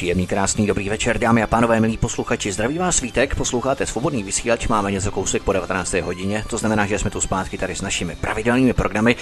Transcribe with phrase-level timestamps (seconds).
[0.00, 2.52] Příjemný, krásný, dobrý večer, dámy a pánové, milí posluchači.
[2.52, 5.92] Zdraví vás svítek, posloucháte svobodný vysílač, máme něco kousek po 19.
[5.92, 9.16] hodině, to znamená, že jsme tu zpátky tady s našimi pravidelnými programy.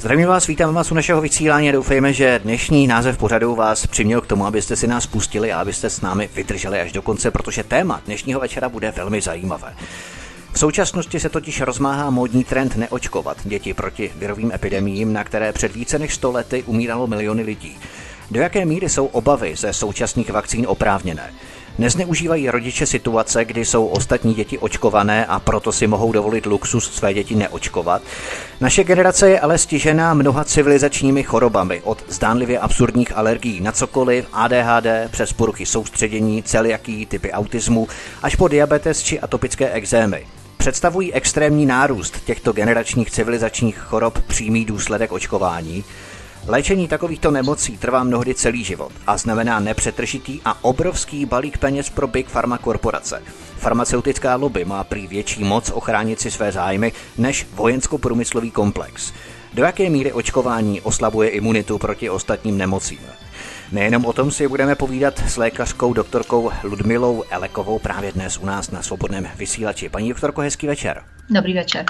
[0.00, 4.20] Zdravím vás, vítám vás u našeho vysílání a doufejme, že dnešní název pořadu vás přiměl
[4.20, 7.64] k tomu, abyste si nás pustili a abyste s námi vydrželi až do konce, protože
[7.64, 9.74] téma dnešního večera bude velmi zajímavé.
[10.52, 15.74] V současnosti se totiž rozmáhá módní trend neočkovat děti proti virovým epidemiím, na které před
[15.74, 17.78] více než 100 lety umíralo miliony lidí.
[18.30, 21.32] Do jaké míry jsou obavy ze současných vakcín oprávněné?
[21.78, 27.14] Nezneužívají rodiče situace, kdy jsou ostatní děti očkované a proto si mohou dovolit luxus své
[27.14, 28.02] děti neočkovat?
[28.60, 34.86] Naše generace je ale stižená mnoha civilizačními chorobami, od zdánlivě absurdních alergií na cokoliv, ADHD,
[35.10, 37.88] přes poruchy soustředění, celiaký, typy autismu,
[38.22, 40.26] až po diabetes či atopické exémy.
[40.56, 45.84] Představují extrémní nárůst těchto generačních civilizačních chorob přímý důsledek očkování?
[46.50, 52.06] Léčení takovýchto nemocí trvá mnohdy celý život a znamená nepřetržitý a obrovský balík peněz pro
[52.06, 53.22] Big Pharma korporace.
[53.58, 59.12] Farmaceutická lobby má prý větší moc ochránit si své zájmy než vojensko-průmyslový komplex.
[59.54, 63.00] Do jaké míry očkování oslabuje imunitu proti ostatním nemocím?
[63.72, 68.70] Nejenom o tom si budeme povídat s lékařkou doktorkou Ludmilou Elekovou právě dnes u nás
[68.70, 69.88] na svobodném vysílači.
[69.88, 71.02] Paní doktorko, hezký večer.
[71.30, 71.84] Dobrý večer.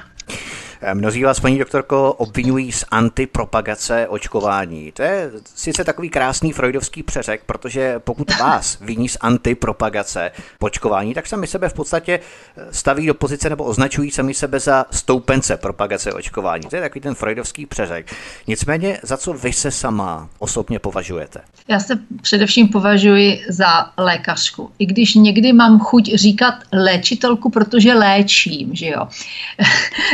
[0.80, 4.92] Eh, mnozí vás, paní doktorko, obvinují z antipropagace očkování.
[4.92, 11.26] To je sice takový krásný freudovský přeřek, protože pokud vás viní z antipropagace očkování, tak
[11.26, 12.20] sami sebe v podstatě
[12.56, 16.68] eh, staví do pozice nebo označují sami sebe za stoupence propagace očkování.
[16.68, 18.14] To je takový ten freudovský přeřek.
[18.46, 21.40] Nicméně, za co vy se sama osobně považujete?
[21.68, 24.70] Já se především považuji za lékařku.
[24.78, 29.08] I když někdy mám chuť říkat léčitelku, protože léčím, že jo.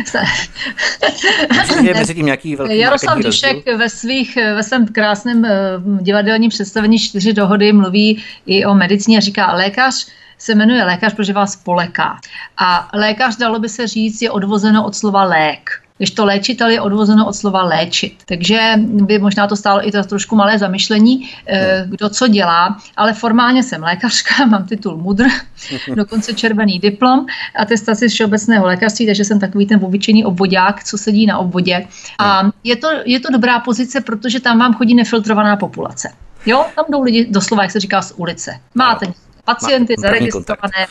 [1.83, 5.51] je mezi tím nějaký velký Jaroslav Dušek ve, svých, ve svém krásném eh,
[6.01, 10.07] divadelním představení čtyři dohody mluví i o medicíně a říká lékař,
[10.39, 12.19] se jmenuje lékař, protože vás poleká.
[12.57, 16.81] A lékař, dalo by se říct, je odvozeno od slova lék když to léčitel je
[16.81, 18.23] odvozeno od slova léčit.
[18.27, 23.13] Takže by možná to stálo i to trošku malé zamyšlení, eh, kdo co dělá, ale
[23.13, 25.27] formálně jsem lékařka, mám titul MUDR,
[25.95, 31.27] dokonce červený diplom, atestaci z všeobecného lékařství, takže jsem takový ten obyčejný obvodák, co sedí
[31.27, 31.87] na obvodě.
[32.19, 36.13] A je to, je to dobrá pozice, protože tam vám chodí nefiltrovaná populace.
[36.47, 38.61] Jo, tam jdou lidi doslova, jak se říká, z ulice.
[38.75, 39.07] Máte
[39.45, 40.87] pacienty zaregistrované,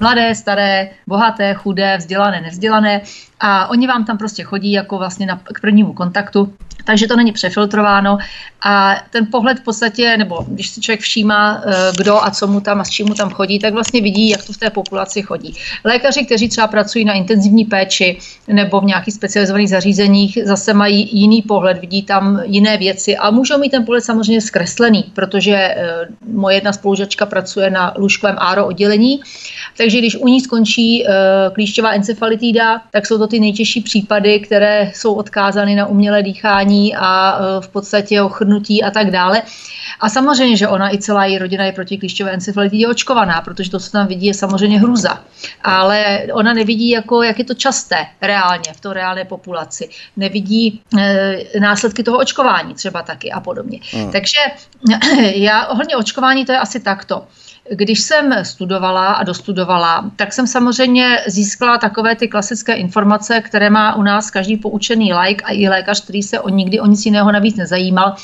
[0.00, 3.00] mladé, staré, bohaté, chudé, vzdělané, nevzdělané
[3.40, 6.52] a oni vám tam prostě chodí jako vlastně na, k prvnímu kontaktu,
[6.86, 8.18] takže to není přefiltrováno
[8.62, 12.60] a ten pohled v podstatě, nebo když si člověk všímá, eh, kdo a co mu
[12.60, 15.22] tam a s čím mu tam chodí, tak vlastně vidí, jak to v té populaci
[15.22, 15.54] chodí.
[15.84, 21.42] Lékaři, kteří třeba pracují na intenzivní péči nebo v nějakých specializovaných zařízeních, zase mají jiný
[21.42, 26.56] pohled, vidí tam jiné věci a můžou mít ten pohled samozřejmě zkreslený, protože eh, moje
[26.56, 29.20] jedna spolužačka pracuje na lůžkovém áro oddělení,
[29.76, 31.10] takže když u ní skončí eh,
[31.52, 37.38] klíšťová encefalitída, tak jsou to ty nejtěžší případy, které jsou odkázány na umělé dýchání a
[37.38, 39.42] e, v podstatě ochrnutí a tak dále.
[40.00, 43.80] A samozřejmě, že ona i celá její rodina je proti klíšťové encefalitidě očkovaná, protože to,
[43.80, 45.24] co tam vidí, je samozřejmě hruza.
[45.64, 49.88] Ale ona nevidí, jako, jak je to časté reálně v té reálné populaci.
[50.16, 53.80] Nevidí e, následky toho očkování třeba taky a podobně.
[53.92, 54.12] Hmm.
[54.12, 54.38] Takže
[55.34, 57.26] já ohledně očkování to je asi takto.
[57.70, 63.94] Když jsem studovala a dostudovala, tak jsem samozřejmě získala takové ty klasické informace, které má
[63.94, 67.32] u nás každý poučený like a i lékař, který se o nikdy o nic jiného
[67.32, 68.14] navíc nezajímal.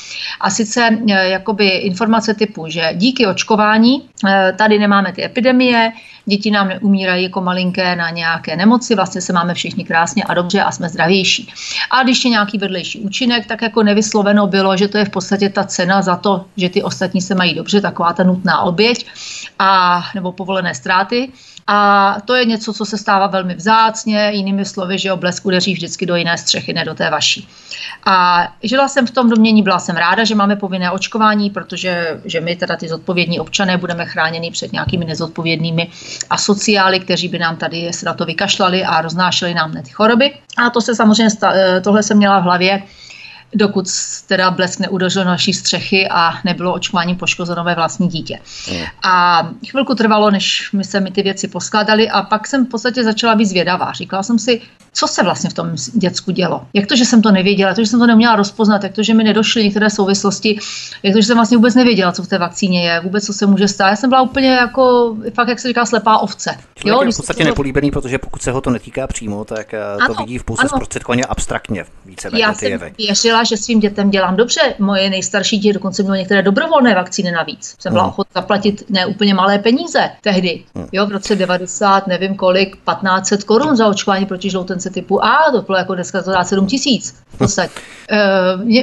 [0.41, 5.91] A sice eh, jakoby informace typu, že díky očkování eh, tady nemáme ty epidemie,
[6.25, 10.61] děti nám neumírají jako malinké na nějaké nemoci, vlastně se máme všichni krásně a dobře
[10.61, 11.53] a jsme zdravější.
[11.91, 15.49] A když je nějaký vedlejší účinek, tak jako nevysloveno bylo, že to je v podstatě
[15.49, 19.05] ta cena za to, že ty ostatní se mají dobře, taková ta nutná oběť
[19.59, 21.31] a nebo povolené ztráty.
[21.67, 26.05] A to je něco, co se stává velmi vzácně, jinými slovy, že blesk udeří vždycky
[26.05, 27.47] do jiné střechy, ne do té vaší.
[28.05, 32.41] A žila jsem v tom domění, byla jsem ráda, že máme povinné očkování, protože že
[32.41, 35.89] my teda ty zodpovědní občané budeme chráněni před nějakými nezodpovědnými
[36.29, 40.33] asociály, kteří by nám tady se na to vykašlali a roznášeli nám ty choroby.
[40.57, 41.29] A to se samozřejmě,
[41.83, 42.83] tohle jsem měla v hlavě
[43.55, 43.85] dokud
[44.27, 48.39] teda blesk neudožil naší střechy a nebylo očkování poškozeno ve vlastní dítě.
[48.71, 48.77] Mm.
[49.03, 53.03] A chvilku trvalo, než my se mi ty věci poskládali a pak jsem v podstatě
[53.03, 53.91] začala být zvědavá.
[53.91, 54.61] Říkala jsem si,
[54.93, 56.61] co se vlastně v tom děcku dělo.
[56.73, 59.03] Jak to, že jsem to nevěděla, jak to, že jsem to neměla rozpoznat, jak to,
[59.03, 60.59] že mi nedošly některé souvislosti,
[61.03, 63.45] jak to, že jsem vlastně vůbec nevěděla, co v té vakcíně je, vůbec co se
[63.45, 63.89] může stát.
[63.89, 66.57] Já jsem byla úplně jako, fakt, jak se říká, slepá ovce.
[66.85, 67.49] jo, je v podstatě to...
[67.49, 70.67] nepolíbený, protože pokud se ho to netýká přímo, tak eh, to ano, vidí v pouze
[70.67, 72.93] zprostředkovaně abstraktně více Já jsem jevy.
[72.97, 74.61] věřila, že svým dětem dělám dobře.
[74.79, 77.75] Moje nejstarší dítě dokonce mělo některé dobrovolné vakcíny navíc.
[77.79, 78.09] Jsem byla hmm.
[78.09, 80.63] ochotná zaplatit ne úplně malé peníze tehdy.
[80.75, 80.87] Hmm.
[80.91, 84.49] Jo, v roce 90, nevím kolik, 1500 korun za očkování proti
[84.83, 87.73] žloutence typu A, to bylo jako dneska to dá 7 tisíc v podstatě.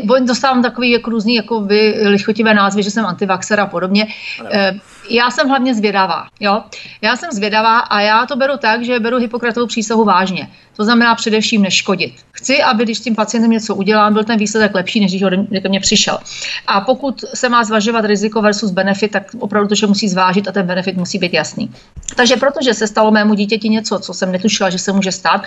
[0.08, 4.06] Uh, dostávám takový jako různý jako vy, lichotivé názvy, že jsem antivaxer a podobně.
[4.41, 4.49] Uh,
[5.11, 6.27] já jsem hlavně zvědavá.
[6.41, 6.62] Jo?
[7.03, 10.49] Já jsem zvědavá a já to beru tak, že beru Hippokratovou přísahu vážně.
[10.77, 12.12] To znamená především neškodit.
[12.33, 15.31] Chci, aby když s tím pacientem něco udělám, byl ten výsledek lepší, než když ho
[15.62, 16.19] ke mně přišel.
[16.67, 20.53] A pokud se má zvažovat riziko versus benefit, tak opravdu to, že musí zvážit a
[20.53, 21.71] ten benefit musí být jasný.
[22.17, 25.43] Takže protože se stalo mému dítěti něco, co jsem netušila, že se může stát,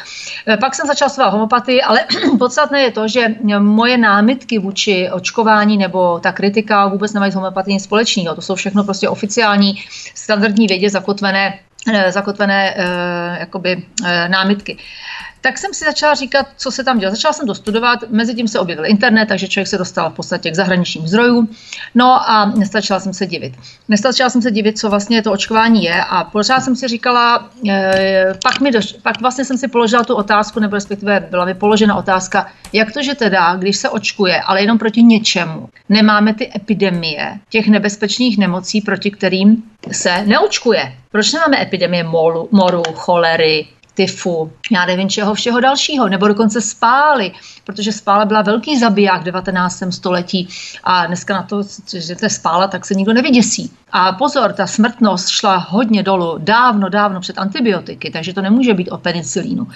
[0.47, 1.99] eh, pak jsem začala svá homopatii, ale
[2.39, 7.73] podstatné je to, že moje námitky vůči očkování nebo ta kritika vůbec nemají s homopatii
[7.73, 8.35] nic společného.
[8.35, 9.52] To jsou všechno prostě oficiální
[10.15, 11.59] standardní vědě zakotvené
[11.93, 14.77] eh, zakotvené uh, jakoby, uh, námitky
[15.43, 17.11] tak jsem si začala říkat, co se tam dělo.
[17.11, 20.51] Začala jsem to studovat, mezi tím se objevil internet, takže člověk se dostal v podstatě
[20.51, 21.49] k zahraničním zdrojům.
[21.95, 23.53] No a nestačila jsem se divit.
[23.89, 28.33] Nestačila jsem se divit, co vlastně to očkování je a pořád jsem si říkala, eh,
[28.43, 31.95] pak, mi doš, pak vlastně jsem si položila tu otázku, nebo respektive byla mi položena
[31.95, 37.39] otázka, jak to, že teda, když se očkuje, ale jenom proti něčemu, nemáme ty epidemie
[37.49, 40.93] těch nebezpečných nemocí, proti kterým se neočkuje.
[41.11, 47.31] Proč nemáme epidemie moru, moru cholery, tyfu, já nevím čeho všeho dalšího, nebo dokonce spály,
[47.63, 49.83] protože spála byla velký zabiják v 19.
[49.89, 50.47] století
[50.83, 51.63] a dneska na to,
[51.97, 53.71] že to je spála, tak se nikdo nevyděsí.
[53.91, 58.89] A pozor, ta smrtnost šla hodně dolů, dávno, dávno před antibiotiky, takže to nemůže být
[58.89, 59.67] o penicilínu.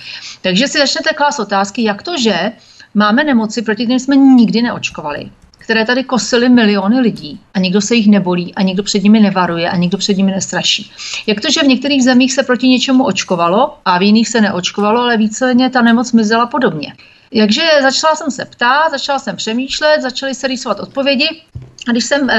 [0.42, 2.52] Takže si začnete klást otázky, jak to, že
[2.94, 5.32] máme nemoci, proti kterým jsme nikdy neočkovali
[5.68, 9.70] které tady kosily miliony lidí a nikdo se jich nebolí a nikdo před nimi nevaruje
[9.70, 10.92] a nikdo před nimi nestraší.
[11.28, 15.02] Jak to, že v některých zemích se proti něčemu očkovalo a v jiných se neočkovalo,
[15.02, 16.94] ale víceméně ta nemoc mizela podobně.
[17.38, 21.42] Takže začala jsem se ptát, začala jsem přemýšlet, začaly se rýsovat odpovědi.
[21.88, 22.36] A když jsem e,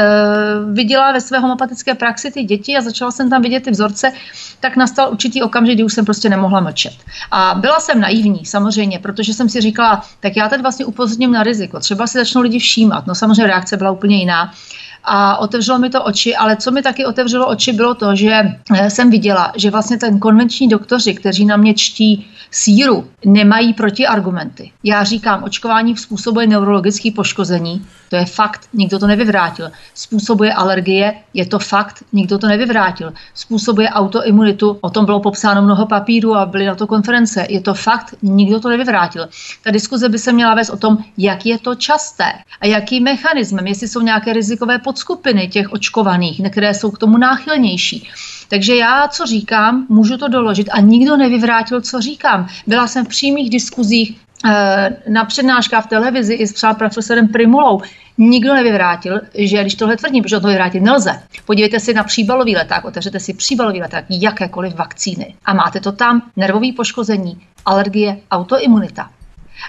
[0.72, 4.12] viděla ve své homopatické praxi ty děti a začala jsem tam vidět ty vzorce,
[4.60, 6.94] tak nastal určitý okamžik, kdy už jsem prostě nemohla mlčet.
[7.30, 11.42] A byla jsem naivní, samozřejmě, protože jsem si říkala, tak já teď vlastně upozorním na
[11.42, 11.80] riziko.
[11.80, 13.06] Třeba si začnou lidi všímat.
[13.06, 14.52] No samozřejmě reakce byla úplně jiná
[15.04, 18.42] a otevřelo mi to oči, ale co mi taky otevřelo oči, bylo to, že
[18.74, 24.70] eh, jsem viděla, že vlastně ten konvenční doktoři, kteří na mě čtí síru, nemají protiargumenty.
[24.84, 29.70] Já říkám, očkování způsobuje neurologické poškození, to je fakt, nikdo to nevyvrátil.
[29.94, 33.12] Způsobuje alergie, je to fakt, nikdo to nevyvrátil.
[33.34, 37.74] Způsobuje autoimunitu, o tom bylo popsáno mnoho papírů a byly na to konference, je to
[37.74, 39.28] fakt, nikdo to nevyvrátil.
[39.64, 43.66] Ta diskuze by se měla vést o tom, jak je to časté a jaký mechanismem,
[43.66, 48.08] jestli jsou nějaké rizikové podskupiny těch očkovaných, které jsou k tomu náchylnější.
[48.48, 52.48] Takže já, co říkám, můžu to doložit a nikdo nevyvrátil, co říkám.
[52.66, 54.20] Byla jsem v přímých diskuzích
[55.08, 57.82] na přednáškách v televizi i s třeba profesorem Primulou.
[58.18, 61.22] Nikdo nevyvrátil, že když tohle tvrdím, protože to vyvrátit nelze.
[61.44, 66.22] Podívejte si na příbalový leták, otevřete si příbalový leták, jakékoliv vakcíny a máte to tam,
[66.36, 69.10] nervové poškození, alergie, autoimunita.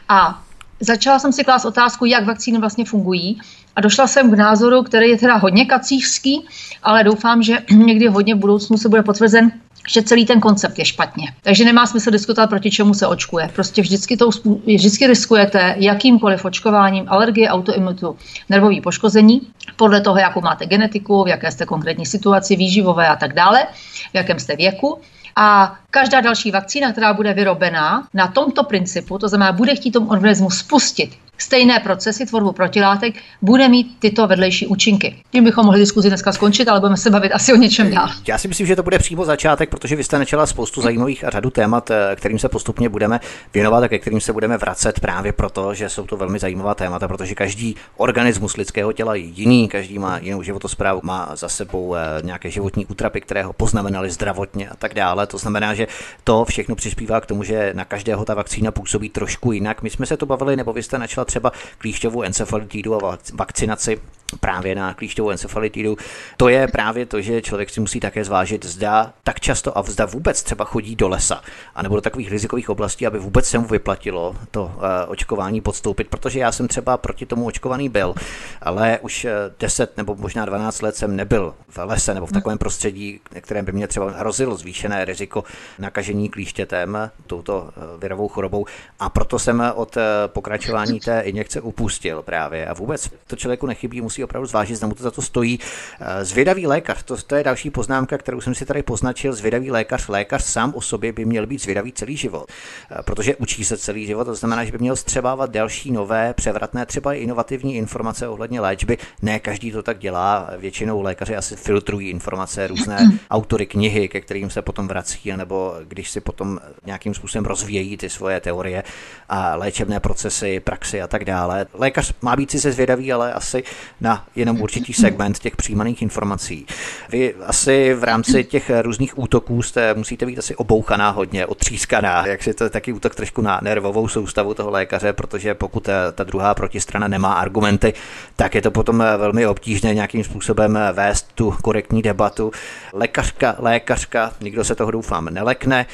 [0.10, 0.44] A
[0.80, 3.42] začala jsem si klást otázku, jak vakcíny vlastně fungují
[3.76, 6.46] a došla jsem k názoru, který je teda hodně kacířský,
[6.84, 9.52] ale doufám, že někdy hodně v budoucnu se bude potvrzen,
[9.90, 11.34] že celý ten koncept je špatně.
[11.42, 13.50] Takže nemá smysl diskutovat, proti čemu se očkuje.
[13.56, 14.30] Prostě vždycky, to,
[14.66, 18.16] vždycky riskujete jakýmkoliv očkováním alergie, autoimunitu,
[18.50, 19.42] nervový poškození,
[19.76, 23.68] podle toho, jakou máte genetiku, v jaké jste konkrétní situaci, výživové a tak dále,
[24.12, 25.00] v jakém jste věku.
[25.36, 30.10] A každá další vakcína, která bude vyrobená na tomto principu, to znamená, bude chtít tomu
[30.10, 35.16] organismu spustit stejné procesy tvorbu protilátek, bude mít tyto vedlejší účinky.
[35.32, 38.10] Tím bychom mohli diskuzi dneska skončit, ale budeme se bavit asi o něčem dál.
[38.28, 41.30] Já si myslím, že to bude přímo začátek, protože vy jste načala spoustu zajímavých a
[41.30, 43.20] řadu témat, eh, kterým se postupně budeme
[43.54, 47.08] věnovat a ke kterým se budeme vracet právě proto, že jsou to velmi zajímavá témata,
[47.08, 52.00] protože každý organismus lidského těla je jiný, každý má jinou životosprávu, má za sebou eh,
[52.24, 55.28] nějaké životní útrapy, které ho poznamenaly zdravotně a tak dále.
[55.28, 55.88] To znamená, že
[56.24, 59.82] to všechno přispívá k tomu, že na každého ta vakcína působí trošku jinak.
[59.82, 64.00] My jsme se to bavili, nebo vy jste načala třeba klíšťovou encefalitidu a vakcinaci
[64.40, 65.98] právě na klíšťovou encefalitidu,
[66.38, 70.06] to je právě to, že člověk si musí také zvážit, zda tak často a zda
[70.06, 71.42] vůbec třeba chodí do lesa,
[71.76, 76.40] anebo do takových rizikových oblastí, aby vůbec se mu vyplatilo to uh, očkování podstoupit, protože
[76.40, 78.16] já jsem třeba proti tomu očkovaný byl,
[78.62, 79.28] ale už
[79.60, 83.72] 10 nebo možná 12 let jsem nebyl v lese nebo v takovém prostředí, kterém by
[83.72, 85.44] mě třeba hrozilo zvýšené riziko
[85.80, 88.66] nakažení klíštětem, touto virovou chorobou.
[89.00, 92.68] A proto jsem od pokračování té injekce upustil právě.
[92.68, 95.60] A vůbec to člověku nechybí, musí opravdu zvážit, zda mu to za to stojí.
[96.00, 99.34] Eh, zvědavý lékař, to, to je další poznámka, kterou jsem si tady poznačil.
[99.34, 102.52] Zvědavý lékař, lékař sám o sobě by měl být zvědavý celý život,
[102.92, 106.86] eh, protože učí se celý život, to znamená, že by měl střebávat další nové, převratné,
[106.86, 108.98] třeba i inovativní informace ohledně léčby.
[109.22, 112.98] Ne každý to tak dělá, většinou lékaři asi filtrují informace, různé
[113.32, 118.10] autory knihy, ke kterým se potom vrací, nebo když si potom nějakým způsobem rozvíjejí ty
[118.10, 118.84] svoje teorie
[119.30, 121.66] a léčebné procesy, praxi a tak dále.
[121.74, 123.64] Lékař má být si se zvědavý, ale asi
[124.02, 126.66] na jenom určitý segment těch přijímaných informací.
[127.10, 132.44] Vy asi v rámci těch různých útoků jste musíte být asi obouchaná hodně, otřískaná, jak
[132.44, 136.56] si to je taky útok trošku na nervovou soustavu toho lékaře, protože pokud ta druhá
[136.56, 137.94] protistrana nemá argumenty,
[138.36, 142.52] tak je to potom velmi obtížné nějakým způsobem vést tu korektní debatu.
[142.94, 145.86] Lékařka, lékařka, nikdo se toho doufám nelekne.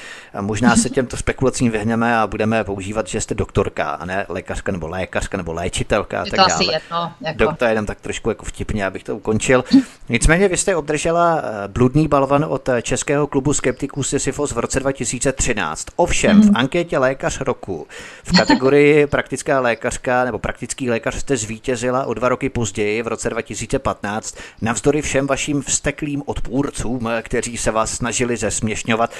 [0.42, 4.88] Možná se těmto spekulacím vyhneme a budeme používat, že jste doktorka, a ne lékařka nebo
[4.88, 6.54] lékařka nebo léčitelka a tak dále.
[6.54, 7.38] Asi jedno, jako...
[7.38, 9.64] Doktor jenom tak trošku jako vtipně, abych to ukončil.
[10.10, 14.80] Nicméně vy jste obdržela eh, bludný balvan od eh, Českého klubu skeptiků Sisyfos v roce
[14.80, 15.86] 2013.
[15.96, 16.58] Ovšem, v mhm.
[16.58, 17.88] anketě Lékař roku
[18.24, 23.30] v kategorii praktická lékařka nebo praktický lékař jste zvítězila o dva roky později v roce
[23.30, 29.12] 2015 navzdory všem vašim vsteklým odpůrcům, eh, kteří se vás snažili zesměšňovat,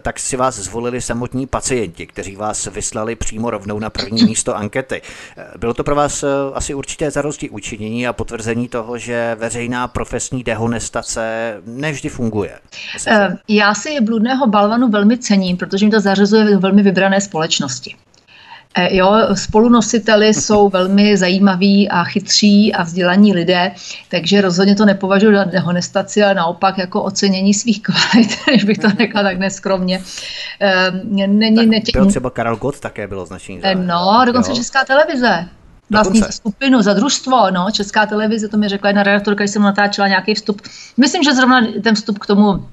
[0.00, 5.02] tak si vás zvolili samotní pacienti, kteří vás vyslali přímo rovnou na první místo ankety.
[5.58, 11.54] Bylo to pro vás asi určité zarosti učinění a potvrzení toho, že veřejná profesní dehonestace
[11.66, 12.58] nevždy funguje.
[13.06, 17.96] Eh, já si bludného balvanu velmi cením, protože mi to zařazuje v velmi vybrané společnosti.
[18.74, 23.72] Eh, jo, spolunositeli jsou velmi zajímaví a chytří a vzdělaní lidé,
[24.08, 28.88] takže rozhodně to nepovažuji za dehonestaci, ale naopak jako ocenění svých kvalit, když bych to
[28.90, 30.02] řekla tak neskromně.
[30.60, 30.90] Eh,
[31.26, 33.60] není, tak byl třeba Karel Gott také bylo značení.
[33.74, 34.56] No, dokonce jo.
[34.56, 35.48] Česká televize
[35.90, 36.36] vlastní Dokonce.
[36.36, 40.34] skupinu, za družstvo, no, Česká televize, to mi řekla jedna redaktorka, když jsem natáčela nějaký
[40.34, 40.62] vstup.
[40.96, 42.64] Myslím, že zrovna ten vstup k tomu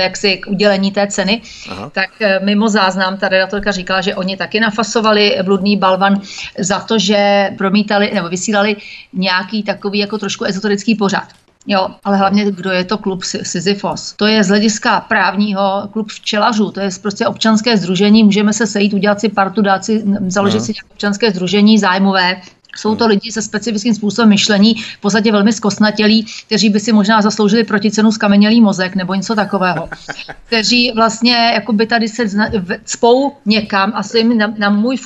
[0.00, 1.90] jak si k udělení té ceny, Aha.
[1.90, 6.20] tak eh, mimo záznam ta redaktorka říkala, že oni taky nafasovali bludný balvan
[6.58, 8.76] za to, že promítali nebo vysílali
[9.12, 11.28] nějaký takový jako trošku ezoterický pořad.
[11.70, 14.14] Jo, ale hlavně, kdo je to klub Sisyfos?
[14.16, 18.92] To je z hlediska právního klub včelařů, to je prostě občanské združení, můžeme se sejít,
[18.92, 22.40] udělat si partu, dát si, založit si občanské združení zájmové,
[22.78, 27.22] jsou to lidi se specifickým způsobem myšlení, v podstatě velmi zkosnatělí, kteří by si možná
[27.22, 29.88] zasloužili proti cenu skamenělý mozek nebo něco takového.
[30.46, 32.24] Kteří vlastně jako by tady se
[32.84, 34.96] cpou někam a jim na, na můj,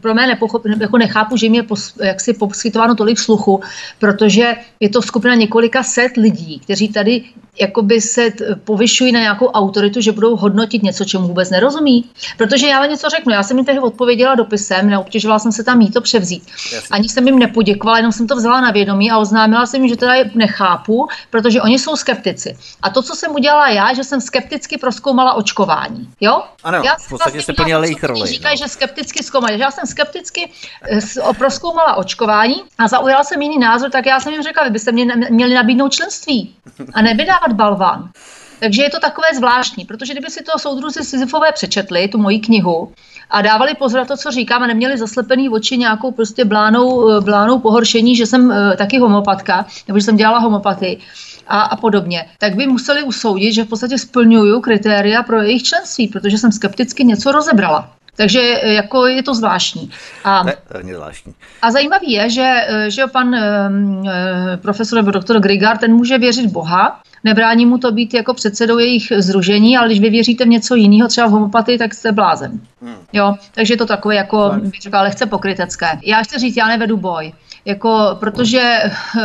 [0.00, 3.60] pro mě nepochop, jako nechápu, že jim je pos, jaksi poskytováno tolik sluchu,
[3.98, 7.24] protože je to skupina několika set lidí, kteří tady
[7.60, 8.32] jakoby se
[8.64, 12.04] povyšují na nějakou autoritu, že budou hodnotit něco, čemu vůbec nerozumí.
[12.38, 15.78] Protože já vám něco řeknu, já jsem jim tehdy odpověděla dopisem, neobtěžovala jsem se tam
[15.78, 16.42] mít to převzít.
[16.90, 19.96] Ani jsem jim nepoděkovala, jenom jsem to vzala na vědomí a oznámila jsem jim, že
[19.96, 22.56] teda je nechápu, protože oni jsou skeptici.
[22.82, 26.08] A to, co jsem udělala já, že jsem skepticky proskoumala očkování.
[26.20, 26.42] Jo?
[26.64, 28.26] Ano, já v podstatě vlastně se plnila jejich roli.
[28.26, 28.66] Říkají, no.
[28.66, 29.58] že skepticky zkoumali.
[29.58, 30.50] Já jsem skepticky
[30.90, 34.92] eh, proskoumala očkování a zaujala jsem jiný názor, tak já jsem jim řekla, vy byste
[34.92, 36.54] mě měli nabídnout členství
[36.94, 38.10] a nevydávat balván.
[38.60, 42.92] Takže je to takové zvláštní, protože kdyby si to soudruzi Sisyfové přečetli, tu moji knihu,
[43.30, 47.20] a dávali pozor na to, co říkám a neměli zaslepený oči nějakou prostě blánou, eh,
[47.20, 50.98] blánou pohoršení, že jsem uh, taky homopatka, nebo že jsem dělala homopatii
[51.46, 56.08] a, a podobně, tak by museli usoudit, že v podstatě splňuju kritéria pro jejich členství,
[56.08, 57.90] protože jsem skepticky něco rozebrala.
[58.16, 59.90] Takže eh, jako je to zvláštní.
[60.24, 61.34] A, ne, to zvláštní.
[61.62, 63.36] A zajímavý je, že, že pan
[64.62, 69.12] profesor nebo doktor Grigard, ten může věřit Boha, nebrání mu to být jako předsedou jejich
[69.18, 72.60] združení, ale když vy věříte v něco jiného, třeba v homopatii, tak jste blázen.
[72.82, 72.96] Hmm.
[73.14, 75.86] Jo, takže je to takové jako, bych řekla, lehce pokrytecké.
[76.02, 77.32] Já chci říct, já nevedu boj.
[77.64, 79.22] Jako, protože uh,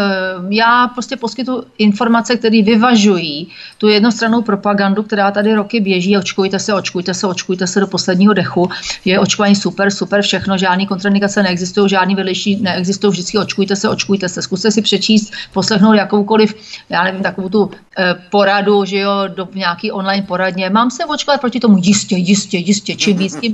[0.49, 6.17] já prostě poskytu informace, které vyvažují tu jednostrannou propagandu, která tady roky běží.
[6.17, 8.69] Očkujte se, očkujte se, očkujte se do posledního dechu.
[9.05, 14.29] Je očkování super, super, všechno, žádný kontraindikace neexistují, žádný vedlejší neexistují, vždycky očkujte se, očkujte
[14.29, 14.41] se.
[14.41, 16.53] Zkuste si přečíst, poslechnout jakoukoliv,
[16.89, 20.69] já nevím, takovou tu eh, poradu, že jo, do nějaký online poradně.
[20.69, 21.77] Mám se očkovat proti tomu?
[21.81, 23.53] Jistě, jistě, jistě, čím víc, tím.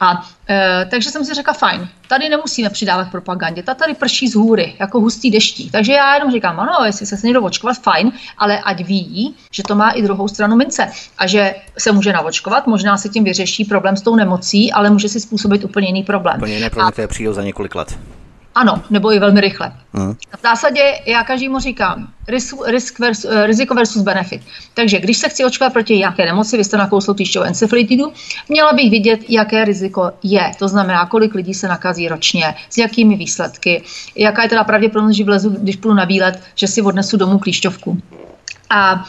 [0.00, 4.34] A E, takže jsem si řekla, fajn, tady nemusíme přidávat propagandě, ta tady prší z
[4.34, 5.70] hůry, jako hustý deští.
[5.70, 9.74] Takže já jenom říkám, ano, jestli se někdo očkovat, fajn, ale ať ví, že to
[9.74, 13.96] má i druhou stranu mince a že se může navočkovat, možná se tím vyřeší problém
[13.96, 16.36] s tou nemocí, ale může si způsobit úplně jiný problém.
[16.36, 17.98] Úplně jiné problémy, které přijdou za několik let.
[18.56, 19.72] Ano, nebo i velmi rychle.
[19.92, 20.12] Uh.
[20.12, 24.42] V zásadě já každému říkám risk, risk vers, eh, riziko versus benefit.
[24.74, 28.12] Takže když se chci očkovat proti nějaké nemoci, vy jste nakouslou týšťou encefalitidu,
[28.48, 30.52] měla bych vidět, jaké riziko je.
[30.58, 33.82] To znamená, kolik lidí se nakazí ročně, s jakými výsledky,
[34.16, 38.00] jaká je teda pravděpodobnost, že vlezu, když půjdu na výlet, že si odnesu domů klíšťovku.
[38.70, 39.04] A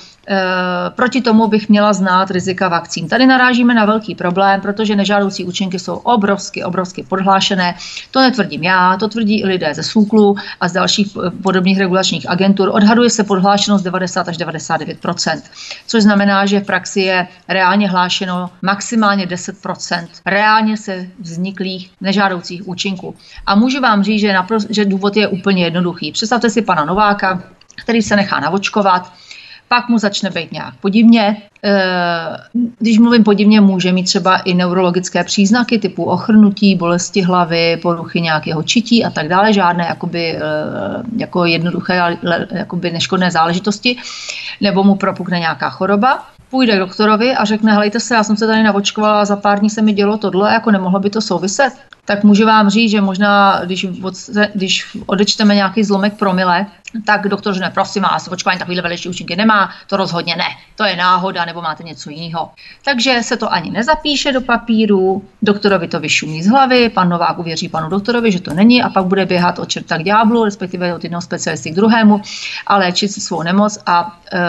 [0.96, 3.08] proti tomu bych měla znát rizika vakcín.
[3.08, 7.76] Tady narážíme na velký problém, protože nežádoucí účinky jsou obrovsky, obrovsky podhlášené.
[8.12, 12.30] To netvrdím já, to tvrdí i lidé ze SÚKLu a z dalších eh, podobných regulačních
[12.30, 12.70] agentur.
[12.74, 15.42] Odhaduje se podhlášenost 90 až 99%
[15.88, 23.16] což znamená, že v praxi je reálně hlášeno maximálně 10% reálně se vzniklých nežádoucích účinků.
[23.46, 24.36] A můžu vám říct, že,
[24.70, 26.12] že důvod je úplně jednoduchý.
[26.12, 27.44] Představte si pana Nováka,
[27.84, 29.12] který se nechá navočkovat,
[29.68, 31.38] pak mu začne být nějak podivně.
[31.64, 32.38] Eh,
[32.80, 38.64] když mluvím podivně, může mít třeba i neurologické příznaky typu ochrnutí, bolesti hlavy, poruchy nějakého
[38.64, 40.42] čití a tak dále, žádné jakoby, eh,
[41.18, 42.18] jako jednoduché,
[42.52, 43.98] jakoby neškodné záležitosti,
[44.62, 48.48] nebo mu propukne nějaká choroba půjde k doktorovi a řekne, helejte se, já jsem se
[48.48, 51.74] tady navočkovala za pár dní se mi dělo tohle, jako nemohlo by to souviset,
[52.06, 54.14] tak můžu vám říct, že možná, když, od,
[54.54, 56.66] když odečteme nějaký zlomek promile,
[57.06, 60.96] tak doktor řekne, prosím vás, očkování takovýhle vedlejší účinky nemá, to rozhodně ne, to je
[60.96, 62.50] náhoda, nebo máte něco jiného.
[62.86, 67.70] Takže se to ani nezapíše do papíru, doktorovi to vyšumí z hlavy, pan Novák uvěří
[67.70, 71.04] panu doktorovi, že to není a pak bude běhat od čerta k ďáblu, respektive od
[71.04, 72.22] jednoho specialisty k druhému
[72.68, 74.40] a léčit svou nemoc a, eh,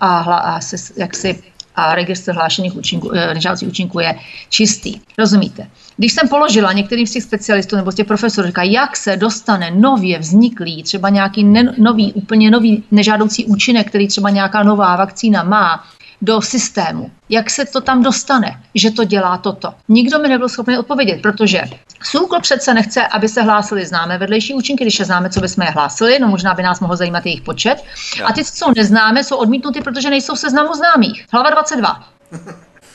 [0.00, 1.42] a, a, a se, jak si
[1.76, 4.14] a registr hlášených účinků, eh, nežádoucích účinků je
[4.48, 5.00] čistý.
[5.18, 5.66] Rozumíte?
[5.96, 9.70] Když jsem položila některým z těch specialistů nebo z těch profesorů, říká, jak se dostane
[9.70, 15.42] nově vzniklý, třeba nějaký ne, nový, úplně nový nežádoucí účinek, který třeba nějaká nová vakcína
[15.42, 15.84] má,
[16.24, 17.10] do systému.
[17.28, 19.74] Jak se to tam dostane, že to dělá toto?
[19.88, 21.62] Nikdo mi nebyl schopný odpovědět, protože
[22.02, 25.70] SÚKL přece nechce, aby se hlásili známé vedlejší účinky, když je známe, co bychom je
[25.70, 27.84] hlásili, no možná by nás mohlo zajímat jejich počet.
[28.24, 31.26] A ty, co jsou neznámé, jsou odmítnuty, protože nejsou v seznamu známých.
[31.32, 32.08] Hlava 22.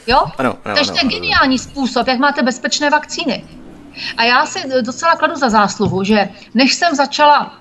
[0.07, 0.25] Jo?
[0.37, 3.43] Ano, ano, Takže to je geniální způsob, jak máte bezpečné vakcíny.
[4.17, 7.53] A já si docela kladu za zásluhu, že než jsem začala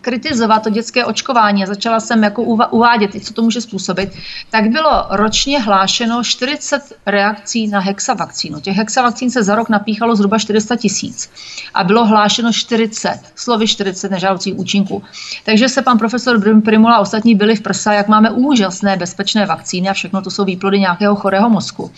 [0.00, 4.12] kritizovat to dětské očkování a začala jsem jako uvádět, co to může způsobit,
[4.50, 8.60] tak bylo ročně hlášeno 40 reakcí na hexavakcínu.
[8.60, 11.30] Těch hexavakcín se za rok napíchalo zhruba 400 tisíc
[11.74, 15.02] a bylo hlášeno 40, slovy 40 nežádoucích účinků.
[15.44, 19.88] Takže se pan profesor Primula a ostatní byli v prsa, jak máme úžasné bezpečné vakcíny
[19.88, 21.90] a všechno to jsou výplody nějakého chorého mozku.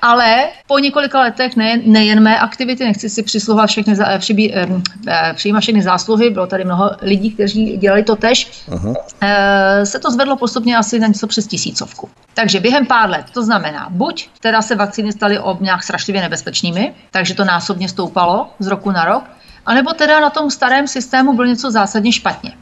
[0.00, 4.68] Ale po několika letech ne, nejen mé aktivity, nechci si přisluhovat všechny, přibí, eh,
[5.08, 8.94] eh, přijímat všechny zásluhy, bylo tady mnoho lidí, kteří dělali to tež, uh-huh.
[9.84, 12.08] se to zvedlo postupně asi na něco přes tisícovku.
[12.34, 16.94] Takže během pár let, to znamená, buď teda se vakcíny staly ob nějak strašlivě nebezpečnými,
[17.10, 19.24] takže to násobně stoupalo z roku na rok,
[19.66, 22.52] anebo teda na tom starém systému bylo něco zásadně špatně.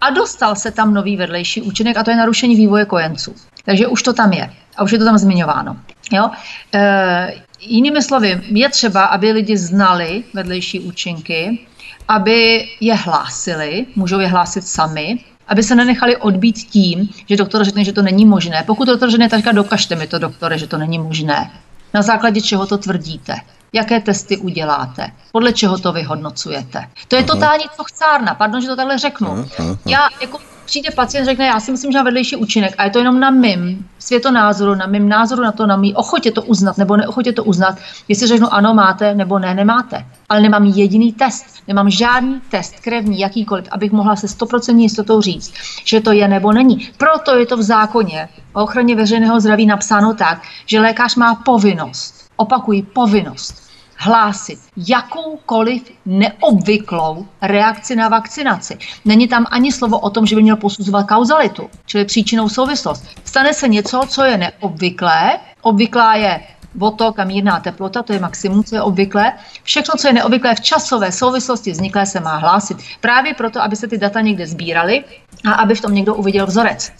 [0.00, 3.34] A dostal se tam nový vedlejší účinek a to je narušení vývoje kojenců.
[3.64, 5.76] Takže už to tam je a už je to tam zmiňováno.
[6.12, 6.30] Jo?
[6.74, 11.66] E, jinými slovy, je třeba, aby lidi znali vedlejší účinky,
[12.10, 15.18] aby je hlásili, můžou je hlásit sami,
[15.48, 18.64] aby se nenechali odbít tím, že doktor řekne, že to není možné.
[18.66, 21.50] Pokud doktor řekne, tak dokažte mi to, doktore, že to není možné.
[21.94, 23.34] Na základě čeho to tvrdíte?
[23.72, 25.10] Jaké testy uděláte?
[25.32, 26.88] Podle čeho to vyhodnocujete?
[27.08, 29.46] To je totální cochcárna, pardon, že to takhle řeknu.
[29.86, 30.38] Já jako
[30.70, 33.30] přijde pacient, řekne, já si myslím, že má vedlejší účinek a je to jenom na
[33.30, 37.44] mým světonázoru, na mým názoru na to, na mý ochotě to uznat nebo neochotě to
[37.44, 37.78] uznat,
[38.08, 40.06] jestli řeknu ano, máte nebo ne, nemáte.
[40.28, 45.52] Ale nemám jediný test, nemám žádný test krevní, jakýkoliv, abych mohla se 100% jistotou říct,
[45.84, 46.90] že to je nebo není.
[46.98, 52.30] Proto je to v zákoně o ochraně veřejného zdraví napsáno tak, že lékař má povinnost,
[52.36, 53.69] opakuji, povinnost
[54.00, 58.78] hlásit jakoukoliv neobvyklou reakci na vakcinaci.
[59.04, 63.04] Není tam ani slovo o tom, že by měl posuzovat kauzalitu, čili příčinou souvislost.
[63.24, 66.40] Stane se něco, co je neobvyklé, obvyklá je
[66.80, 69.32] otok a mírná teplota, to je maximum, co je obvyklé.
[69.62, 72.78] Všechno, co je neobvyklé v časové souvislosti vzniklé, se má hlásit.
[73.00, 75.04] Právě proto, aby se ty data někde sbíraly
[75.44, 76.92] a aby v tom někdo uviděl vzorec.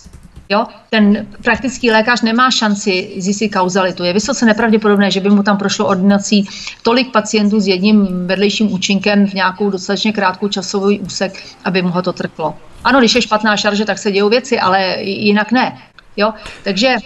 [0.51, 0.67] Jo?
[0.91, 4.05] Ten praktický lékař nemá šanci zjistit kauzalitu.
[4.05, 6.49] Je vysoce nepravděpodobné, že by mu tam prošlo ordinací
[6.83, 12.03] tolik pacientů s jedním vedlejším účinkem v nějakou dostatečně krátkou časový úsek, aby mu ho
[12.03, 12.55] to trklo.
[12.85, 15.79] Ano, když je špatná šarže, tak se dějou věci, ale jinak ne.
[16.17, 16.33] Jo?
[16.65, 16.97] Takže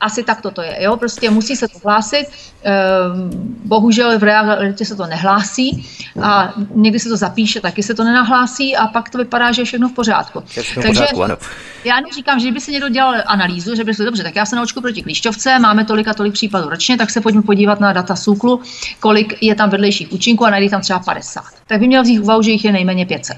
[0.00, 0.82] Asi tak to je.
[0.82, 0.96] Jo?
[0.96, 2.26] Prostě musí se to hlásit.
[2.62, 3.30] Ehm,
[3.64, 5.88] bohužel v realitě se to nehlásí
[6.22, 9.66] a někdy se to zapíše, taky se to nenahlásí a pak to vypadá, že je
[9.66, 10.42] všechno v pořádku.
[10.46, 11.36] Všechno Takže pořádku, ano.
[11.84, 14.56] já říkám, že kdyby se někdo dělal analýzu, že by se dobře, tak já se
[14.56, 18.16] naučku proti klíšťovce, máme tolik a tolik případů ročně, tak se pojďme podívat na data
[18.16, 18.62] SÚKLu,
[19.00, 21.44] kolik je tam vedlejších účinků a najde tam třeba 50.
[21.66, 23.36] Tak by měl vzít úvahu, že jich je nejméně 500.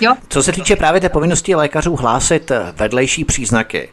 [0.00, 0.14] Jo?
[0.28, 3.88] Co se týče právě té povinnosti lékařů hlásit vedlejší příznaky,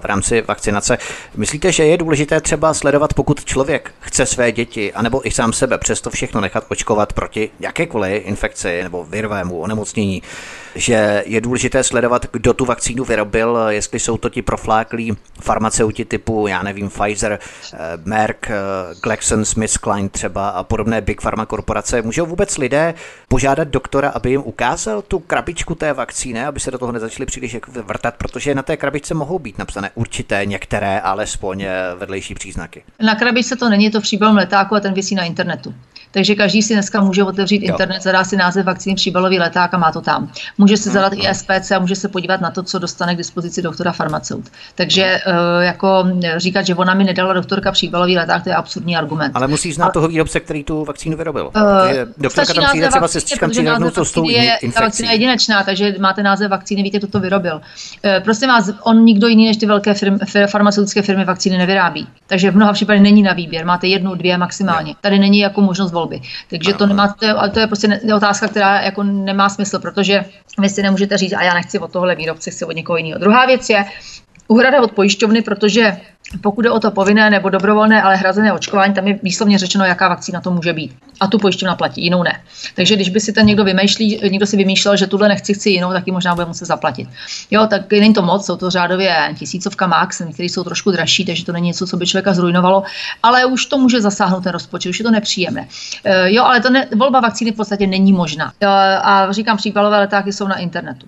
[0.00, 0.98] v rámci vakcinace.
[1.36, 5.78] Myslíte, že je důležité třeba sledovat, pokud člověk chce své děti, anebo i sám sebe
[5.78, 10.22] přesto všechno nechat očkovat proti jakékoliv infekci nebo virovému onemocnění,
[10.76, 16.46] že je důležité sledovat, kdo tu vakcínu vyrobil, jestli jsou to ti profláklí farmaceuti typu,
[16.46, 17.38] já nevím, Pfizer,
[17.72, 18.54] eh, Merck, eh,
[19.02, 22.02] GlaxoSmithKline třeba a podobné big pharma korporace.
[22.02, 22.94] Můžou vůbec lidé
[23.28, 27.52] požádat doktora, aby jim ukázal tu krabičku té vakcíny, aby se do toho nezačali příliš
[27.52, 32.82] jako vrtat, protože na té krabičce mohou být napsané určité, některé, alespoň eh, vedlejší příznaky.
[33.00, 35.74] Na krabičce to není to v příbalom letáku a ten vysí na internetu.
[36.16, 37.68] Takže každý si dneska může otevřít jo.
[37.68, 40.32] internet, zadá si název vakcíny příbalový leták a má to tam.
[40.58, 43.62] Může si zadat i SPC a může se podívat na to, co dostane k dispozici
[43.62, 44.44] doktora farmaceut.
[44.74, 46.04] Takže eh, jako
[46.36, 49.32] říkat, že ona mi nedala doktorka příbalový leták, to je absurdní argument.
[49.34, 49.90] Ale musí znát a...
[49.90, 51.50] toho výrobce, který tu vakcínu vyrobil.
[51.56, 51.62] Uh,
[52.18, 55.94] doktorka tam přijde třeba sestřičkám přijde to s tou je, Ta vakcína je jedinečná, takže
[56.00, 57.60] máte název vakcíny, víte, kdo to vyrobil.
[58.24, 62.08] Prostě vás, on nikdo jiný než ty velké firmy, farmaceutické firmy vakcíny nevyrábí.
[62.26, 63.66] Takže v mnoha případech není na výběr.
[63.66, 64.94] Máte jednu, dvě maximálně.
[65.00, 66.20] Tady není jako možnost volby.
[66.50, 70.24] Takže to nemá, to je, to je prostě otázka, která jako nemá smysl, protože
[70.58, 73.18] vy si nemůžete říct, a já nechci od tohle výrobce, chci od někoho jiného.
[73.18, 73.84] Druhá věc je,
[74.48, 75.96] Uhrada od pojišťovny, protože
[76.40, 80.08] pokud je o to povinné nebo dobrovolné, ale hrazené očkování, tam je výslovně řečeno, jaká
[80.08, 80.96] vakcína to může být.
[81.20, 82.40] A tu pojišťovna platí, jinou ne.
[82.74, 85.92] Takže když by si ten někdo vymýšlí, někdo si vymýšlel, že tuhle nechci, chci jinou,
[85.92, 87.08] tak ji možná bude muset zaplatit.
[87.50, 91.44] Jo, tak není to moc, jsou to řádově tisícovka max, které jsou trošku dražší, takže
[91.44, 92.82] to není něco, co by člověka zrujnovalo,
[93.22, 95.68] ale už to může zasáhnout ten rozpočet, už je to nepříjemné.
[96.04, 98.52] E, jo, ale to ne, volba vakcíny v podstatě není možná.
[98.60, 101.06] E, a říkám, příbalové letáky jsou na internetu.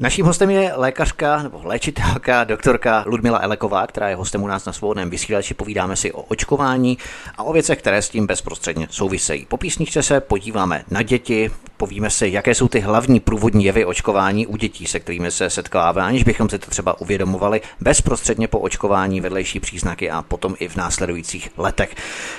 [0.00, 4.72] Naším hostem je lékařka nebo léčitelka, doktorka Ludmila Eleková, která je hostem u nás na
[4.72, 5.54] svobodném vysílači.
[5.54, 6.98] Povídáme si o očkování
[7.38, 9.46] a o věcech, které s tím bezprostředně souvisejí.
[9.46, 14.46] Po písničce se podíváme na děti, povíme si, jaké jsou ty hlavní průvodní jevy očkování
[14.46, 19.20] u dětí, se kterými se setkáváme, aniž bychom si to třeba uvědomovali bezprostředně po očkování
[19.20, 21.94] vedlejší příznaky a potom i v následujících letech.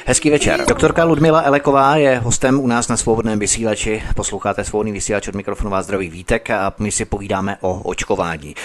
[0.06, 0.65] Hezký večer.
[0.67, 4.04] Doktorka Ludmila Eleková je hostem u nás na svobodném vysílači.
[4.15, 8.56] Posloucháte svobodný vysílač od mikrofonu vás zdraví Vítek a my si povídáme o očkování.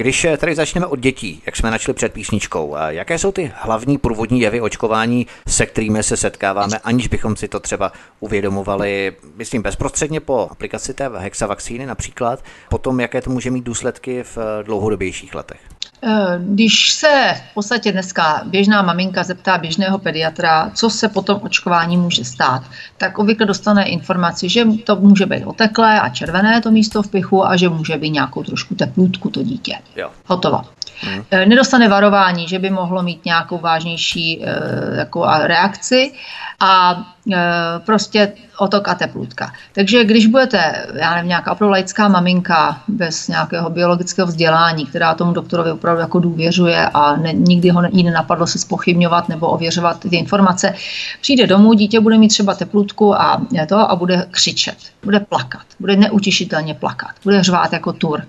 [0.00, 4.40] Když tady začneme od dětí, jak jsme načli před písničkou, jaké jsou ty hlavní průvodní
[4.40, 10.48] jevy očkování, se kterými se setkáváme, aniž bychom si to třeba uvědomovali, myslím, bezprostředně po
[10.50, 15.60] aplikaci té hexavakcíny například, potom jaké to může mít důsledky v dlouhodobějších letech?
[16.02, 21.40] Eh, když se v podstatě dneska běžná maminka zeptá běžného pediatra, co se po tom
[21.42, 22.62] očkování může stát,
[22.98, 27.46] tak obvykle dostane informaci, že to může být oteklé a červené to místo v pichu
[27.46, 29.78] a že může být nějakou trošku teplutku to dítě.
[29.96, 30.10] Jo.
[30.26, 30.62] Hotovo.
[31.00, 31.24] Hmm.
[31.48, 34.48] Nedostane varování, že by mohlo mít nějakou vážnější e,
[34.98, 36.12] jako reakci
[36.60, 37.02] a
[37.86, 39.52] prostě otok a teplutka.
[39.72, 45.32] Takže když budete, já nevím, nějaká opravdu laická maminka bez nějakého biologického vzdělání, která tomu
[45.32, 50.16] doktorovi opravdu jako důvěřuje a ne, nikdy ho jí nenapadlo se spochybňovat nebo ověřovat ty
[50.16, 50.74] informace,
[51.20, 55.96] přijde domů, dítě bude mít třeba teplutku a to a bude křičet, bude plakat, bude
[55.96, 58.22] neutěšitelně plakat, bude řvát jako tur.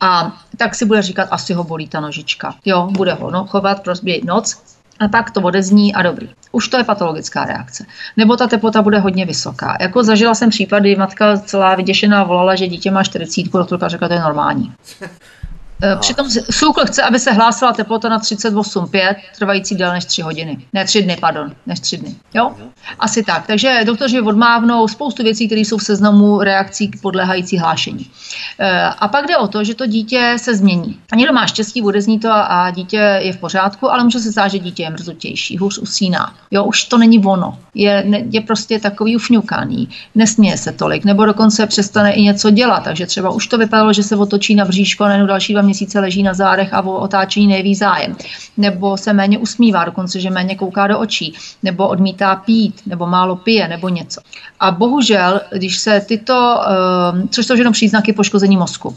[0.00, 2.54] A tak si bude říkat, asi ho bolí ta nožička.
[2.64, 4.56] Jo, bude ho no, chovat, prostě noc,
[5.00, 6.28] a pak to odezní a dobrý.
[6.52, 7.86] Už to je patologická reakce.
[8.16, 9.76] Nebo ta teplota bude hodně vysoká.
[9.80, 14.14] Jako zažila jsem případy, matka celá vyděšená volala, že dítě má 40, doktorka řekla, to
[14.14, 14.72] je normální.
[15.82, 20.58] Eh, přitom SÚKL chce, aby se hlásila teplota na 38,5, trvající déle než 3 hodiny.
[20.72, 22.14] Ne 3 dny, pardon, než 3 dny.
[22.34, 22.52] Jo?
[22.98, 23.46] Asi tak.
[23.46, 28.10] Takže doktoři odmávnou spoustu věcí, které jsou v seznamu reakcí podléhající hlášení.
[28.58, 30.98] Eh, a pak jde o to, že to dítě se změní.
[31.12, 34.48] A někdo má štěstí, odezní to a dítě je v pořádku, ale může se stát,
[34.48, 36.34] že dítě je mrzutější, hůř usíná.
[36.50, 37.58] Jo, už to není ono.
[37.74, 42.84] Je, je prostě takový ufňukaný, nesměje se tolik, nebo dokonce přestane i něco dělat.
[42.84, 46.22] Takže třeba už to vypadalo, že se otočí na bříško a další dva měsíce leží
[46.22, 48.16] na zádech a o otáčení neví zájem.
[48.56, 53.36] Nebo se méně usmívá, dokonce, že méně kouká do očí, nebo odmítá pít, nebo málo
[53.36, 54.20] pije, nebo něco.
[54.60, 58.96] A bohužel, když se tyto, eh, což jsou jenom příznaky poškození mozku,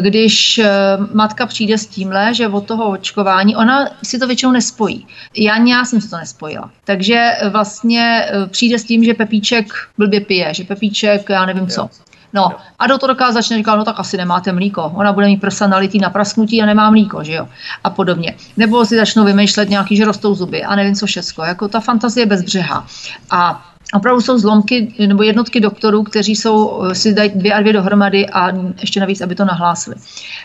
[0.00, 0.70] když eh,
[1.14, 5.06] matka přijde s tímhle, že od toho očkování, ona si to většinou nespojí.
[5.36, 6.70] Já, já jsem si to nespojila.
[6.84, 11.88] Takže vlastně eh, přijde s tím, že Pepíček blbě pije, že Pepíček, já nevím co.
[12.32, 14.92] No a doktorka začne říkat, no tak asi nemáte mlíko.
[14.94, 17.48] Ona bude mít prsa nalitý na prasknutí a nemá mlíko, že jo?
[17.84, 18.34] A podobně.
[18.56, 21.44] Nebo si začnou vymýšlet nějaký, že rostou zuby a nevím co všechno.
[21.44, 22.86] Jako ta fantazie bez břeha.
[23.30, 28.28] A opravdu jsou zlomky nebo jednotky doktorů, kteří jsou, si dají dvě a dvě dohromady
[28.28, 29.96] a ještě navíc, aby to nahlásili.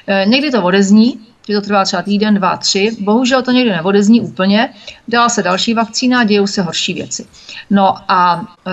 [0.08, 2.98] E, někdy to odezní, že to trvá třeba týden, dva, tři.
[3.00, 4.70] Bohužel to někdy neodezní úplně.
[5.08, 7.26] Dala se další vakcína a dějou se horší věci.
[7.70, 8.72] No a e,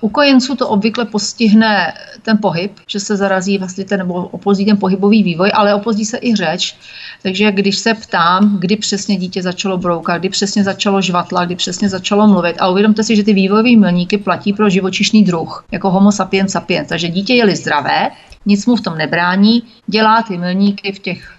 [0.00, 4.76] u kojenců to obvykle postihne ten pohyb, že se zarazí vlastně ten, nebo opozdí ten
[4.76, 6.76] pohybový vývoj, ale opozdí se i řeč.
[7.22, 11.88] Takže když se ptám, kdy přesně dítě začalo broukat, kdy přesně začalo žvatla, kdy přesně
[11.88, 16.12] začalo mluvit, a uvědomte si, že ty vývojové milníky platí pro živočišný druh, jako homo
[16.12, 16.88] sapiens sapiens.
[16.88, 18.10] Takže dítě je-li zdravé,
[18.46, 21.32] nic mu v tom nebrání, dělá ty milníky v těch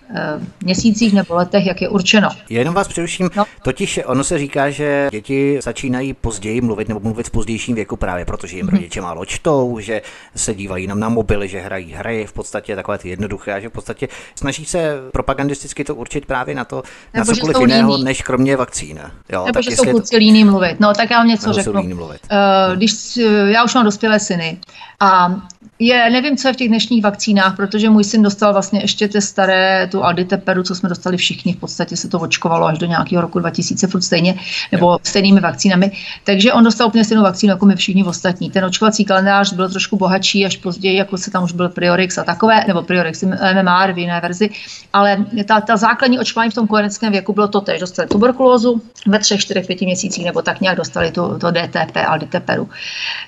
[0.64, 2.30] měsících nebo letech, jak je určeno.
[2.50, 3.46] Jenom vás přeruším, no.
[3.64, 8.26] totiž ono se říká, že děti začínají později mluvit nebo mluvit v pozdějším věku právě
[8.26, 8.76] protože jim hmm.
[8.76, 10.02] rodiče málo čtou, že
[10.36, 13.70] se dívají jenom na mobily, že hrají hry, v podstatě takové ty jednoduché, a že
[13.70, 18.04] v podstatě snaží se propagandisticky to určit právě na to, nebo na cokoliv jiného, líní.
[18.04, 19.00] než kromě vakcín.
[19.30, 20.80] Jo, nebo tak že jsou kluci líní mluvit.
[20.80, 21.84] No tak já vám něco řeknu.
[21.84, 22.22] Mluvit.
[22.32, 24.58] Uh, když, já už mám dospělé syny
[25.00, 25.36] a
[25.86, 29.22] je, nevím, co je v těch dnešních vakcínách, protože můj syn dostal vlastně ještě ty
[29.22, 33.22] staré, tu Alditeperu, co jsme dostali všichni, v podstatě se to očkovalo až do nějakého
[33.22, 34.36] roku 2000, furt stejně,
[34.72, 34.98] nebo jo.
[35.04, 35.92] stejnými vakcínami.
[36.24, 38.52] Takže on dostal úplně stejnou vakcínu jako my všichni ostatní.
[38.52, 42.24] Ten očkovací kalendář byl trošku bohatší, až později, jako se tam už byl Priorix a
[42.24, 44.50] takové, nebo Priorix MMR v jiné verzi,
[44.94, 47.80] ale ta, ta základní očkování v tom kojeneckém věku bylo to tež.
[47.80, 52.70] Dostali tuberkulózu ve třech, čtyřech, pěti měsících, nebo tak nějak dostali to, to DTP, Alditeperu.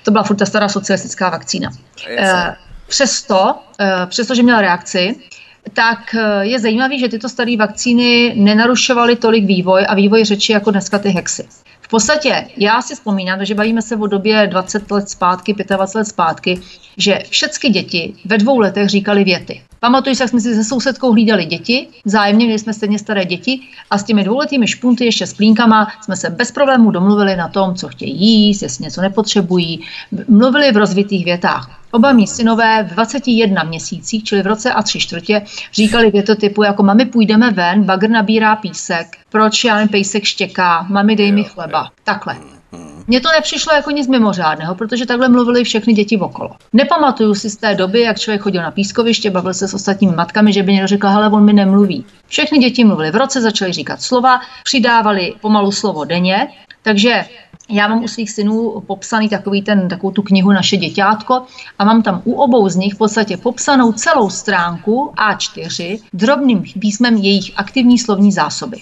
[0.04, 1.70] To byla furt ta stará socialistická vakcína.
[2.08, 2.45] Yes.
[2.88, 5.16] Přesto, eh, přestože měl reakci,
[5.72, 10.70] tak eh, je zajímavé, že tyto staré vakcíny nenarušovaly tolik vývoj a vývoj řeči jako
[10.70, 11.48] dneska ty hexy.
[11.80, 16.04] V podstatě já si vzpomínám, že bavíme se o době 20 let zpátky, 25 let
[16.04, 16.60] zpátky,
[16.96, 19.62] že všechny děti ve dvou letech říkali věty.
[19.86, 23.98] Pamatuju jak jsme si se sousedkou hlídali děti, vzájemně měli jsme stejně staré děti a
[23.98, 27.88] s těmi dvouletými špunty ještě s plínkama jsme se bez problémů domluvili na tom, co
[27.88, 29.80] chtějí jíst, jestli něco nepotřebují.
[30.28, 31.80] Mluvili v rozvitých větách.
[31.90, 36.62] Oba mý synové v 21 měsících, čili v roce a tři čtvrtě, říkali věto typu
[36.62, 41.90] jako mami půjdeme ven, bagr nabírá písek, proč já pejsek štěká, mami dej mi chleba.
[42.04, 42.55] Takhle.
[43.08, 46.50] Mně to nepřišlo jako nic mimořádného, protože takhle mluvili všechny děti okolo.
[46.72, 50.52] Nepamatuju si z té doby, jak člověk chodil na pískoviště, bavil se s ostatními matkami,
[50.52, 52.04] že by někdo řekl, hele, on mi nemluví.
[52.26, 56.48] Všechny děti mluvili v roce, začaly říkat slova, přidávali pomalu slovo denně,
[56.82, 57.24] takže
[57.68, 61.42] já mám u svých synů popsaný takový ten, takovou tu knihu Naše děťátko
[61.78, 67.16] a mám tam u obou z nich v podstatě popsanou celou stránku A4 drobným písmem
[67.16, 68.76] jejich aktivní slovní zásoby.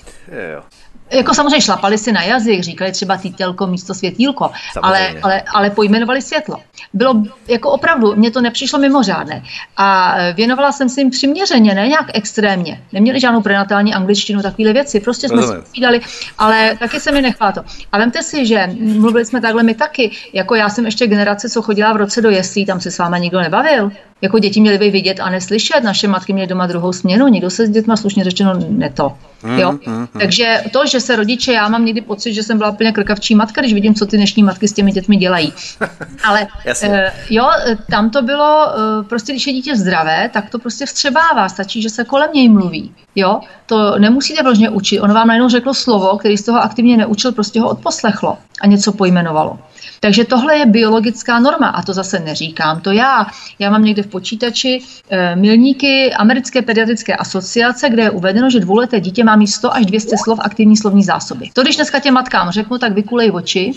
[0.54, 0.62] Jo
[1.11, 4.51] jako samozřejmě šlapali si na jazyk, říkali třeba týtelko místo světílko,
[4.83, 6.57] ale, ale, ale pojmenovali světlo.
[6.93, 9.43] Bylo jako opravdu, mně to nepřišlo mimořádné.
[9.77, 12.83] A věnovala jsem si jim přiměřeně, ne nějak extrémně.
[12.93, 15.62] Neměli žádnou prenatální angličtinu, takové věci, prostě jsme Rozumím.
[15.62, 16.01] si povídali,
[16.38, 17.61] ale taky se mi nechvá to.
[17.93, 21.62] A vemte si, že mluvili jsme takhle my taky, jako já jsem ještě generace, co
[21.62, 23.90] chodila v roce do jeslí, tam se s váma nikdo nebavil
[24.25, 25.85] jako děti měly by vidět a neslyšet.
[25.85, 29.12] Naše matky měly doma druhou směnu, nikdo se s dětma slušně řečeno neto.
[29.43, 29.73] Mm, jo?
[29.73, 30.07] Mm, mm.
[30.21, 33.61] Takže to, že se rodiče, já mám někdy pocit, že jsem byla úplně krkavčí matka,
[33.61, 35.52] když vidím, co ty dnešní matky s těmi dětmi dělají.
[36.24, 36.96] Ale uh,
[37.30, 37.50] jo,
[37.90, 41.90] tam to bylo, uh, prostě když je dítě zdravé, tak to prostě vstřebává, stačí, že
[41.90, 42.94] se kolem něj mluví.
[43.14, 45.00] Jo, to nemusíte vložně učit.
[45.00, 48.92] On vám najednou řekl slovo, který z toho aktivně neučil, prostě ho odposlechlo a něco
[48.92, 49.59] pojmenovalo.
[50.05, 53.27] Takže tohle je biologická norma a to zase neříkám to já.
[53.59, 59.01] Já mám někde v počítači e, milníky Americké pediatrické asociace, kde je uvedeno, že dvouleté
[59.01, 61.51] dítě má mít 100 až 200 slov aktivní slovní zásoby.
[61.53, 63.73] To, když dneska těm matkám řeknu, tak vykulej oči,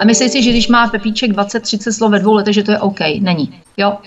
[0.00, 2.78] a myslí si, že když má Pepíček 20-30 slov ve dvou letech, že to je
[2.78, 3.00] OK.
[3.20, 3.60] Není.
[3.76, 3.98] Jo?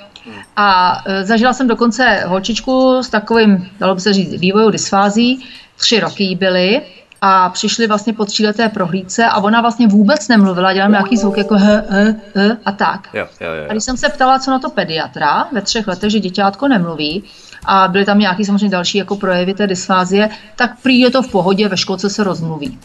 [0.56, 5.46] A e, zažila jsem dokonce holčičku s takovým, dalo by se říct, vývojou dysfází.
[5.78, 6.82] Tři roky byly
[7.22, 11.56] a přišli vlastně po tříleté prohlídce a ona vlastně vůbec nemluvila, dělala nějaký zvuk jako
[11.56, 13.10] h, h, h a tak.
[13.14, 13.66] Jo, jo, jo.
[13.70, 17.24] A když jsem se ptala, co na to pediatra ve třech letech, že děťátko nemluví,
[17.66, 21.32] a byly tam nějaký samozřejmě další jako projevy té dysfázie, tak prý je to v
[21.32, 22.80] pohodě, ve školce se rozmluví.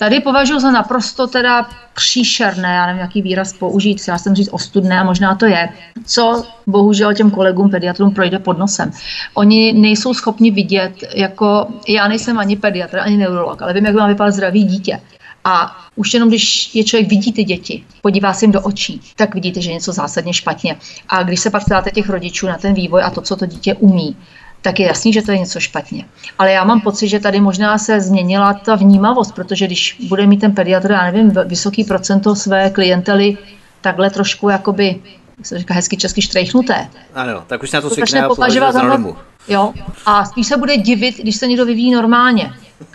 [0.00, 5.00] Tady považuji za naprosto teda příšerné, já nevím, jaký výraz použít, já jsem říct ostudné
[5.00, 5.68] a možná to je,
[6.06, 8.90] co bohužel těm kolegům pediatrům projde pod nosem.
[9.34, 14.06] Oni nejsou schopni vidět, jako já nejsem ani pediatr, ani neurolog, ale vím, jak má
[14.06, 15.00] vypadat zdravý dítě.
[15.44, 19.34] A už jenom když je člověk vidí ty děti, podívá se jim do očí, tak
[19.34, 20.76] vidíte, že je něco zásadně špatně.
[21.08, 23.74] A když se pak ptáte těch rodičů na ten vývoj a to, co to dítě
[23.74, 24.16] umí,
[24.62, 26.04] tak je jasný, že to je něco špatně.
[26.38, 30.40] Ale já mám pocit, že tady možná se změnila ta vnímavost, protože když bude mít
[30.40, 33.38] ten pediatr, já nevím, vysoký procento své klientely
[33.80, 35.00] takhle trošku jakoby
[35.42, 36.88] se říká hezky česky štrejchnuté.
[37.14, 39.16] Ano, tak už se na to, to zvykne a považovat za normu.
[39.48, 39.72] Jo,
[40.06, 42.52] a spíš se bude divit, když se někdo vyvíjí normálně.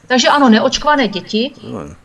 [0.08, 1.52] Takže ano, neočkované děti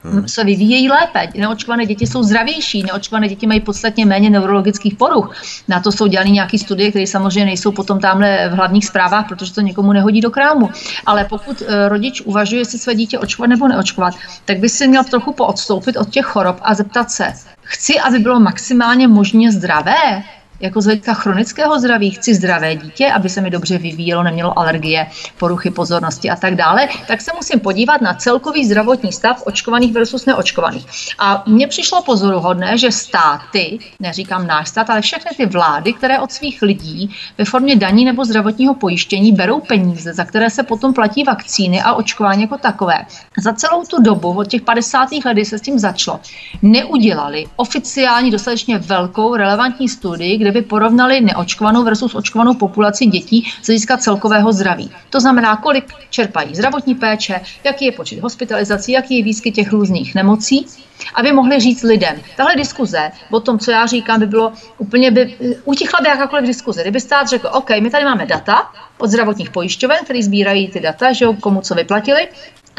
[0.05, 0.29] hmm.
[0.29, 1.29] se vyvíjejí lépe.
[1.35, 5.37] Neočkované děti jsou zdravější, neočkované děti mají podstatně méně neurologických poruch.
[5.69, 9.55] Na to jsou dělány nějaké studie, které samozřejmě nejsou potom tamhle v hlavních zprávách, protože
[9.55, 10.71] to někomu nehodí do krámu.
[11.07, 14.15] Ale pokud eh, rodič uvažuje, jestli své dítě očkovat nebo neočkovat,
[14.45, 18.41] tak by si měl trochu poodstoupit od těch chorob a zeptat se, chci, aby bylo
[18.41, 20.23] maximálně možně zdravé,
[20.61, 25.07] jako z hlediska chronického zdraví chci zdravé dítě, aby se mi dobře vyvíjelo, nemělo alergie,
[25.39, 30.27] poruchy pozornosti a tak dále, tak se musím podívat na celkový zdravotní stav očkovaných versus
[30.27, 30.87] neočkovaných.
[31.19, 36.33] A mně přišlo pozoruhodné, že státy, neříkám náš stát, ale všechny ty vlády, které od
[36.33, 41.25] svých lidí ve formě daní nebo zdravotního pojištění berou peníze, za které se potom platí
[41.25, 43.07] vakcíny a očkování jako takové.
[43.39, 45.09] Za celou tu dobu, od těch 50.
[45.25, 46.21] let, kdy se s tím začalo,
[46.63, 53.53] neudělali oficiální dostatečně velkou relevantní studii, kde kde by porovnali neočkovanou versus očkovanou populaci dětí
[53.63, 54.91] z hlediska celkového zdraví.
[55.11, 60.15] To znamená, kolik čerpají zdravotní péče, jaký je počet hospitalizací, jaký je výskyt těch různých
[60.15, 60.67] nemocí,
[61.15, 62.17] aby mohli říct lidem.
[62.37, 66.83] Tahle diskuze o tom, co já říkám, by bylo úplně, by, utichla by jakákoliv diskuze.
[66.83, 71.13] Kdyby stát řekl, OK, my tady máme data od zdravotních pojišťoven, které sbírají ty data,
[71.13, 72.29] že komu co vyplatili,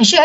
[0.01, 0.17] že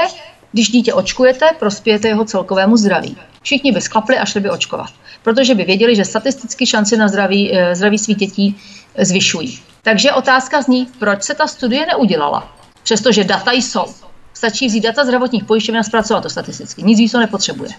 [0.52, 3.16] když dítě očkujete, prospějete jeho celkovému zdraví.
[3.46, 4.90] Všichni by sklapli a šli by očkovat
[5.26, 8.56] protože by věděli, že statisticky šance na zdraví, eh, zdraví svých dětí
[8.98, 9.58] zvyšují.
[9.82, 13.86] Takže otázka zní, proč se ta studie neudělala, přestože data jsou.
[14.34, 16.82] Stačí vzít data zdravotních pojišťoven a zpracovat to statisticky.
[16.82, 17.70] Nic víc to nepotřebuje.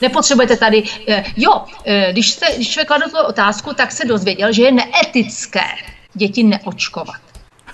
[0.00, 4.52] Nepotřebujete tady, eh, jo, eh, když, jste, když člověk kladl tu otázku, tak se dozvěděl,
[4.52, 5.68] že je neetické
[6.14, 7.25] děti neočkovat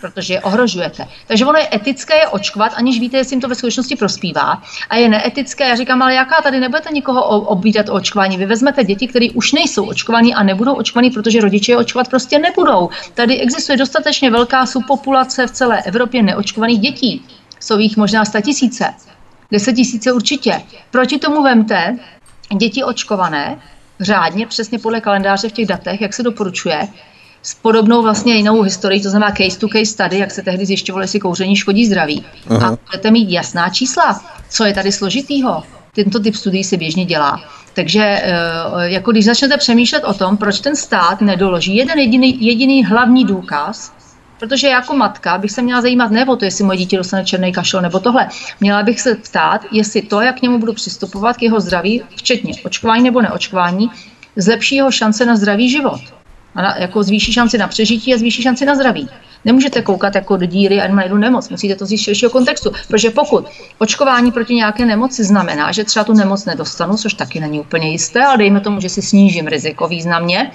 [0.02, 1.08] protože je ohrožujete.
[1.26, 4.62] Takže ono je etické je očkovat, aniž víte, jestli jim to ve skutečnosti prospívá.
[4.90, 8.36] A je neetické, já říkám, ale jaká tady nebudete nikoho obídat o očkování.
[8.36, 12.38] Vy vezmete děti, které už nejsou očkovaní a nebudou očkovaní, protože rodiče je očkovat prostě
[12.38, 12.88] nebudou.
[13.14, 17.22] Tady existuje dostatečně velká subpopulace v celé Evropě neočkovaných dětí.
[17.60, 18.94] Jsou jich možná 100 tisíce.
[19.52, 20.62] 10 tisíce určitě.
[20.90, 21.98] Proti tomu vemte
[22.58, 23.58] děti očkované,
[24.00, 26.88] řádně, přesně podle kalendáře v těch datech, jak se doporučuje,
[27.42, 31.02] s podobnou vlastně jinou historií, to znamená case to case study, jak se tehdy zjišťovalo,
[31.02, 32.24] jestli kouření škodí zdraví.
[32.50, 32.68] Aha.
[32.68, 35.62] A budete mít jasná čísla, co je tady složitýho.
[35.94, 37.40] Tento typ studií se běžně dělá.
[37.74, 38.32] Takže eh,
[38.84, 43.92] jako když začnete přemýšlet o tom, proč ten stát nedoloží jeden jediný, jediný hlavní důkaz,
[44.38, 47.52] protože jako matka bych se měla zajímat ne o to, jestli moje dítě dostane černý
[47.52, 48.28] kašel nebo tohle.
[48.60, 52.52] Měla bych se ptát, jestli to, jak k němu budu přistupovat k jeho zdraví, včetně
[52.64, 53.90] očkování nebo neočkování,
[54.36, 56.21] zlepší jeho šance na zdravý život
[56.54, 59.08] a na, jako zvýší šanci na přežití a zvýší šanci na zdraví.
[59.44, 63.10] Nemůžete koukat jako do díry a na jednu nemoc, musíte to zjistit širšího kontextu, protože
[63.10, 63.46] pokud
[63.78, 68.24] očkování proti nějaké nemoci znamená, že třeba tu nemoc nedostanu, což taky není úplně jisté,
[68.24, 70.50] ale dejme tomu, že si snížím riziko významně,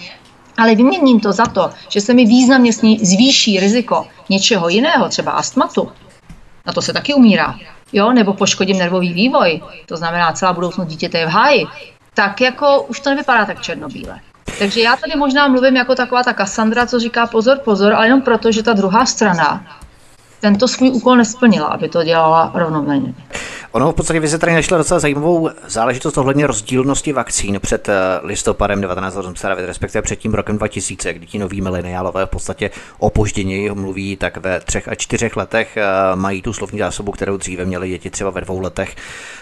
[0.57, 5.91] ale vyměním to za to, že se mi významně zvýší riziko něčeho jiného, třeba astmatu,
[6.65, 7.55] na to se taky umírá,
[7.93, 11.65] jo, nebo poškodím nervový vývoj, to znamená celá budoucnost dítěte je v háji,
[12.13, 14.19] tak jako už to nevypadá tak černobíle.
[14.59, 18.21] Takže já tady možná mluvím jako taková ta Kassandra, co říká pozor, pozor, ale jenom
[18.21, 19.65] proto, že ta druhá strana
[20.39, 23.13] tento svůj úkol nesplnila, aby to dělala rovnoměrně.
[23.77, 27.93] Ono v podstatě vy se tady našla docela zajímavou záležitost ohledně rozdílnosti vakcín před eh,
[28.23, 34.17] listopadem 1989, respektive před tím rokem 2000, kdy ti noví mileniálové v podstatě opožděně mluví,
[34.17, 35.85] tak ve třech a čtyřech letech eh,
[36.15, 38.95] mají tu slovní zásobu, kterou dříve měli děti třeba ve dvou letech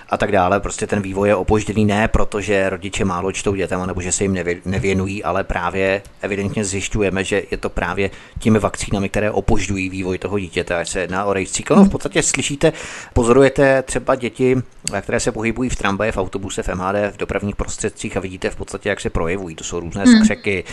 [0.09, 0.59] a tak dále.
[0.59, 4.37] Prostě ten vývoj je opožděný ne protože rodiče málo čtou dětem, nebo že se jim
[4.65, 10.39] nevěnují, ale právě evidentně zjišťujeme, že je to právě těmi vakcínami, které opožďují vývoj toho
[10.39, 11.69] dítěte, ať se jedná o rejstřík.
[11.69, 12.73] No v podstatě slyšíte,
[13.13, 14.55] pozorujete třeba děti,
[15.01, 18.55] které se pohybují v tramvaje, v autobuse, v MHD, v dopravních prostředcích a vidíte v
[18.55, 19.55] podstatě, jak se projevují.
[19.55, 20.23] To jsou různé hmm.
[20.23, 20.63] skřeky,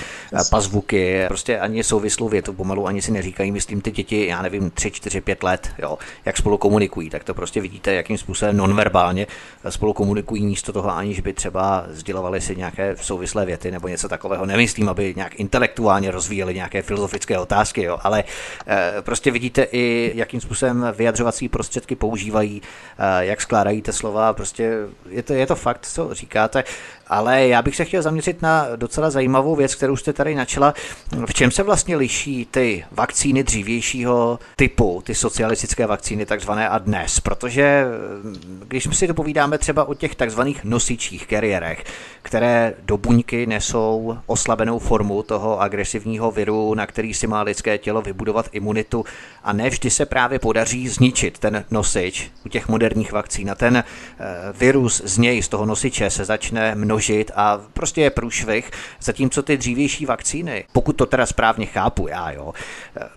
[0.51, 4.91] pazvuky, prostě ani souvislou větu pomalu ani si neříkají, myslím ty děti, já nevím, 3,
[4.91, 9.27] 4, 5 let, jo, jak spolu komunikují, tak to prostě vidíte, jakým způsobem nonverbálně
[9.69, 14.47] spolu komunikují místo toho, aniž by třeba sdělovali si nějaké souvislé věty nebo něco takového.
[14.47, 18.25] Nemyslím, aby nějak intelektuálně rozvíjeli nějaké filozofické otázky, jo, ale
[18.67, 22.63] e, prostě vidíte i, jakým způsobem vyjadřovací prostředky používají,
[22.99, 24.73] e, jak skládají ty slova, prostě
[25.09, 26.65] je to, je to fakt, co říkáte.
[27.09, 30.75] Ale já bych se chtěl zaměřit na docela zajímavou věc, kterou jste tady načela.
[31.27, 37.21] V čem se vlastně liší ty vakcíny dřívějšího typu, ty socialistické vakcíny takzvané a dnes?
[37.21, 37.85] Protože
[38.69, 41.85] když si to povídáme třeba o těch takzvaných nosičích, kariérech,
[42.23, 48.03] které do buňky nesou oslabenou formu toho agresivního viru, na který si má lidské tělo
[48.03, 49.05] vybudovat imunitu
[49.45, 53.51] a ne vždy se právě podaří zničit ten nosič u těch moderních vakcín.
[53.51, 53.85] A ten
[54.59, 58.71] virus z něj, z toho nosiče se začne množit a prostě je průšvih,
[59.01, 62.53] zatímco ty dřívější vakcíny, pokud to teda správně chápu já, jo,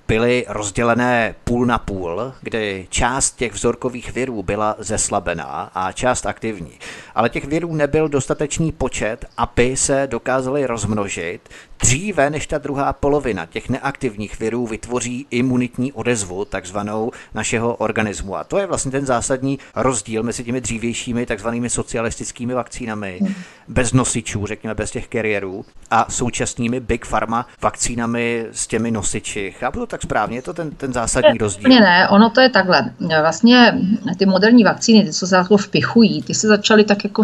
[0.07, 6.79] byly rozdělené půl na půl, kdy část těch vzorkových virů byla zeslabená a část aktivní.
[7.15, 11.49] Ale těch virů nebyl dostatečný počet, aby se dokázali rozmnožit
[11.85, 18.35] dříve, než ta druhá polovina těch neaktivních virů vytvoří imunitní odezvu, takzvanou našeho organismu.
[18.35, 23.33] A to je vlastně ten zásadní rozdíl mezi těmi dřívějšími takzvanými socialistickými vakcínami, hmm.
[23.67, 29.53] bez nosičů, řekněme bez těch kariérů, a současnými big pharma vakcínami s těmi nosiči.
[29.59, 30.37] Chápu to tak správně?
[30.37, 31.69] Je to ten, ten zásadní rozdíl?
[31.69, 32.91] Ne, ne, ono to je takhle.
[33.21, 33.81] Vlastně
[34.17, 37.23] ty moderní vakcíny, ty, co se jako vpichují, ty se začaly tak jako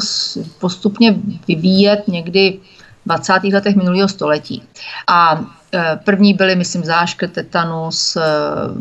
[0.59, 1.15] postupně
[1.47, 2.59] vyvíjet někdy
[3.05, 3.33] 20.
[3.53, 4.63] letech minulého století.
[5.07, 5.41] A
[5.73, 8.17] e, První byly, myslím, záškrt, tetanus,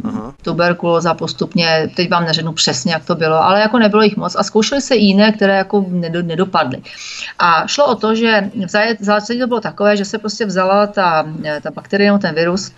[0.04, 0.34] Aha.
[0.38, 4.36] E, tuberkulóza postupně, teď vám neřeknu přesně, jak to bylo, ale jako nebylo jich moc
[4.38, 5.86] a zkoušely se jiné, které jako
[6.22, 6.82] nedopadly.
[7.38, 8.50] A šlo o to, že
[9.00, 12.72] v zásadě to bylo takové, že se prostě vzala ta, e, ta bakterie, ten virus,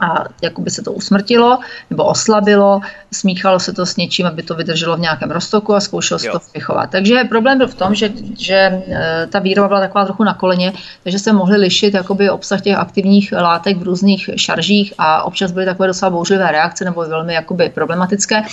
[0.00, 1.58] a jakoby se to usmrtilo
[1.90, 2.80] nebo oslabilo,
[3.12, 6.38] smíchalo se to s něčím, aby to vydrželo v nějakém roztoku a zkoušelo se to
[6.38, 6.90] vpichovat.
[6.90, 10.72] Takže problém byl v tom, že, že e, ta výroba byla taková trochu na koleně,
[11.02, 15.66] takže se mohly lišit jakoby obsah těch aktivních látek v různých šaržích a občas byly
[15.66, 18.44] takové docela bouřlivé reakce nebo velmi jakoby problematické, e,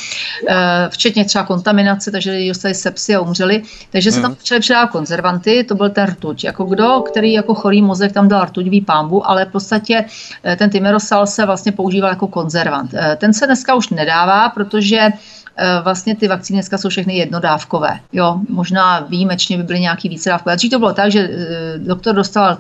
[0.90, 3.64] včetně třeba kontaminace, takže lidi dostali sepsy a umřeli.
[3.92, 4.40] Takže se tam hmm.
[4.40, 6.44] začaly přidávat konzervanty, to byl ten rtuť.
[6.44, 10.06] Jako kdo, který jako chorý mozek tam dal rtuť, pámbu, ale v podstatě
[10.44, 12.94] e, ten Timerosal se vlastně používal jako konzervant.
[12.94, 15.00] Eh, ten se dneska už nedává, protože
[15.58, 18.00] eh, vlastně ty vakcíny dneska jsou všechny jednodávkové.
[18.14, 20.56] Jo, možná výjimečně by byly nějaký více dávkové.
[20.56, 22.58] Dřív to bylo tak, že eh, doktor dostal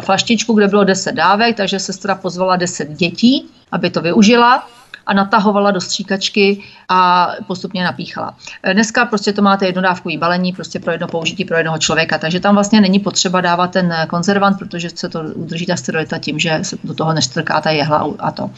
[0.00, 4.66] flaštičku, kde bylo 10 dávek, takže sestra pozvala 10 dětí, aby to využila
[5.06, 8.34] a natahovala do stříkačky a postupně napíchala.
[8.72, 12.54] Dneska prostě to máte jednodávkový balení prostě pro jedno použití pro jednoho člověka, takže tam
[12.54, 16.76] vlastně není potřeba dávat ten konzervant, protože se to udrží ta sterilita tím, že se
[16.84, 18.50] do toho neštrká ta jehla a to.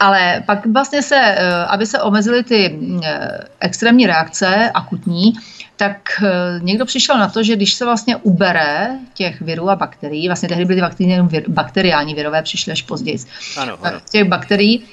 [0.00, 5.32] Ale pak vlastně se, eh, aby se omezily ty eh, extrémní reakce, akutní,
[5.76, 6.22] tak
[6.60, 10.64] někdo přišel na to, že když se vlastně ubere těch virů a bakterií, vlastně tehdy
[10.64, 10.82] byly
[11.48, 13.18] bakteriální virové, přišly až později,
[13.56, 14.00] ano, ano.
[14.10, 14.84] těch bakterií,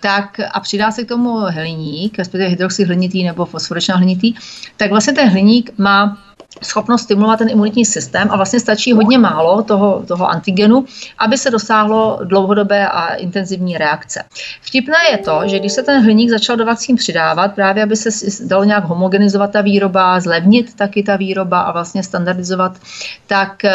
[0.00, 4.34] tak a přidá se k tomu hliník, respektive hydroxyhlinitý nebo fosforečná hlinitý,
[4.76, 6.18] tak vlastně ten hliník má
[6.62, 10.84] schopnost stimulovat ten imunitní systém a vlastně stačí hodně málo toho, toho antigenu,
[11.18, 14.24] aby se dosáhlo dlouhodobé a intenzivní reakce.
[14.60, 18.10] Vtipné je to, že když se ten hliník začal do vakcín přidávat, právě aby se
[18.46, 22.78] dalo nějak homogenizovat ta výroba, zlevnit taky ta výroba a vlastně standardizovat,
[23.26, 23.72] tak eh,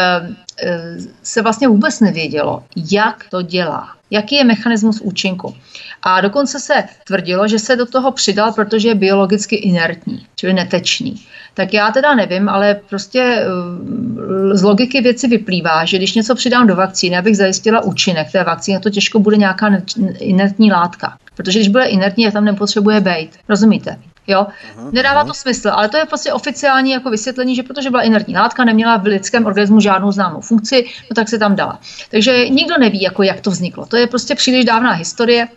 [1.24, 5.56] se vlastně vůbec nevědělo, jak to dělá jaký je mechanismus účinku.
[6.02, 11.16] A dokonce se tvrdilo, že se do toho přidal, protože je biologicky inertní, čili netečný.
[11.54, 16.68] Tak já teda nevím, ale prostě eh, z logiky věci vyplývá, že když něco přidám
[16.68, 19.82] do vakcíny, abych zajistila účinek té vakcíny, to těžko bude nějaká
[20.20, 21.18] inertní látka.
[21.36, 23.30] Protože když bude inertní, tam nepotřebuje být.
[23.50, 24.00] Rozumíte?
[24.30, 24.48] Jo?
[24.92, 28.64] Nedává to smysl, ale to je prostě oficiální jako vysvětlení, že protože byla inertní látka,
[28.64, 31.80] neměla v lidském organismu žádnou známou funkci, no tak se tam dala.
[32.12, 33.86] Takže nikdo neví, jako jak to vzniklo.
[33.86, 35.48] To je prostě příliš dávná historie.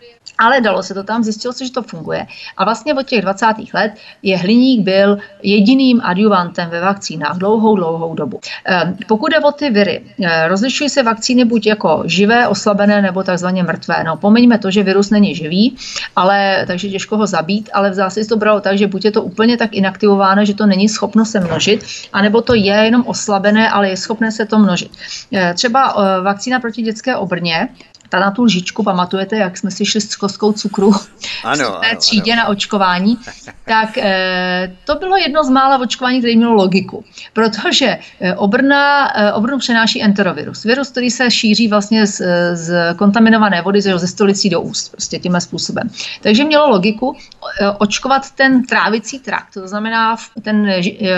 [0.43, 2.26] Ale dalo se to tam, zjistilo se, že to funguje.
[2.57, 3.47] A vlastně od těch 20.
[3.74, 8.40] let je hliník byl jediným adjuvantem ve vakcínách dlouhou, dlouhou dobu.
[8.64, 13.22] Ehm, pokud jde o ty viry, eh, rozlišují se vakcíny buď jako živé, oslabené nebo
[13.22, 14.05] takzvaně mrtvé.
[14.05, 15.76] No, pomeňme to, že virus není živý,
[16.16, 19.22] ale takže těžko ho zabít, ale v zásadě to bralo tak, že buď je to
[19.22, 23.88] úplně tak inaktivováno, že to není schopno se množit, anebo to je jenom oslabené, ale
[23.88, 24.90] je schopné se to množit.
[25.32, 27.68] Eh, třeba eh, vakcína proti dětské obrně,
[28.13, 30.93] ta na tu lžičku, pamatujete, jak jsme si šli s kostkou cukru
[31.45, 32.43] ano, v té třídě ano.
[32.43, 33.19] na očkování,
[33.65, 39.33] tak e, to bylo jedno z mála očkování, které mělo logiku, protože e, obrna, e,
[39.33, 42.21] obrnu přenáší enterovirus, virus, který se šíří vlastně z,
[42.55, 45.91] z kontaminované vody ze stolicí do úst, prostě tímhle způsobem.
[46.23, 47.17] Takže mělo logiku
[47.61, 50.69] e, očkovat ten trávicí trakt, to znamená ten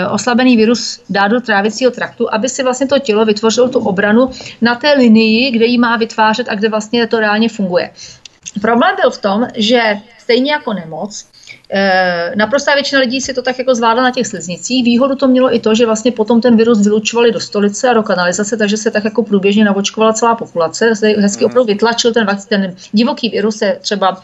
[0.09, 4.29] oslabený virus dát do trávicího traktu, aby si vlastně to tělo vytvořilo tu obranu
[4.61, 7.91] na té linii, kde ji má vytvářet a kde vlastně vlastně to reálně funguje.
[8.61, 9.81] Problém byl v tom, že
[10.19, 11.25] stejně jako nemoc,
[11.69, 14.85] e, naprostá většina lidí si to tak jako zvládla na těch sliznicích.
[14.85, 18.03] Výhodu to mělo i to, že vlastně potom ten virus vylučovali do stolice a do
[18.03, 20.93] kanalizace, takže se tak jako průběžně navočkovala celá populace.
[21.17, 21.51] Hezky mhm.
[21.51, 24.23] opravdu vytlačil ten, ten divoký virus se třeba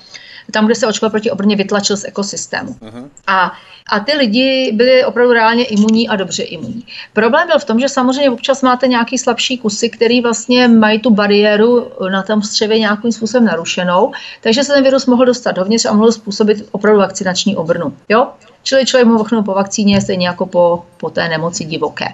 [0.51, 2.71] tam, kde se očkoval proti obrně, vytlačil z ekosystému.
[2.73, 3.09] Uh-huh.
[3.27, 3.51] A,
[3.91, 6.85] a ty lidi byli opravdu reálně imunní a dobře imunní.
[7.13, 11.09] Problém byl v tom, že samozřejmě občas máte nějaký slabší kusy, který vlastně mají tu
[11.09, 14.11] bariéru na tom střevě nějakým způsobem narušenou,
[14.41, 17.93] takže se ten virus mohl dostat dovnitř a mohl způsobit opravdu vakcinační obrnu.
[18.09, 18.27] Jo?
[18.63, 22.05] Čili člověk mohl ochrnout po vakcíně stejně jako po, po té nemoci divoké.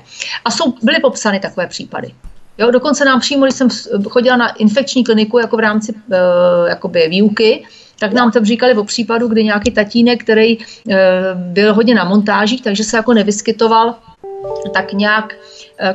[0.46, 2.14] A jsou, byly popsány takové případy.
[2.58, 3.70] Jo, dokonce nám přímo, když jsem
[4.10, 7.66] chodila na infekční kliniku jako v rámci uh, jakoby výuky,
[8.00, 10.64] tak nám tam říkali o případu, kdy nějaký tatínek, který uh,
[11.36, 13.96] byl hodně na montážích, takže se jako nevyskytoval
[14.74, 15.34] tak nějak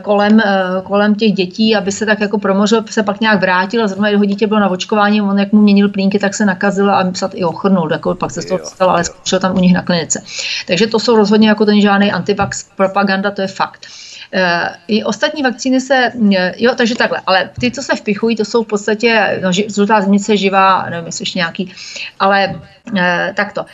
[0.03, 0.41] kolem,
[0.85, 4.25] kolem těch dětí, aby se tak jako promořil, se pak nějak vrátil a zrovna jeho
[4.25, 7.45] dítě bylo na očkování, on jak mu měnil plínky, tak se nakazil a se i
[7.45, 10.23] ochrnul, jako pak se z toho stalo, ale skončil tam u nich na klinice.
[10.67, 13.87] Takže to jsou rozhodně jako ten žádný antivax propaganda, to je fakt.
[14.35, 18.45] Eh, I ostatní vakcíny se, eh, jo, takže takhle, ale ty, co se vpichují, to
[18.45, 21.73] jsou v podstatě, no, žlutá znice živá, nevím, jestli ještě nějaký,
[22.21, 22.61] ale
[22.97, 23.65] eh, takto.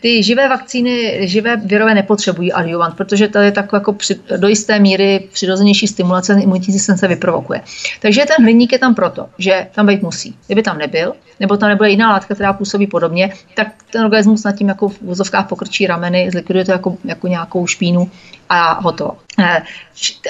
[0.00, 4.78] Ty živé vakcíny, živé virové nepotřebují adjuvant, protože to je tak jako při, do jisté
[4.78, 7.60] míry přirozenější stimulace imunitní systém se vyprovokuje.
[8.00, 10.36] Takže ten hliník je tam proto, že tam být musí.
[10.46, 14.52] Kdyby tam nebyl, nebo tam nebude jiná látka, která působí podobně, tak ten organismus nad
[14.52, 18.10] tím jako v vozovkách pokrčí rameny, zlikviduje to jako, jako nějakou špínu
[18.48, 19.23] a hotovo.
[19.38, 19.62] Eh,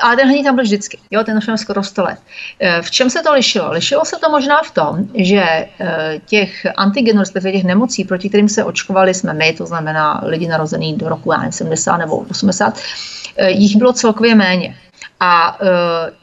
[0.02, 2.18] ale ten hliník tam byl vždycky, jo, ten našel skoro 100 let.
[2.60, 3.70] Eh, v čem se to lišilo?
[3.70, 8.48] Lišilo se to možná v tom, že eh, těch antigenů, respektive těch nemocí, proti kterým
[8.48, 12.78] se očkovali jsme my, to znamená lidi narozený do roku 70 nebo 80,
[13.48, 14.76] jich bylo celkově méně.
[15.20, 15.66] A e,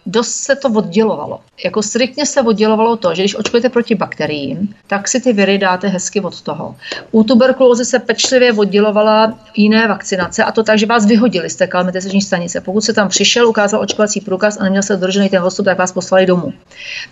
[0.05, 1.39] dost se to oddělovalo.
[1.65, 5.88] Jako striktně se oddělovalo to, že když očkujete proti bakteriím, tak si ty viry dáte
[5.88, 6.75] hezky od toho.
[7.11, 11.68] U tuberkulózy se pečlivě oddělovala jiné vakcinace a to tak, že vás vyhodili z té
[11.68, 12.62] kalmetizační stanice.
[12.62, 15.91] Pokud se tam přišel, ukázal očkovací průkaz a neměl se dodržený ten postup, tak vás
[15.91, 16.54] poslali domů.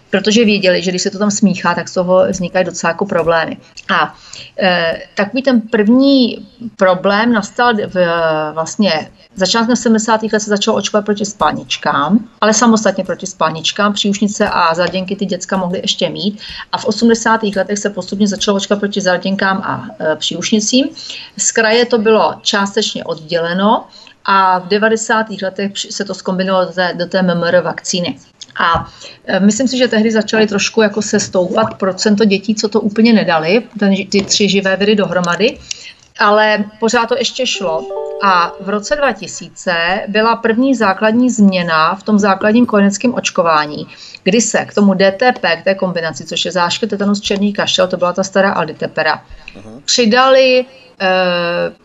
[0.10, 3.58] Protože věděli, že když se to tam smíchá, tak z toho vznikají docela jako problémy.
[3.90, 4.16] A
[4.62, 8.08] e, takový ten první problém nastal v,
[8.54, 10.24] vlastně začátkem 70.
[10.24, 13.94] let se začalo očkovat proti spáničkám, ale samostatně proti spáničkám.
[13.94, 16.40] Příušnice a zarděnky ty děcka mohly ještě mít.
[16.72, 17.42] A v 80.
[17.56, 20.90] letech se postupně začalo očkovat proti zarděnkám a e, příušnicím.
[21.38, 23.86] Z kraje to bylo částečně odděleno
[24.26, 25.26] a v 90.
[25.44, 28.18] letech se to zkombinovalo do té, MMR vakcíny.
[28.60, 28.92] A
[29.26, 33.14] e, myslím si, že tehdy začaly trošku jako se stoupat procento dětí, co to úplně
[33.14, 35.58] nedali, ten, ty tři živé viry dohromady
[36.20, 37.88] ale pořád to ještě šlo.
[38.24, 43.88] A v roce 2000 byla první základní změna v tom základním kojeneckém očkování,
[44.24, 47.98] kdy se k tomu DTP, k té kombinaci, což je zášky tetanus černý kašel, to
[47.98, 49.24] byla ta stará alditepera,
[49.56, 49.82] uh-huh.
[49.86, 50.66] přidali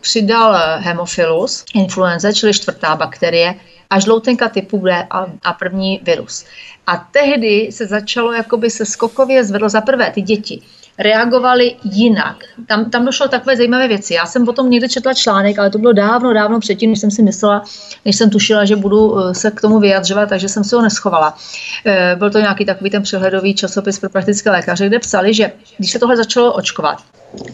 [0.01, 3.55] přidal hemophilus influenza, čili čtvrtá bakterie,
[3.89, 6.45] a žloutenka typu B a, a první virus.
[6.87, 10.61] A tehdy se začalo, jakoby se skokově zvedlo za prvé ty děti
[10.99, 12.43] reagovali jinak.
[12.67, 14.13] Tam, tam došlo takové zajímavé věci.
[14.13, 17.23] Já jsem potom někde četla článek, ale to bylo dávno, dávno předtím, než jsem si
[17.23, 17.63] myslela,
[18.05, 21.37] než jsem tušila, že budu eh, se k tomu vyjadřovat, takže jsem si ho neschovala.
[21.85, 25.91] Eh, byl to nějaký takový ten přehledový časopis pro praktické lékaře, kde psali, že když
[25.91, 26.97] se tohle začalo očkovat,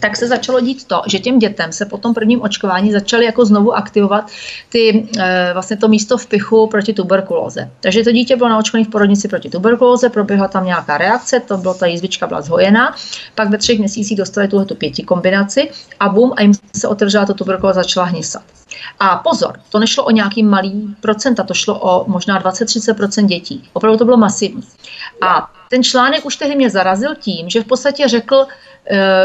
[0.00, 3.44] tak se začalo dít to, že těm dětem se po tom prvním očkování začaly jako
[3.44, 4.30] znovu aktivovat
[4.68, 7.70] ty, e, vlastně to místo v pichu proti tuberkulóze.
[7.80, 11.74] Takže to dítě bylo naočkované v porodnici proti tuberkulóze, proběhla tam nějaká reakce, to bylo
[11.74, 12.94] ta jízvička byla zhojená,
[13.34, 15.70] pak ve třech měsících dostali tuhle pěti kombinaci
[16.00, 18.42] a bum, a jim se otevřela ta tuberkulóza začala hnisat.
[19.00, 23.68] A pozor, to nešlo o nějaký malý procenta, to šlo o možná 20-30% dětí.
[23.72, 24.62] Opravdu to bylo masivní.
[25.20, 28.71] A ten článek už tehdy mě zarazil tím, že v podstatě řekl, Eh,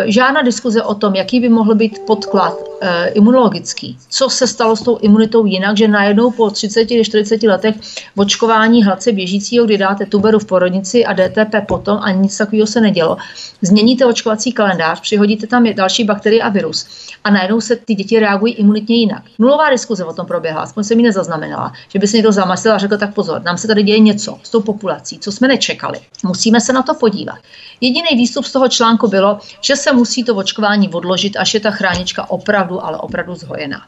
[0.06, 3.98] žádná diskuze o tom, jaký by mohl být podklad e, imunologický.
[4.10, 7.76] Co se stalo s tou imunitou jinak, že najednou po 30-40 letech
[8.16, 12.82] očkování hladce běžícího, kdy dáte tuberu v porodnici a DTP potom a nic takového se
[12.82, 13.18] nedělo,
[13.62, 16.88] změníte očkovací kalendář, přihodíte tam další bakterie a virus
[17.24, 19.24] a najednou se ty děti reagují imunitně jinak.
[19.40, 22.78] Nulová diskuze o tom proběhla, aspoň se mi nezaznamenala, že by se někdo zamasil a
[22.78, 26.00] řekl tak pozor, nám se tady děje něco s tou populací, co jsme nečekali.
[26.24, 27.38] Musíme se na to podívat.
[27.82, 31.72] Jediný výstup z toho článku bylo, že se musí to očkování odložit, až je ta
[31.72, 33.82] chránička opravdu, ale opravdu zhojená.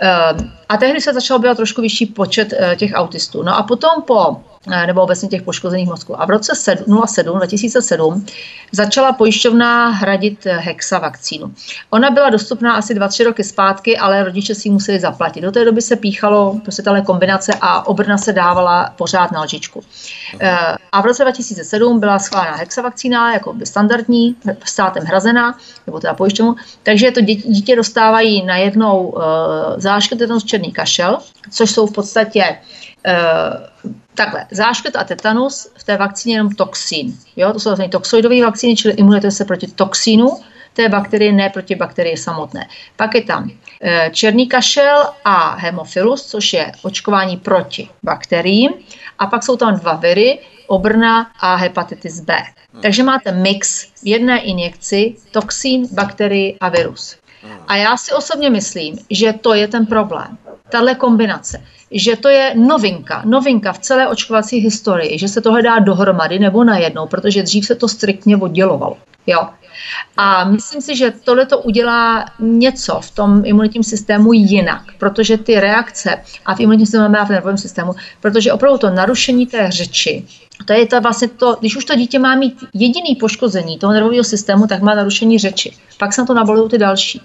[0.00, 3.42] Ehm, a tehdy se začal být trošku vyšší počet eh, těch autistů.
[3.42, 4.36] No a potom po
[4.66, 6.20] nebo obecně těch poškozených mozků.
[6.20, 6.52] A v roce
[7.06, 8.26] 07, 2007
[8.72, 11.54] začala pojišťovna hradit eh, hexa vakcínu.
[11.90, 15.40] Ona byla dostupná asi 2-3 roky zpátky, ale rodiče si ji museli zaplatit.
[15.40, 19.84] Do té doby se píchalo prostě tahle kombinace a obrna se dávala pořád na lžičku.
[20.40, 26.00] Eh, a v roce 2007 byla schválena hexa vakcína jako by standardní, státem hrazená, nebo
[26.00, 29.22] teda pojišťovnou, takže to dítě, dítě dostávají najednou uh,
[29.76, 31.18] záškrt černý kašel,
[31.50, 32.89] což jsou v podstatě uh,
[34.14, 37.18] Takhle, záškrt a tetanus v té vakcíně jenom toxín.
[37.36, 37.52] Jo?
[37.52, 40.30] To jsou vlastně toxoidové vakcíny, čili imunituje se proti toxínu,
[40.72, 42.68] té bakterie, ne proti bakterii samotné.
[42.96, 43.50] Pak je tam
[43.82, 48.70] eh, černý kašel a hemofilus, což je očkování proti bakteriím.
[49.18, 52.38] A pak jsou tam dva viry, obrna a hepatitis B.
[52.82, 57.16] Takže máte mix v jedné injekci toxín, bakterii a virus.
[57.68, 60.38] A já si osobně myslím, že to je ten problém.
[60.68, 61.64] Tahle kombinace.
[61.90, 66.64] Že to je novinka, novinka v celé očkovací historii, že se tohle dá dohromady nebo
[66.64, 68.96] najednou, protože dřív se to striktně oddělovalo.
[69.26, 69.48] Jo.
[70.16, 75.60] A myslím si, že tohle to udělá něco v tom imunitním systému jinak, protože ty
[75.60, 80.24] reakce a v imunitním systému a v nervovém systému, protože opravdu to narušení té řeči,
[80.64, 84.24] to je to vlastně to, když už to dítě má mít jediný poškození toho nervového
[84.24, 85.72] systému, tak má narušení řeči.
[85.98, 87.22] Pak se na to nabalují ty další.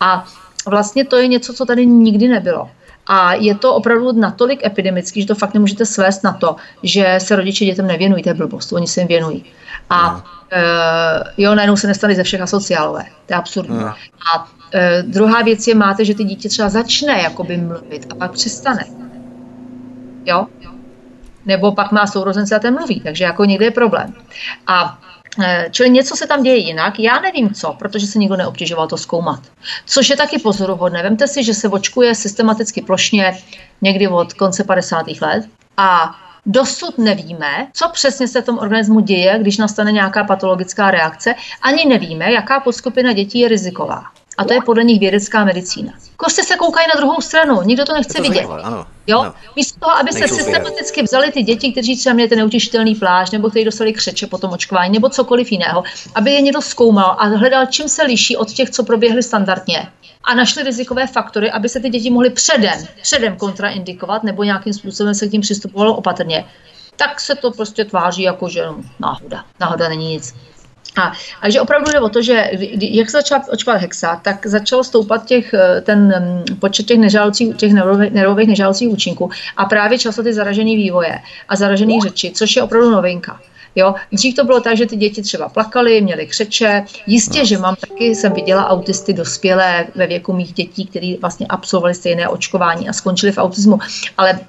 [0.00, 0.24] A
[0.66, 2.70] vlastně to je něco, co tady nikdy nebylo.
[3.08, 7.36] A je to opravdu natolik epidemický, že to fakt nemůžete svést na to, že se
[7.36, 9.44] rodiče dětem nevěnují, to je blbost, oni se jim věnují.
[9.90, 10.22] A uh,
[11.36, 13.04] jo, najednou se nestane ze všech asociálové.
[13.26, 13.84] To je absurdní.
[13.84, 14.50] A uh,
[15.02, 18.84] druhá věc je, máte, že ty dítě třeba začne jakoby mluvit a pak přestane.
[20.24, 20.46] Jo?
[21.46, 24.14] Nebo pak má sourozence a ten mluví, takže jako někde je problém.
[24.66, 24.98] A
[25.70, 29.40] čili něco se tam děje jinak, já nevím co, protože se nikdo neobtěžoval to zkoumat.
[29.86, 31.02] Což je taky pozoruhodné.
[31.02, 33.38] Vemte si, že se očkuje systematicky plošně
[33.82, 35.06] někdy od konce 50.
[35.20, 35.44] let
[35.76, 36.16] a
[36.50, 41.84] Dosud nevíme, co přesně se v tom organismu děje, když nastane nějaká patologická reakce, ani
[41.84, 44.04] nevíme, jaká podskupina dětí je riziková.
[44.38, 45.92] A to je podle nich vědecká medicína.
[46.16, 48.34] Kosti se koukají na druhou stranu, nikdo to nechce to vidět.
[48.34, 48.86] Zajímavé, ano.
[49.06, 49.20] Jo?
[49.20, 49.34] Ano.
[49.56, 53.50] Místo toho, aby se systematicky vzali ty děti, kteří třeba měli ten neutěšitelný pláž, nebo
[53.50, 55.84] kteří dostali křeče po tom očkování, nebo cokoliv jiného,
[56.14, 59.88] aby je někdo zkoumal a hledal, čím se liší od těch, co proběhly standardně.
[60.24, 65.14] A našli rizikové faktory, aby se ty děti mohly předem, předem kontraindikovat, nebo nějakým způsobem
[65.14, 66.44] se k tím přistupovalo opatrně.
[66.96, 68.64] Tak se to prostě tváří jako, že
[69.00, 69.44] náhoda.
[69.60, 70.34] Náhoda není nic.
[70.96, 71.12] A,
[71.42, 75.26] a že opravdu jde o to, že jak se začal očkovat hexa, tak začal stoupat
[75.26, 76.98] těch, eh, ten mm, počet těch,
[77.56, 81.18] těch nervových, nervových nežádoucích účinků a právě často ty zaražené vývoje
[81.48, 83.40] a zaražené řeči, což je opravdu novinka.
[83.76, 86.84] Jo, dřív to bylo tak, že ty děti třeba plakaly, měly křeče.
[87.06, 91.94] Jistě, že mám taky, jsem viděla autisty dospělé ve věku mých dětí, kteří vlastně absolvovali
[91.94, 93.78] stejné očkování a skončili v autismu.
[94.16, 94.40] Ale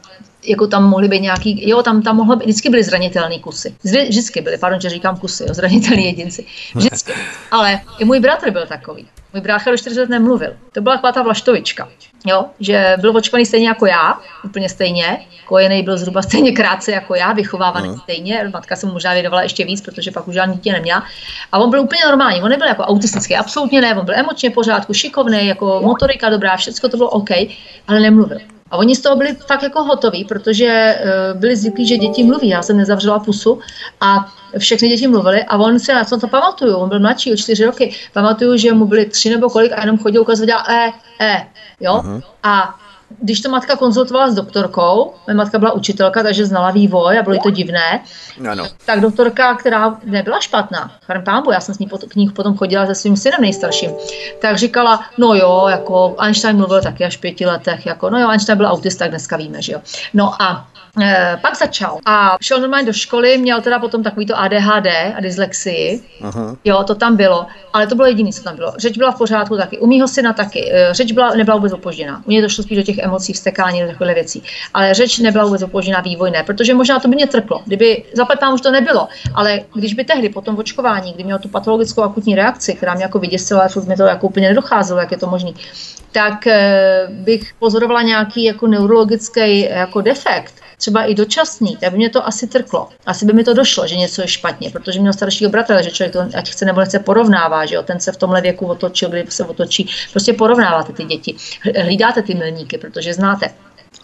[0.43, 3.75] jako tam mohly být nějaký, jo, tam, tam mohlo být, vždycky byly zranitelné kusy.
[3.83, 6.45] Vždycky byly, pardon, že říkám kusy, jo, zranitelní jedinci.
[6.75, 7.13] Vždycky.
[7.51, 9.07] Ale i můj bratr byl takový.
[9.33, 10.53] Můj brácha do 40 let nemluvil.
[10.71, 11.89] To byla taková ta vlaštovička.
[12.25, 15.25] Jo, že byl očkovaný stejně jako já, úplně stejně.
[15.45, 17.99] Kojený byl zhruba stejně krátce jako já, vychovávaný uh.
[17.99, 18.49] stejně.
[18.53, 21.03] Matka se mu možná vědovala ještě víc, protože pak už žádný dítě neměla.
[21.51, 24.93] A on byl úplně normální, on nebyl jako autistický, absolutně ne, on byl emočně pořádku,
[24.93, 27.29] šikovný, jako motorika dobrá, všechno to bylo OK,
[27.87, 28.39] ale nemluvil.
[28.71, 30.95] A oni z toho byli fakt jako hotoví, protože
[31.33, 32.49] uh, byli zvyklí, že děti mluví.
[32.49, 33.59] Já jsem nezavřela pusu
[34.01, 36.75] a všechny děti mluvily a on se na to pamatuju.
[36.75, 37.95] On byl mladší o čtyři roky.
[38.13, 40.91] Pamatuju, že mu byly tři nebo kolik a jenom chodil ukazovat e,
[41.21, 41.47] e,
[41.79, 41.93] jo.
[41.93, 42.21] Uh-huh.
[42.43, 42.75] A
[43.21, 47.37] když to matka konzultovala s doktorkou, moje matka byla učitelka, takže znala vývoj a bylo
[47.43, 48.03] to divné,
[48.51, 48.67] ano.
[48.85, 50.91] tak doktorka, která nebyla špatná,
[51.25, 53.91] pámbu, já jsem s ní pot, k ní potom chodila se svým synem nejstarším,
[54.41, 58.29] tak říkala, no jo, jako Einstein mluvil taky až v pěti letech, jako no jo,
[58.29, 59.81] Einstein byl autista, dneska víme, že jo.
[60.13, 60.67] No a
[61.41, 61.97] pak začal.
[62.05, 66.55] A šel normálně do školy, měl teda potom takový to ADHD a dyslexii, Aha.
[66.65, 68.73] jo, to tam bylo, ale to bylo jediné, co tam bylo.
[68.77, 72.23] Řeč byla v pořádku taky, u mýho syna taky, e, řeč byla, nebyla vůbec opožděná,
[72.25, 74.43] u mě to šlo spíš do těch emocí, vstekání, do takových věcí,
[74.73, 78.53] ale řeč nebyla vůbec opožděná vývoj, ne, protože možná to by mě trplo, kdyby, zapletám
[78.53, 82.35] už to nebylo, ale když by tehdy po tom očkování, kdy měl tu patologickou akutní
[82.35, 85.51] reakci, která mě jako vyděsila, furt mi to jako úplně nedocházelo, jak je to možné,
[86.11, 92.09] tak e, bych pozorovala nějaký jako neurologický jako defekt, třeba i dočasný, tak by mě
[92.09, 92.89] to asi trklo.
[93.05, 96.13] Asi by mi to došlo, že něco je špatně, protože měl staršího bratra, že člověk
[96.13, 99.25] to, ať chce nebo nechce, porovnává, že jo, ten se v tomhle věku otočil, kdy
[99.29, 99.89] se otočí.
[100.11, 101.35] Prostě porovnáváte ty děti,
[101.81, 103.49] hlídáte ty milníky, protože znáte.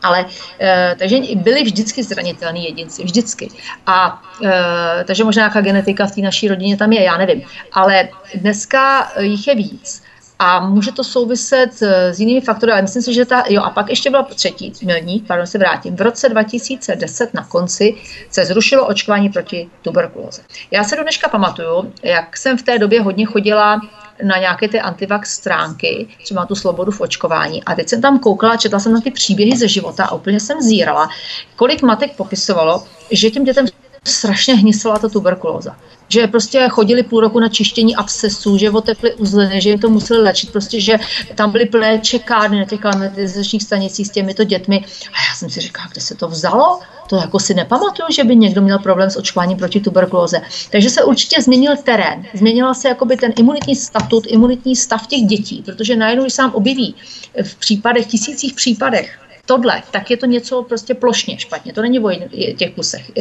[0.03, 0.25] Ale
[0.61, 3.49] e, takže byli vždycky zranitelní jedinci, vždycky.
[3.85, 7.41] A e, takže možná nějaká genetika v té naší rodině tam je, já nevím.
[7.71, 10.03] Ale dneska jich je víc.
[10.39, 13.69] A může to souviset eh, s jinými faktory, ale myslím si, že ta, jo, a
[13.69, 15.95] pak ještě byla třetí milník, pardon, se vrátím.
[15.95, 17.95] V roce 2010 na konci
[18.31, 20.41] se zrušilo očkování proti tuberkulóze.
[20.71, 23.81] Já se do dneška pamatuju, jak jsem v té době hodně chodila
[24.23, 27.63] na nějaké ty antivax stránky, třeba tu svobodu v očkování.
[27.63, 30.61] A teď jsem tam koukala, četla jsem na ty příběhy ze života a úplně jsem
[30.61, 31.09] zírala,
[31.55, 33.65] kolik matek popisovalo, že těm dětem
[34.05, 35.75] strašně hnisela ta tuberkulóza
[36.07, 40.23] že prostě chodili půl roku na čištění abscesů, že otekly uzliny, že jim to museli
[40.23, 40.97] léčit, prostě, že
[41.35, 44.85] tam byly plné čekárny na těch klimatizačních stanicích s těmito dětmi.
[45.13, 46.79] A já jsem si říkala, kde se to vzalo?
[47.09, 50.41] To jako si nepamatuju, že by někdo měl problém s očkováním proti tuberkulóze.
[50.71, 55.63] Takže se určitě změnil terén, změnila se jakoby ten imunitní statut, imunitní stav těch dětí,
[55.65, 56.95] protože najednou, když sám objeví
[57.43, 61.73] v případech, tisících případech, tohle, tak je to něco prostě plošně špatně.
[61.73, 62.11] To není o
[62.57, 63.11] těch kusech,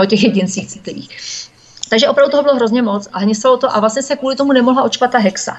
[0.00, 1.08] o těch jedincích citlivých.
[1.90, 4.82] Takže opravdu toho bylo hrozně moc a hnisalo to a vlastně se kvůli tomu nemohla
[4.82, 5.56] očkovat ta hexa.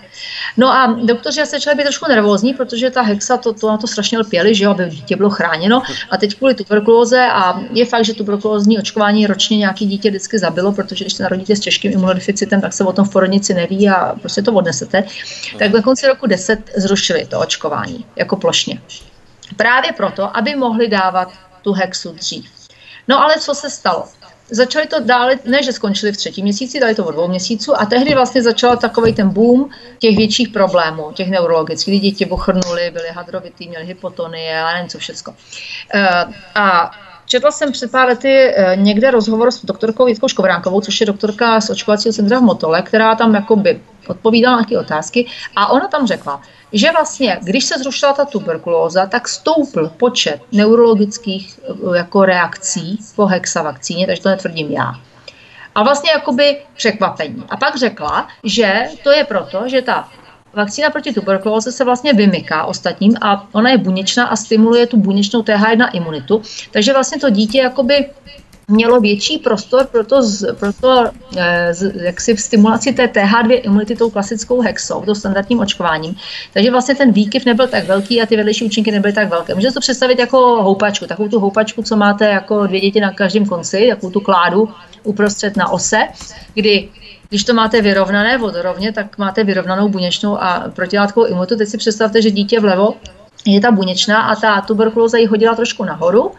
[0.57, 3.87] No a doktoři se začali být trošku nervózní, protože ta hexa, to, to na to
[3.87, 5.81] strašně lpěli, že jo, aby dítě bylo chráněno.
[6.09, 10.71] A teď kvůli tuberkulóze a je fakt, že tuberkulózní očkování ročně nějaký dítě vždycky zabilo,
[10.71, 14.15] protože když se narodíte s těžkým imunodeficitem, tak se o tom v porodnici neví a
[14.19, 15.03] prostě to odnesete.
[15.59, 18.81] Tak na konci roku 10 zrušili to očkování jako plošně.
[19.55, 21.31] Právě proto, aby mohli dávat
[21.61, 22.51] tu hexu dřív.
[23.07, 24.05] No ale co se stalo?
[24.51, 27.85] začali to dále, ne, že skončili v třetím měsíci, dali to o dvou měsíců a
[27.85, 29.69] tehdy vlastně začal takový ten boom
[29.99, 31.99] těch větších problémů, těch neurologických.
[31.99, 35.33] Kdy děti pochrnuli, byly hadrovitý, měli hypotonie a nevím co všechno.
[35.95, 36.91] Uh, a
[37.31, 41.61] Četla jsem před pár lety eh, někde rozhovor s doktorkou Jitkou Škovránkovou, což je doktorka
[41.61, 45.25] z očkovacího centra v Motole, která tam jakoby odpovídala na nějaké otázky
[45.55, 46.41] a ona tam řekla,
[46.73, 53.25] že vlastně, když se zrušila ta tuberkulóza, tak stoupl počet neurologických eh, jako reakcí po
[53.25, 54.93] hexavakcíně, takže to netvrdím já.
[55.75, 57.43] A vlastně jakoby překvapení.
[57.49, 60.09] A pak řekla, že to je proto, že ta
[60.53, 65.41] vakcína proti tuberkulóze se vlastně vymyká ostatním a ona je buněčná a stimuluje tu buněčnou
[65.41, 66.41] TH1 imunitu.
[66.71, 68.05] Takže vlastně to dítě jakoby
[68.69, 70.21] mělo větší prostor pro to,
[70.59, 71.05] pro to
[71.37, 76.15] eh, jak si v stimulaci té TH2 imunity tou klasickou hexou, tou standardním očkováním.
[76.53, 79.55] Takže vlastně ten výkyv nebyl tak velký a ty vedlejší účinky nebyly tak velké.
[79.55, 83.45] Můžete to představit jako houpačku, takovou tu houpačku, co máte jako dvě děti na každém
[83.45, 84.69] konci, takovou tu kládu
[85.03, 86.07] uprostřed na ose,
[86.53, 86.89] kdy
[87.29, 91.57] když to máte vyrovnané vodorovně, tak máte vyrovnanou buněčnou a protilátkovou imunitu.
[91.57, 92.93] Teď si představte, že dítě vlevo
[93.45, 96.31] je ta buněčná a ta tuberkulóza ji hodila trošku nahoru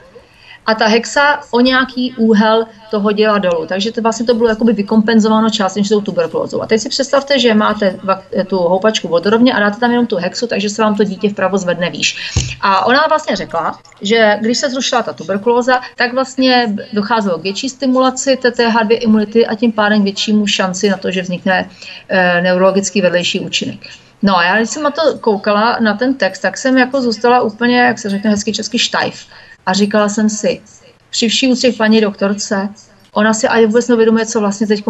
[0.67, 3.67] a ta hexa o nějaký úhel to hodila dolů.
[3.67, 6.63] Takže to vlastně to bylo jakoby vykompenzováno částečně tou tuberkulózou.
[6.63, 7.99] A teď si představte, že máte
[8.47, 11.59] tu houpačku vodorovně a dáte tam jenom tu hexu, takže se vám to dítě vpravo
[11.59, 12.33] zvedne výš.
[12.61, 17.69] A ona vlastně řekla, že když se zrušila ta tuberkulóza, tak vlastně docházelo k větší
[17.69, 21.71] stimulaci TTH2 imunity a tím pádem většímu šanci na to, že vznikne
[22.09, 23.81] e, neurologický vedlejší účinek.
[24.23, 27.41] No a já když jsem na to koukala, na ten text, tak jsem jako zůstala
[27.41, 29.27] úplně, jak se řekne hezky česky, štajf.
[29.71, 30.61] A říkala jsem si,
[31.11, 32.69] při vší úctě paní doktorce,
[33.13, 34.85] ona si ani vůbec nevědomuje, co vlastně teď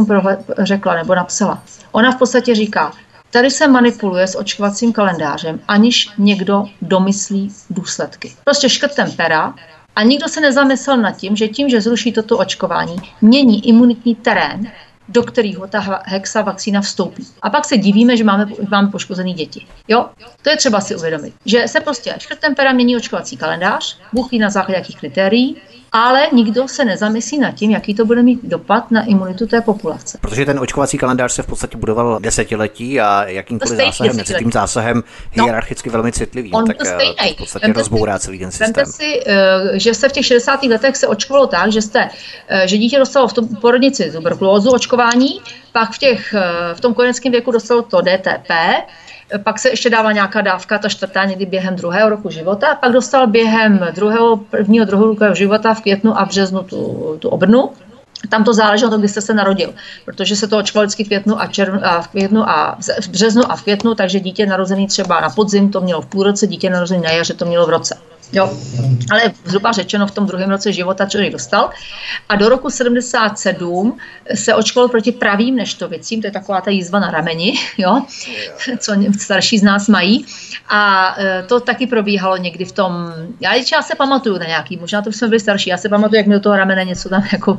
[0.59, 1.63] řekla nebo napsala.
[1.93, 2.93] Ona v podstatě říká,
[3.31, 8.33] tady se manipuluje s očkovacím kalendářem, aniž někdo domyslí důsledky.
[8.45, 9.55] Prostě škrtem pera
[9.97, 14.71] a nikdo se nezamyslel nad tím, že tím, že zruší toto očkování, mění imunitní terén
[15.11, 17.27] do kterého ta hexa vakcína vstoupí.
[17.43, 19.67] A pak se divíme, že máme, máme poškozené děti.
[19.89, 20.07] Jo,
[20.43, 24.51] to je třeba si uvědomit, že se prostě škrtem pera mění očkovací kalendář, Bůh na
[24.51, 25.57] základě jakých kritérií,
[25.93, 30.19] ale nikdo se nezamyslí nad tím, jaký to bude mít dopad na imunitu té populace.
[30.21, 35.03] Protože ten očkovací kalendář se v podstatě budoval desetiletí a jakýmkoliv zásahem, tím zásahem
[35.37, 37.15] no, hierarchicky velmi citlivý, on tak to stejný.
[37.15, 38.87] to v podstatě Vemte rozbourá celý ten systém.
[38.87, 40.69] si, eh, že se v těch 60.
[40.69, 42.09] letech se očkovalo tak, že, jste,
[42.49, 45.41] eh, že dítě dostalo v tom porodnici tuberkulózu očkování,
[45.73, 48.51] pak v, těch, eh, v tom kojeneckém věku dostalo to DTP,
[49.39, 52.93] pak se ještě dává nějaká dávka, ta čtvrtá někdy během druhého roku života, a pak
[52.93, 57.71] dostal během druhého, prvního, druhého roku života v květnu a březnu tu, tu obrnu.
[58.29, 61.07] Tam to záleží na tom, kdy jste se narodil, protože se to očkovalo vždycky v
[61.07, 64.87] květnu a, červ, a v květnu a v březnu a v květnu, takže dítě narozené
[64.87, 67.71] třeba na podzim to mělo v půl roce, dítě narozené na jaře to mělo v
[67.71, 67.97] roce.
[68.33, 68.51] Jo,
[69.11, 71.71] ale zhruba řečeno v tom druhém roce života člověk dostal.
[72.29, 73.99] A do roku 77
[74.35, 78.03] se očkoval proti pravým neštovicím, to je taková ta jízva na rameni, jo,
[78.79, 80.27] co starší z nás mají.
[80.69, 82.93] A e, to taky probíhalo někdy v tom,
[83.41, 86.27] já, já se pamatuju na nějaký, možná to jsme byli starší, já se pamatuju, jak
[86.27, 87.59] mi do toho ramene něco tam jako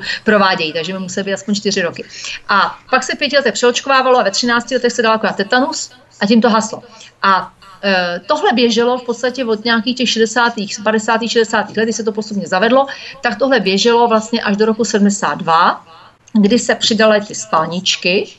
[0.52, 2.06] provádějí, takže mi museli být aspoň čtyři roky.
[2.50, 6.42] A pak se pěti letech přeočkovávalo a ve 13 letech se dala tetanus a tím
[6.42, 6.84] to haslo.
[7.22, 11.78] A Eh, tohle běželo v podstatě od nějakých těch 60., 50., 60.
[11.78, 12.86] let, kdy se to postupně zavedlo,
[13.22, 15.86] tak tohle běželo vlastně až do roku 72,
[16.34, 18.30] kdy se přidaly ty spalničky,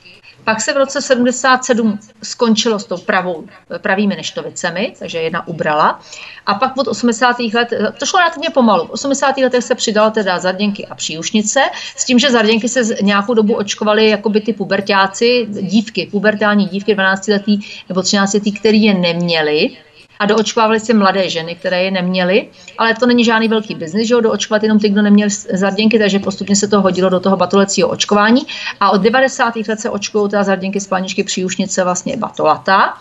[0.45, 3.47] pak se v roce 77 skončilo s tou pravou,
[3.79, 6.01] pravými neštovicemi, takže jedna ubrala.
[6.47, 7.37] A pak od 80.
[7.55, 7.69] let,
[7.99, 9.37] to šlo relativně pomalu, v 80.
[9.37, 11.61] letech se přidalo teda zarděnky a příušnice,
[11.97, 16.95] s tím, že zarděnky se nějakou dobu očkovaly jako by ty pubertáci, dívky, pubertální dívky
[16.95, 19.71] 12 letý nebo 13 letý, který je neměli,
[20.19, 22.49] a doočkovávali se mladé ženy, které je neměly,
[22.79, 26.19] ale to není žádný velký biznis, že jo, doočkovat jenom ty, kdo neměl zarděnky, takže
[26.19, 28.43] postupně se to hodilo do toho batolecího očkování
[28.81, 29.57] a od 90.
[29.69, 32.95] let se očkují teda zarděnky, spalničky, příušnice, vlastně batolata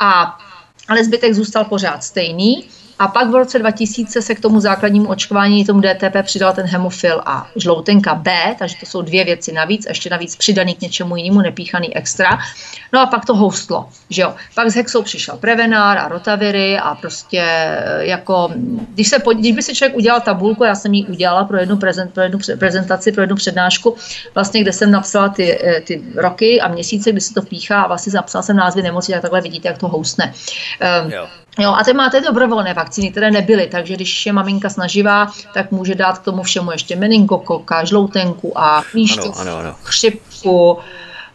[0.00, 0.38] a
[0.88, 2.64] ale zbytek zůstal pořád stejný.
[2.98, 7.22] A pak v roce 2000 se k tomu základnímu očkování, tomu DTP, přidal ten hemofil
[7.26, 11.40] a žloutenka B, takže to jsou dvě věci navíc, ještě navíc přidaný k něčemu jinému,
[11.40, 12.38] nepíchaný extra.
[12.92, 14.34] No a pak to houstlo, že jo.
[14.54, 18.50] Pak s hexou přišel Prevenár a Rotaviry a prostě eh, jako,
[18.94, 22.14] když, se, když by si člověk udělal tabulku, já jsem ji udělala pro jednu, prezent,
[22.14, 23.96] pro jednu prezentaci, pro jednu přednášku,
[24.34, 27.86] vlastně, kde jsem napsala ty, eh, ty roky a měsíce, kdy se to píchá a
[27.86, 30.34] vlastně napsala jsem názvy nemocí, tak takhle vidíte, jak to houstne.
[31.04, 31.28] Um, jo.
[31.58, 35.94] Jo, a teď máte dobrovolné vakcíny, které nebyly, takže když je maminka snaživá, tak může
[35.94, 39.40] dát k tomu všemu ještě meningokoka, žloutenku a klíšťovku,
[39.82, 40.78] chřipku,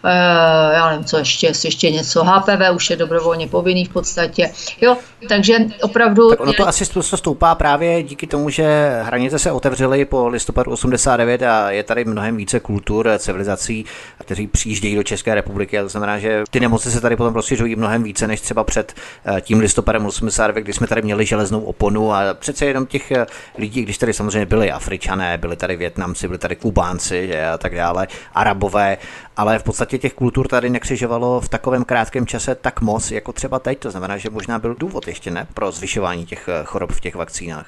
[0.03, 4.51] Eh, já nevím, co ještě, jestli ještě něco, HPV už je dobrovolně povinný v podstatě,
[4.81, 4.97] jo,
[5.27, 6.29] takže opravdu...
[6.29, 11.43] Tak ono to asi stoupá právě díky tomu, že hranice se otevřely po listopadu 89
[11.43, 13.85] a je tady mnohem více kultur, civilizací,
[14.19, 17.75] kteří přijíždějí do České republiky a to znamená, že ty nemoci se tady potom rozšiřují
[17.75, 18.93] mnohem více než třeba před
[19.25, 23.25] eh, tím listopadem 89, kdy jsme tady měli železnou oponu a přece jenom těch eh,
[23.57, 27.75] lidí, když tady samozřejmě byli Afričané, byli tady Větnamci, byli tady Kubánci že, a tak
[27.75, 28.97] dále, Arabové,
[29.37, 33.59] ale v podstatě těch kultur tady nekřižovalo v takovém krátkém čase tak moc, jako třeba
[33.59, 33.79] teď.
[33.79, 37.15] To znamená, že možná byl důvod ještě ne pro zvyšování těch eh, chorob v těch
[37.15, 37.67] vakcínách.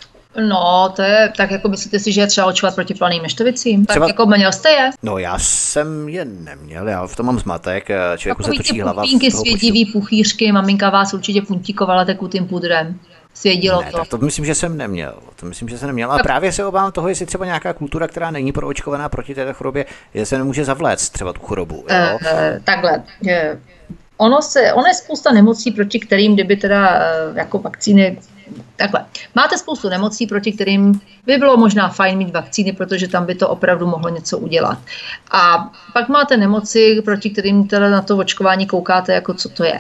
[0.50, 3.86] No, to je tak, jako myslíte si, že je třeba očkovat proti planým neštovicím?
[3.86, 4.06] Třeba...
[4.06, 4.90] Tak jako měl jste je?
[5.04, 9.02] No, já jsem je neměl, já v tom mám zmatek, eh, člověku se točí hlava.
[9.02, 13.00] Pupínky, svědivý puchýřky, maminka vás určitě puntikovala tekutým pudrem
[13.34, 13.98] svědilo ne, to.
[13.98, 15.14] Tak to myslím, že jsem neměl.
[15.36, 16.12] To myslím, že jsem neměl.
[16.12, 19.86] A právě se obávám toho, jestli třeba nějaká kultura, která není proočkovaná proti této chorobě,
[20.14, 21.86] že se nemůže zavléct třeba tu chorobu.
[21.90, 22.20] Jo?
[22.22, 23.04] Uh, takhle.
[23.22, 23.60] Je,
[24.22, 28.20] ono, se, ono je spousta nemocí, proti kterým, kdyby teda uh, jako vakcíny
[28.76, 29.06] takhle.
[29.36, 33.50] Máte spoustu nemocí, proti kterým by bylo možná fajn mít vakcíny, protože tam by to
[33.50, 34.78] opravdu mohlo něco udělat.
[35.32, 39.74] A pak máte nemoci, proti kterým teda na to očkování koukáte, jako co to je.
[39.74, 39.80] Uh,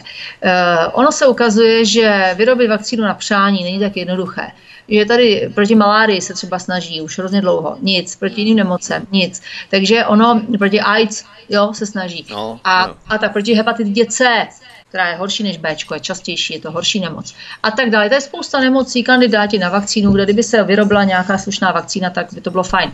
[0.93, 4.51] ono se ukazuje, že vyrobit vakcínu na přání není tak jednoduché
[4.89, 9.41] že tady proti malárii se třeba snaží už hrozně dlouho, nic, proti jiným nemocem, nic.
[9.69, 12.25] Takže ono proti AIDS, jo, se snaží.
[12.29, 12.95] No, a, no.
[13.07, 14.47] a tak proti hepatitidě C
[14.91, 17.33] která je horší než B, je častější, je to horší nemoc.
[17.63, 18.09] A tak dále.
[18.09, 22.33] To je spousta nemocí, kandidáti na vakcínu, kde kdyby se vyrobila nějaká slušná vakcína, tak
[22.33, 22.91] by to bylo fajn.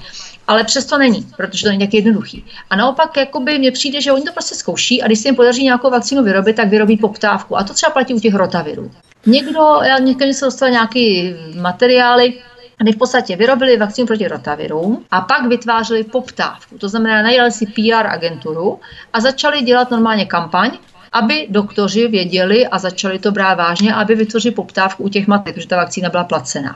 [0.48, 2.46] Ale přesto není, protože to není tak jednoduchý.
[2.70, 5.64] A naopak, jakoby mně přijde, že oni to prostě zkouší a když se jim podaří
[5.64, 7.58] nějakou vakcínu vyrobit, tak vyrobí poptávku.
[7.58, 8.92] A to třeba platí u těch rotavirů.
[9.28, 12.34] Někdo, já někdy se dostal nějaký materiály,
[12.78, 16.78] kdy v podstatě vyrobili vakcínu proti rotavirům a pak vytvářeli poptávku.
[16.78, 18.80] To znamená, najali si PR agenturu
[19.14, 20.72] a začali dělat normálně kampaň,
[21.12, 25.68] aby doktoři věděli a začali to brát vážně, aby vytvořili poptávku u těch matek, protože
[25.68, 26.76] ta vakcína byla placená.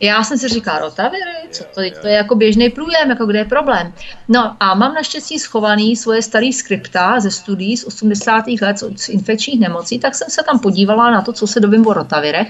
[0.00, 3.44] Já jsem si říkala, rotaviry, co to, to je jako běžný průjem, jako kde je
[3.44, 3.92] problém.
[4.28, 8.44] No a mám naštěstí schovaný svoje starý skripta ze studií z 80.
[8.62, 11.92] let z infekčních nemocí, tak jsem se tam podívala na to, co se dovím o
[11.92, 12.48] rotavirech.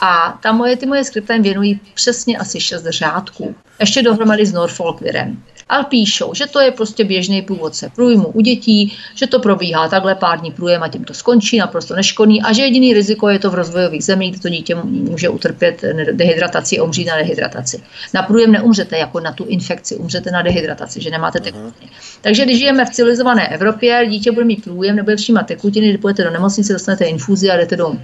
[0.00, 3.54] A tam moje, ty moje skripta jim věnují přesně asi 6 řádků.
[3.80, 8.98] Ještě dohromady s Norfolkvirem ale píšou, že to je prostě běžný průvodce průjmu u dětí,
[9.14, 12.62] že to probíhá takhle pár dní průjem a tím to skončí, naprosto neškodný a že
[12.62, 15.82] jediný riziko je to v rozvojových zemích, kde to dítě může utrpět
[16.12, 17.82] dehydrataci a umřít na dehydrataci.
[18.14, 21.90] Na průjem neumřete jako na tu infekci, umřete na dehydrataci, že nemáte tekutiny.
[22.20, 26.24] Takže když žijeme v civilizované Evropě, dítě bude mít průjem, nebude přijímat tekutiny, když půjdete
[26.24, 28.00] do nemocnice, dostanete infuzi a jdete domů.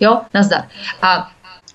[0.00, 0.68] Jo, nazdar.
[1.02, 1.30] A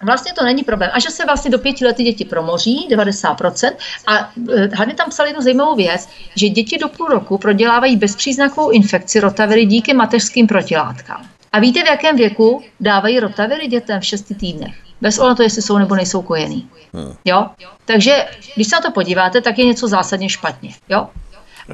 [0.06, 0.89] Vlastně to není problém.
[0.93, 3.72] A že se vlastně do pěti let děti promoří, 90%.
[4.08, 8.70] A e, hlavně tam psali jednu zajímavou věc, že děti do půl roku prodělávají bezpříznakovou
[8.70, 11.26] infekci rotaviry díky mateřským protilátkám.
[11.51, 14.76] A víte, v jakém věku dávají rotaviry dětem v šesti týdnech?
[15.01, 16.70] Bez ohledu to, jestli jsou nebo nejsou kojený.
[16.93, 17.16] Hmm.
[17.26, 17.49] Jo?
[17.86, 18.26] Takže
[18.56, 20.70] když se na to podíváte, tak je něco zásadně špatně.
[20.89, 21.08] Jo?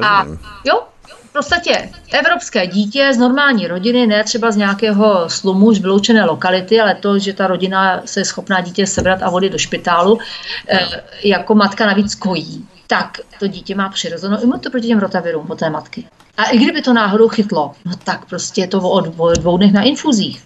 [0.02, 0.26] A
[0.66, 0.84] jo,
[1.30, 6.82] v podstatě evropské dítě z normální rodiny, ne třeba z nějakého slumu, z vyloučené lokality,
[6.82, 10.20] ale to, že ta rodina se je schopná dítě sebrat a vody do špitálu,
[10.68, 10.88] eh,
[11.24, 15.70] jako matka navíc kojí, tak to dítě má přirozenou imunitu proti těm rotavirům po té
[15.70, 16.08] matky.
[16.38, 19.02] A i kdyby to náhodou chytlo, no tak prostě je to o
[19.34, 20.44] dvou dnech na infuzích.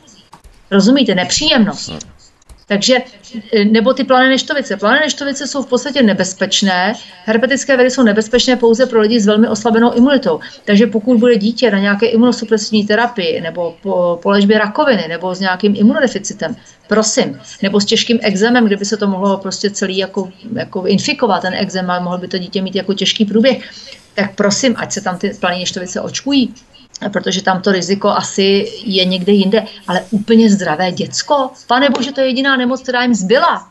[0.71, 1.15] Rozumíte?
[1.15, 1.91] Nepříjemnost.
[2.67, 2.95] Takže,
[3.53, 4.77] e, nebo ty plané neštovice.
[4.77, 6.93] Plané neštovice jsou v podstatě nebezpečné.
[7.25, 10.39] Herpetické viry jsou nebezpečné pouze pro lidi s velmi oslabenou imunitou.
[10.65, 15.39] Takže pokud bude dítě na nějaké imunosupresivní terapii nebo po, po léčbě rakoviny nebo s
[15.39, 16.55] nějakým imunodeficitem,
[16.87, 21.41] prosím, nebo s těžkým exemem, kde by se to mohlo prostě celý jako, jako infikovat,
[21.41, 23.69] ten exem a mohl by to dítě mít jako těžký průběh,
[24.13, 26.53] tak prosím, ať se tam ty plané neštovice očkují
[27.09, 31.49] protože tam to riziko asi je někde jinde, ale úplně zdravé děcko.
[31.67, 33.69] Pane bože, to je jediná nemoc, která jim zbyla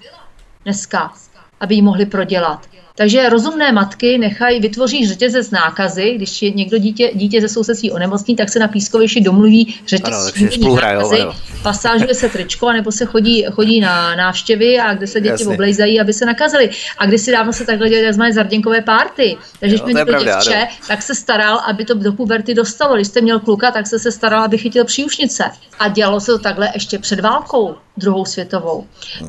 [0.64, 1.12] dneska,
[1.60, 2.66] aby ji mohli prodělat.
[3.02, 8.36] Takže rozumné matky nechají, vytvoří řetězec nákazy, když je někdo dítě, dítě ze sousedství onemocní,
[8.36, 10.34] tak se na pískovišti domluví řetězec
[10.82, 11.22] nákazy,
[11.62, 15.46] pasážuje se tričko, nebo se chodí, chodí na návštěvy a kde se děti Jasně.
[15.46, 16.70] oblejzají, aby se nakazili.
[16.98, 18.22] A když si dávno se takhle dělali tzv.
[18.32, 19.36] zarděnkové párty.
[19.60, 22.94] Takže když měl děvče, tak se staral, aby to do puberty dostalo.
[22.94, 25.44] Když jste měl kluka, tak se se staral, aby chytil příušnice.
[25.78, 28.78] A dělalo se to takhle ještě před válkou druhou světovou.
[28.78, 29.28] Uh,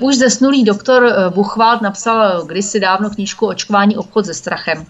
[0.00, 4.86] už zesnulý doktor eh, Buchwald napsal kdysi dávno knížku Očkování obchod se strachem.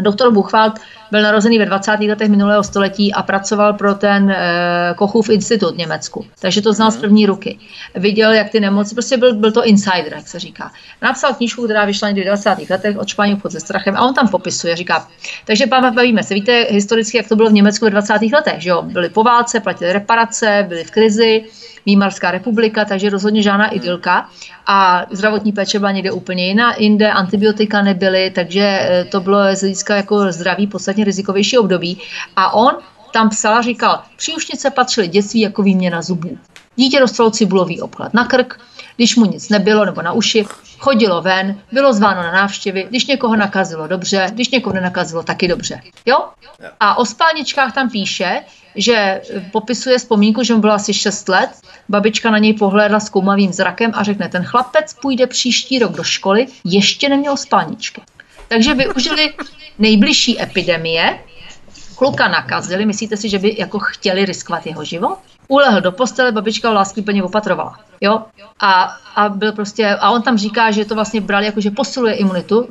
[0.00, 0.78] Doktor Buchwald
[1.10, 1.90] byl narozený ve 20.
[1.90, 6.26] letech minulého století a pracoval pro ten e, Kochův institut v Německu.
[6.40, 7.00] Takže to znal z mhm.
[7.00, 7.58] první ruky.
[7.94, 10.72] Viděl, jak ty nemoci, prostě byl, byl to insider, jak se říká.
[11.02, 12.56] Napsal knížku, která vyšla někdy v 20.
[12.70, 15.08] letech, Očkování obchod se strachem a on tam popisuje, říká,
[15.44, 18.12] takže bavíme se, víte historicky, jak to bylo v Německu ve 20.
[18.32, 18.82] letech, že jo?
[18.82, 21.44] Byly po válce, platili reparace, byly v krizi,
[21.86, 24.28] Výmarská republika, takže rozhodně žádná idylka.
[24.66, 29.60] A zdravotní péče byla někde úplně jiná, jinde antibiotika nebyly, takže eh, to bylo z
[29.60, 31.98] hlediska jako zdraví podstatně rizikovější období.
[32.36, 32.76] A on
[33.12, 36.38] tam psal a říkal, příušnice patřily dětství jako výměna zubů.
[36.76, 38.60] Dítě dostalo cibulový obklad na krk,
[38.96, 40.46] když mu nic nebylo nebo na uši,
[40.78, 45.80] chodilo ven, bylo zváno na návštěvy, když někoho nakazilo dobře, když někoho nenakazilo taky dobře.
[46.06, 46.28] Jo?
[46.80, 48.42] A o spálničkách tam píše,
[48.74, 49.20] že
[49.52, 51.50] popisuje vzpomínku, že mu bylo asi 6 let,
[51.88, 56.02] babička na něj pohlédla s koumavým zrakem a řekne, ten chlapec půjde příští rok do
[56.02, 58.02] školy, ještě neměl spálničky.
[58.48, 59.34] Takže využili
[59.78, 61.18] nejbližší epidemie,
[61.96, 65.18] kluka nakazili, myslíte si, že by jako chtěli riskovat jeho život?
[65.48, 67.78] Ulehl do postele, babička ho láskyplně opatrovala.
[68.00, 68.22] Jo?
[68.60, 72.14] A, a, byl prostě, a on tam říká, že to vlastně brali jako, že posiluje
[72.14, 72.66] imunitu uh,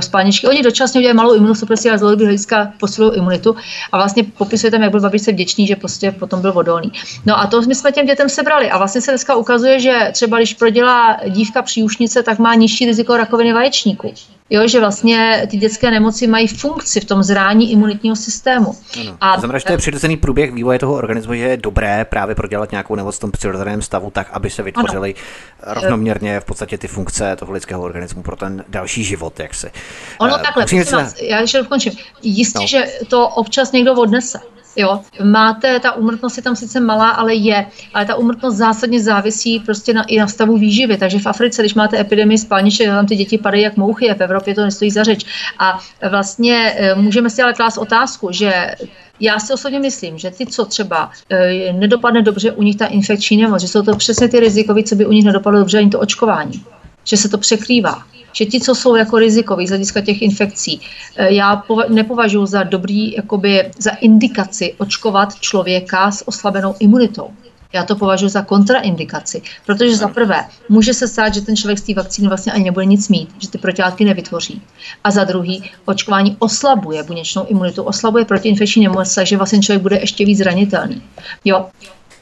[0.00, 0.46] spalničky.
[0.46, 3.56] Oni dočasně udělají malou imunosupresi, ale z dlouhodobého hlediska posilují imunitu.
[3.92, 6.92] A vlastně popisuje tam, jak byl babičce vděčný, že prostě potom byl vodolný.
[7.26, 8.70] No a to my jsme těm dětem sebrali.
[8.70, 13.16] A vlastně se dneska ukazuje, že třeba když prodělá dívka příušnice, tak má nižší riziko
[13.16, 14.14] rakoviny vaječníku.
[14.54, 18.76] Jo, že vlastně ty dětské nemoci mají funkci v tom zrání imunitního systému.
[19.00, 19.16] Ano.
[19.20, 22.70] A znamená, že to je přirozený průběh vývoje toho organismu, že je dobré právě prodělat
[22.70, 25.14] nějakou nemoc v tom přirozeném stavu tak, aby se vytvořily
[25.62, 29.70] rovnoměrně v podstatě ty funkce toho lidského organismu pro ten další život, jak se.
[30.18, 30.96] Ono uh, takhle, se...
[30.96, 31.92] vás, já ještě dokončím.
[32.22, 32.66] Jistě, no.
[32.66, 34.38] že to občas někdo odnese.
[34.76, 39.60] Jo, máte, ta úmrtnost je tam sice malá, ale je, ale ta úmrtnost zásadně závisí
[39.60, 40.96] prostě na, i na stavu výživy.
[40.96, 44.20] Takže v Africe, když máte epidemii spalniček, tam ty děti padají jak mouchy, a v
[44.20, 45.26] Evropě to nestojí za řeč.
[45.58, 45.78] A
[46.10, 48.74] vlastně e, můžeme si ale klást otázku, že
[49.20, 53.36] já si osobně myslím, že ty, co třeba e, nedopadne dobře u nich ta infekční
[53.36, 56.00] nemoc, že jsou to přesně ty rizikoví, co by u nich nedopadlo dobře ani to
[56.00, 56.64] očkování
[57.04, 58.02] že se to překrývá.
[58.32, 60.80] Že ti, co jsou jako rizikoví z hlediska těch infekcí,
[61.16, 67.30] e, já nepovažuji za dobrý, jakoby za indikaci očkovat člověka s oslabenou imunitou.
[67.74, 71.82] Já to považuji za kontraindikaci, protože za prvé může se stát, že ten člověk z
[71.82, 74.62] té vakcíny vlastně ani nebude nic mít, že ty protilátky nevytvoří.
[75.04, 80.24] A za druhý, očkování oslabuje buněčnou imunitu, oslabuje protiinfekční nemoc, takže vlastně člověk bude ještě
[80.24, 81.02] víc zranitelný.
[81.44, 81.66] Jo,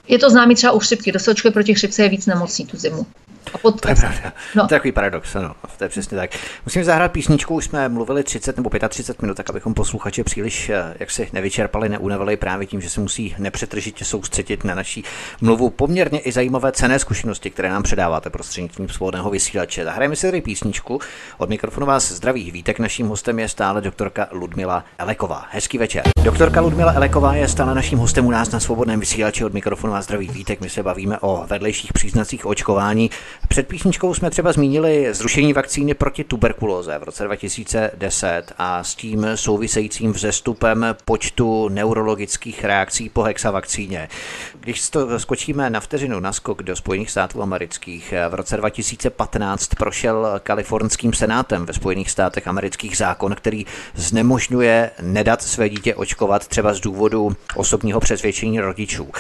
[0.09, 2.77] je to známý třeba u chřipky, kdo se očkuje proti chřipce je víc nemocný tu
[2.77, 3.07] zimu.
[3.55, 3.81] A pod...
[3.81, 4.33] To je pravda.
[4.55, 4.69] No.
[4.69, 5.55] To je takový paradox, ano.
[5.79, 6.31] To je přesně tak.
[6.67, 10.95] Musím zahrát písničku, už jsme mluvili 30 nebo 35 minut, tak abychom posluchače příliš eh,
[11.01, 15.05] jak si nevyčerpali, neunavili právě tím, že se musí nepřetržitě soustředit na naší
[15.41, 15.71] mluvu.
[15.71, 19.85] Poměrně i zajímavé cené zkušenosti, které nám předáváte prostřednictvím svobodného vysílače.
[19.85, 21.01] Zahrajeme si tady písničku.
[21.39, 22.79] Od mikrofonu vás zdraví vítek.
[22.79, 25.47] Naším hostem je stále doktorka Ludmila Eleková.
[25.51, 26.03] Hezký večer.
[26.23, 29.45] Doktorka Ludmila Eleková je stále naším hostem u nás na svobodném vysílači.
[29.45, 30.61] Od mikrofonu vás zdraví vítek.
[30.61, 33.11] My se bavíme o vedlejších příznacích očkování.
[33.49, 39.27] Před písničkou jsme třeba zmínili zrušení vakcíny proti tuberkulóze v roce 2010 a s tím
[39.35, 44.09] souvisejícím vzestupem počtu neurologických reakcí po hexavakcíně.
[44.61, 50.41] Když to skočíme na vteřinu na skok do Spojených států amerických, v roce 2015 prošel
[50.43, 56.81] kalifornským senátem ve Spojených státech amerických zákon, který znemožňuje nedat své dítě očkovat třeba z
[56.81, 59.11] důvodu osobního přesvědčení rodičů.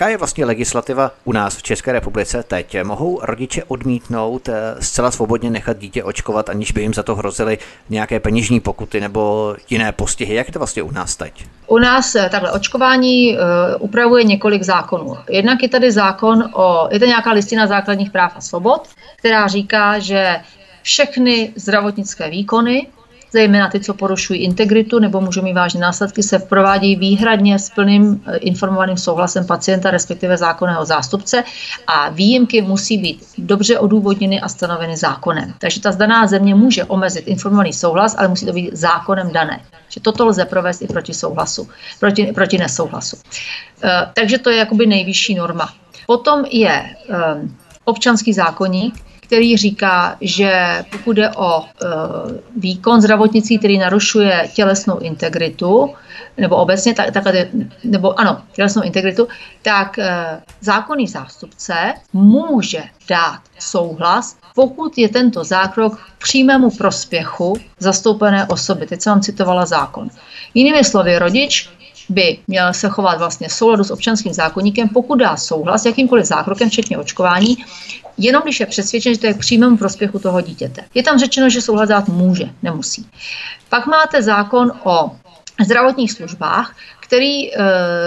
[0.00, 2.76] Jaká je vlastně legislativa u nás v České republice teď?
[2.82, 7.58] Mohou rodiče odmítnout eh, zcela svobodně nechat dítě očkovat, aniž by jim za to hrozily
[7.90, 10.34] nějaké peněžní pokuty nebo jiné postihy?
[10.34, 11.46] Jak je to vlastně u nás teď?
[11.66, 13.38] U nás eh, takhle očkování uh,
[13.78, 15.16] upravuje několik zákonů.
[15.30, 18.88] Jednak je tady zákon o, je to nějaká listina základních práv a svobod,
[19.18, 20.36] která říká, že
[20.82, 22.86] všechny zdravotnické výkony
[23.32, 28.22] zejména ty, co porušují integritu nebo můžou mít vážné následky, se provádějí výhradně s plným
[28.26, 31.44] eh, informovaným souhlasem pacienta, respektive zákonného zástupce
[31.86, 35.54] a výjimky musí být dobře odůvodněny a stanoveny zákonem.
[35.58, 39.60] Takže ta zdaná země může omezit informovaný souhlas, ale musí to být zákonem dané.
[39.88, 41.68] Že toto lze provést i proti souhlasu,
[42.00, 43.16] proti, proti nesouhlasu.
[43.84, 45.68] Eh, takže to je jakoby nejvyšší norma.
[46.06, 47.16] Potom je eh,
[47.84, 51.86] občanský zákonník, který říká, že pokud jde o e,
[52.56, 55.94] výkon zdravotnictví, který narušuje tělesnou integritu,
[56.36, 57.24] nebo obecně, tak, tak,
[57.84, 59.28] nebo ano, tělesnou integritu,
[59.62, 68.46] tak e, zákonný zástupce může dát souhlas, pokud je tento zákrok k přímému prospěchu zastoupené
[68.46, 68.86] osoby.
[68.86, 70.08] Teď jsem vám citovala zákon.
[70.54, 71.70] Jinými slovy, rodič
[72.10, 76.24] by měl se chovat vlastně v souladu s občanským zákonníkem, pokud dá souhlas s jakýmkoliv
[76.24, 77.56] zákrokem, včetně očkování,
[78.18, 80.84] jenom když je přesvědčen, že to je k přímému prospěchu toho dítěte.
[80.94, 83.06] Je tam řečeno, že souhlas dát může, nemusí.
[83.68, 85.10] Pak máte zákon o
[85.64, 86.76] zdravotních službách,
[87.10, 87.58] který e,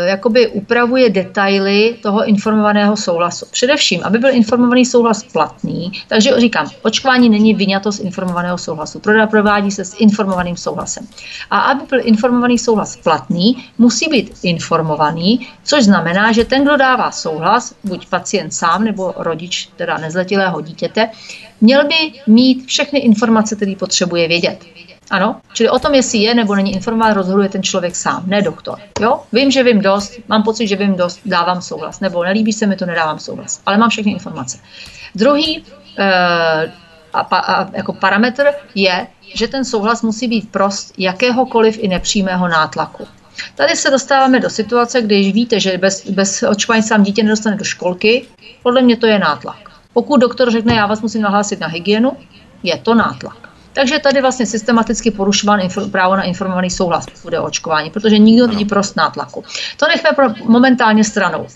[0.06, 3.46] jakoby upravuje detaily toho informovaného souhlasu.
[3.52, 9.00] Především, aby byl informovaný souhlas platný, takže říkám, očkování není vyňato z informovaného souhlasu.
[9.30, 11.08] Provádí se s informovaným souhlasem.
[11.52, 17.12] A aby byl informovaný souhlas platný, musí být informovaný, což znamená, že ten, kdo dává
[17.12, 21.10] souhlas, buď pacient sám nebo rodič teda nezletilého dítěte,
[21.62, 24.66] měl by mít všechny informace, které potřebuje vědět.
[25.14, 28.80] Ano, čili o tom, jestli je nebo není informován, rozhoduje ten člověk sám, ne doktor.
[29.00, 29.24] Jo?
[29.34, 32.76] Vím, že vím dost, mám pocit, že vím dost, dávám souhlas, nebo nelíbí se mi
[32.76, 34.58] to, nedávám souhlas, ale mám všechny informace.
[35.16, 35.64] Druhý
[35.98, 36.04] e,
[37.14, 38.46] a, a, jako parametr
[38.76, 43.08] je, že ten souhlas musí být prost jakéhokoliv i nepřímého nátlaku.
[43.56, 47.64] Tady se dostáváme do situace, když víte, že bez, bez očkování sám dítě nedostane do
[47.64, 48.26] školky,
[48.64, 49.70] podle mě to je nátlak.
[49.94, 52.12] Pokud doktor řekne, já vás musím nahlásit na hygienu,
[52.64, 53.53] je to nátlak.
[53.74, 55.60] Takže tady vlastně systematicky porušován
[55.92, 59.44] právo na informovaný souhlas, pokud je očkování, protože nikdo není prost nátlaku.
[59.78, 61.48] To nechme pro momentálně stranou.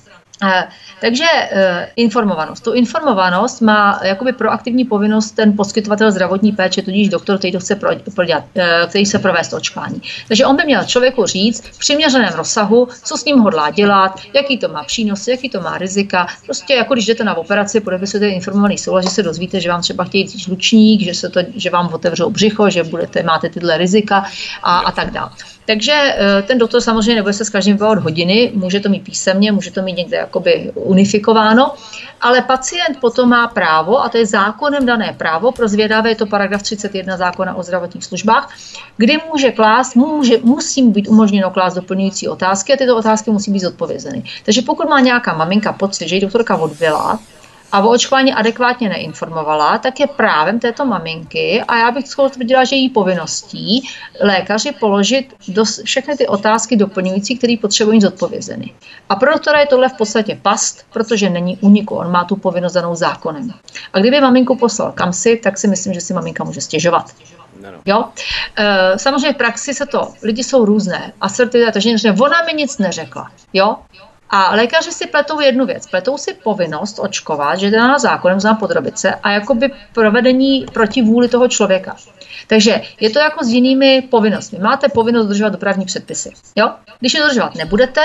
[0.43, 0.67] Eh,
[1.01, 2.63] takže eh, informovanost.
[2.63, 7.79] Tu informovanost má jakoby proaktivní povinnost ten poskytovatel zdravotní péče, tudíž doktor, který to chce
[8.15, 10.01] prodělat, eh, který se provést očkování.
[10.27, 14.57] Takže on by měl člověku říct v přiměřeném rozsahu, co s ním hodlá dělat, jaký
[14.57, 16.27] to má přínos, jaký to má rizika.
[16.45, 20.03] Prostě jako když jdete na operaci, podepisujete informovaný souhlas, že se dozvíte, že vám třeba
[20.03, 24.25] chtějí žlučník, že, se to, že vám otevřou břicho, že budete, máte tyhle rizika
[24.63, 25.29] a, a tak dále.
[25.67, 29.51] Takže eh, ten doktor samozřejmě nebude se s každým vyvolat hodiny, může to mít písemně,
[29.51, 31.73] může to mít někde jakoby unifikováno,
[32.21, 36.25] ale pacient potom má právo, a to je zákonem dané právo, pro zvědavé je to
[36.25, 38.55] paragraf 31 zákona o zdravotních službách,
[38.97, 43.59] kdy může klást, může, musí být umožněno klást doplňující otázky a tyto otázky musí být
[43.59, 44.23] zodpovězeny.
[44.45, 47.19] Takže pokud má nějaká maminka pocit, že ji doktorka odbyla,
[47.71, 52.63] a o očkování adekvátně neinformovala, tak je právem této maminky a já bych skoro tvrdila,
[52.63, 53.89] že její povinností
[54.21, 58.73] lékaři položit dos, všechny ty otázky doplňující, které potřebují zodpovězeny.
[59.09, 62.73] A pro doktora je tohle v podstatě past, protože není uniku, on má tu povinnost
[62.73, 63.49] danou zákonem.
[63.93, 67.11] A kdyby maminku poslal kam si, tak si myslím, že si maminka může stěžovat.
[67.85, 68.05] Jo?
[68.55, 73.31] E, samozřejmě v praxi se to, lidi jsou různé, asertivita, takže ona mi nic neřekla.
[73.53, 73.75] Jo?
[74.29, 75.87] A lékaři si pletou jednu věc.
[75.87, 81.27] Pletou si povinnost očkovat, že je zákonem znám podrobit se a jakoby provedení proti vůli
[81.27, 81.95] toho člověka.
[82.47, 84.59] Takže je to jako s jinými povinnostmi.
[84.59, 86.31] Máte povinnost dodržovat dopravní předpisy.
[86.55, 86.71] Jo?
[86.99, 88.01] Když je dodržovat nebudete,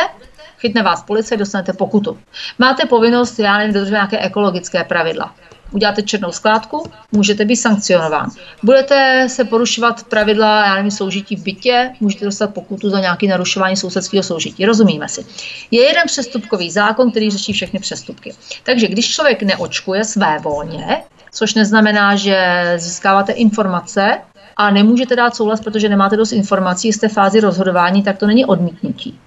[0.62, 2.18] chytne vás policie, dostanete pokutu.
[2.58, 5.34] Máte povinnost, já nevím, dodržovat nějaké ekologické pravidla
[5.72, 8.30] uděláte černou skládku, můžete být sankcionován.
[8.62, 13.76] Budete se porušovat pravidla, já nevím, soužití v bytě, můžete dostat pokutu za nějaké narušování
[13.76, 14.66] sousedského soužití.
[14.66, 15.26] Rozumíme si.
[15.70, 18.34] Je jeden přestupkový zákon, který řeší všechny přestupky.
[18.62, 21.02] Takže když člověk neočkuje své volně,
[21.32, 22.36] což neznamená, že
[22.76, 24.18] získáváte informace,
[24.56, 28.44] a nemůžete dát souhlas, protože nemáte dost informací, jste v fázi rozhodování, tak to není
[28.44, 29.18] odmítnutí.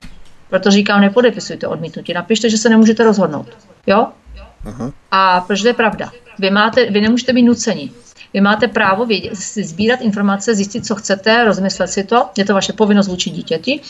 [0.55, 2.13] Proto říkám, nepodepisujte odmítnutí.
[2.13, 3.47] Napište, že se nemůžete rozhodnout.
[3.87, 4.07] Jo?
[4.65, 4.91] Aha.
[5.11, 6.11] A proč to je pravda?
[6.39, 7.91] Vy, máte, vy nemůžete být nuceni.
[8.33, 12.73] Vy máte právo vědět, sbírat informace, zjistit, co chcete, rozmyslet si to, je to vaše
[12.73, 13.81] povinnost vůči dítěti.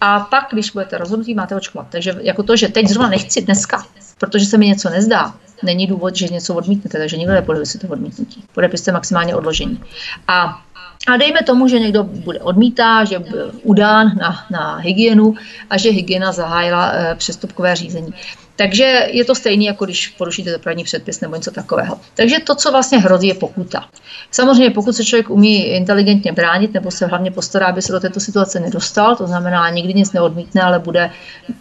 [0.00, 1.86] A pak, když budete rozhodnutí, máte očkovat.
[1.90, 3.86] Takže jako to, že teď zrovna nechci dneska,
[4.18, 7.34] protože se mi něco nezdá, není důvod, že něco odmítnete, takže nikdo
[7.80, 8.44] to odmítnutí.
[8.52, 9.80] Podepište maximálně odložení.
[10.28, 10.62] A
[11.06, 15.34] a dejme tomu, že někdo bude odmítá, že byl udán na, na hygienu
[15.70, 18.14] a že hygiena zahájila e, přestupkové řízení.
[18.56, 22.00] Takže je to stejné, jako když porušíte dopravní předpis nebo něco takového.
[22.14, 23.88] Takže to, co vlastně hrozí, je pokuta.
[24.30, 28.20] Samozřejmě, pokud se člověk umí inteligentně bránit nebo se hlavně postará, aby se do této
[28.20, 31.10] situace nedostal, to znamená, nikdy nic neodmítne, ale bude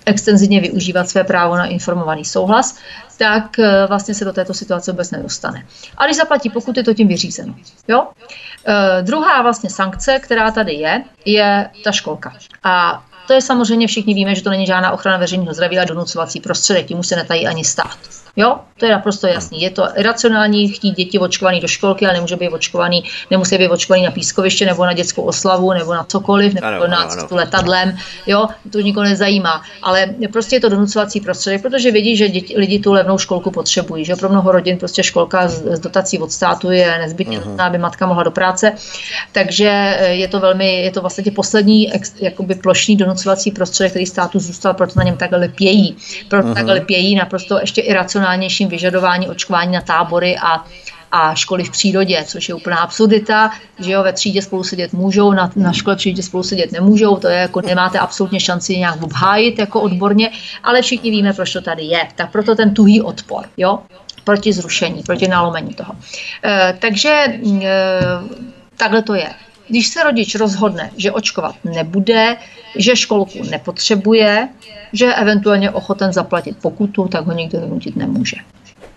[0.05, 2.77] extenzivně využívat své právo na informovaný souhlas,
[3.17, 5.65] tak eh, vlastně se do této situace vůbec nedostane.
[5.97, 7.55] A když zaplatí pokud je to tím vyřízeno.
[7.87, 8.07] Jo?
[8.65, 12.33] E, druhá vlastně sankce, která tady je, je ta školka.
[12.63, 16.39] A to je samozřejmě, všichni víme, že to není žádná ochrana veřejného zdraví, ale donucovací
[16.39, 18.22] prostředek, tím se netají ani stát.
[18.35, 19.61] Jo, to je naprosto jasný.
[19.61, 24.03] Je to racionální chtít děti očkovaný do školky, ale nemůže být očkovaný, nemusí být očkovaný
[24.03, 27.97] na pískoviště nebo na dětskou oslavu nebo na cokoliv, nebo ano, na cestu letadlem.
[28.27, 29.61] Jo, to nikoho nezajímá.
[29.81, 34.05] Ale prostě je to donucovací prostředek, protože vidí, že děti, lidi tu levnou školku potřebují.
[34.05, 37.65] Že pro mnoho rodin prostě školka z, z dotací od státu je nezbytně uh-huh.
[37.65, 38.71] aby matka mohla do práce.
[39.31, 44.05] Takže eh, je to velmi, je to vlastně poslední ex, jakoby plošný donucovací prostředek, který
[44.05, 45.97] státu zůstal, proto na něm takhle lpějí.
[46.29, 46.53] Proto uh-huh.
[46.53, 50.65] takhle lpějí naprosto ještě iracionální racionálnějším vyžadování očkování na tábory a
[51.15, 55.31] a školy v přírodě, což je úplná absurdita, že jo, ve třídě spolu sedět můžou,
[55.31, 59.03] na, na škole v třídě spolu sedět nemůžou, to je jako nemáte absolutně šanci nějak
[59.03, 60.31] obhájit jako odborně,
[60.63, 62.07] ale všichni víme, proč to tady je.
[62.15, 63.79] Tak proto ten tuhý odpor, jo,
[64.23, 65.93] proti zrušení, proti nalomení toho.
[66.43, 68.01] E, takže e,
[68.77, 69.29] takhle to je.
[69.67, 72.37] Když se rodič rozhodne, že očkovat nebude,
[72.75, 74.49] že školku nepotřebuje,
[74.93, 78.37] že je eventuálně ochoten zaplatit pokutu, tak ho nikdo donutit nemůže.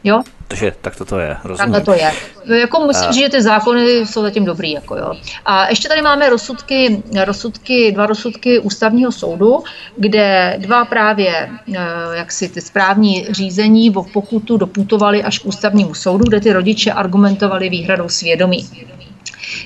[0.05, 0.23] Jo?
[0.49, 1.73] Takže tak to je, rozumím.
[1.73, 2.13] Takhle to je.
[2.61, 4.73] Jako musím říct, že ty zákony jsou zatím dobrý.
[4.73, 5.15] Jako jo.
[5.45, 9.65] A ještě tady máme rozsudky, rozsudky, dva rozsudky ústavního soudu,
[9.97, 11.79] kde dva právě eh,
[12.13, 16.93] jak si ty správní řízení o pokutu doputovali až k ústavnímu soudu, kde ty rodiče
[16.93, 18.69] argumentovali výhradou svědomí.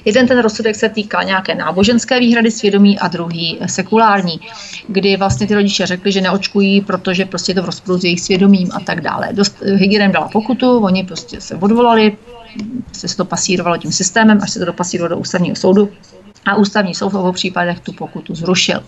[0.04, 4.40] Jeden ten rozsudek se týká nějaké náboženské výhrady svědomí a druhý sekulární,
[4.88, 8.20] kdy vlastně ty rodiče řekli, že neočkují, protože prostě je to v rozporu s jejich
[8.20, 9.28] svědomím a tak dále.
[9.32, 12.16] Dost, hygienem dala pokutu, oni prostě se odvolali,
[12.92, 15.88] se to pasírovalo tím systémem, až se to dopasírovalo do ústavního soudu
[16.46, 18.82] a ústavní soud v obou případech tu pokutu zrušil.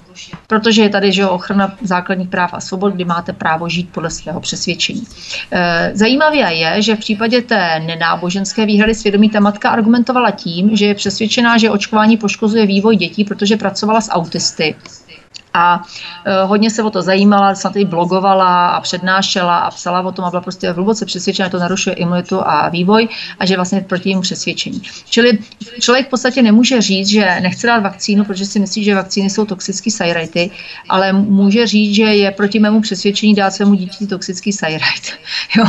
[0.47, 4.41] Protože je tady že ochrana základních práv a svobod, kdy máte právo žít podle svého
[4.41, 5.03] přesvědčení.
[5.51, 10.87] E, zajímavé je, že v případě té nenáboženské výhrady svědomí ta matka argumentovala tím, že
[10.87, 14.75] je přesvědčená, že očkování poškozuje vývoj dětí, protože pracovala s autisty
[15.55, 15.83] a
[16.25, 20.25] e, hodně se o to zajímala, snad i blogovala a přednášela a psala o tom
[20.25, 23.09] a byla prostě hluboce přesvědčena, že to narušuje imunitu a vývoj
[23.39, 24.83] a že vlastně proti němu přesvědčení.
[25.11, 25.39] Čili
[25.81, 29.45] člověk v podstatě nemůže říct, že nechce dát vakcínu, protože si myslí, že vakcíny jsou
[29.45, 30.51] toxické sajrajty,
[30.89, 35.13] ale může říct, že je proti mému přesvědčení dát svému dítěti toxický sajrajt.
[35.57, 35.65] Jo,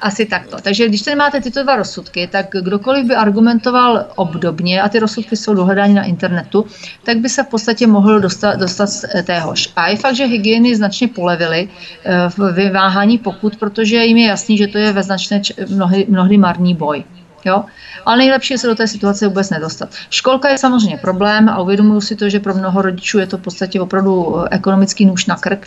[0.00, 0.56] asi takto.
[0.62, 5.36] Takže když tady máte tyto dva rozsudky, tak kdokoliv by argumentoval obdobně, a ty rozsudky
[5.36, 6.66] jsou dohledány na internetu,
[7.04, 8.88] tak by se v podstatě mohl dostat, dostat
[9.22, 9.68] téhož.
[9.76, 11.68] A je fakt, že hygieny značně polevily
[12.04, 16.38] eh, v vyváhání pokut, protože jim je jasný, že to je ve značné mnohdy, mnohdy
[16.38, 17.04] marný boj.
[17.44, 17.64] Jo?
[18.06, 19.88] Ale nejlepší je se do té situace vůbec nedostat.
[20.10, 23.40] Školka je samozřejmě problém a uvědomuji si to, že pro mnoho rodičů je to v
[23.40, 25.66] podstatě opravdu eh, ekonomický nůž na krk.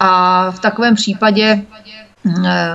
[0.00, 1.62] A v takovém případě
[2.44, 2.74] eh,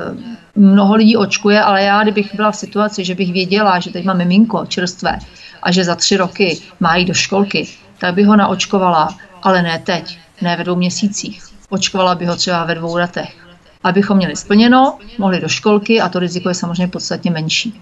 [0.55, 4.17] mnoho lidí očkuje, ale já, kdybych byla v situaci, že bych věděla, že teď mám
[4.17, 5.19] miminko čerstvé
[5.63, 7.67] a že za tři roky má jít do školky,
[7.97, 11.43] tak bych ho naočkovala ale ne teď, ne ve dvou měsících.
[11.69, 13.35] Očkovala by ho třeba ve dvou letech.
[13.83, 17.81] Abychom měli splněno, mohli do školky a to riziko je samozřejmě podstatně menší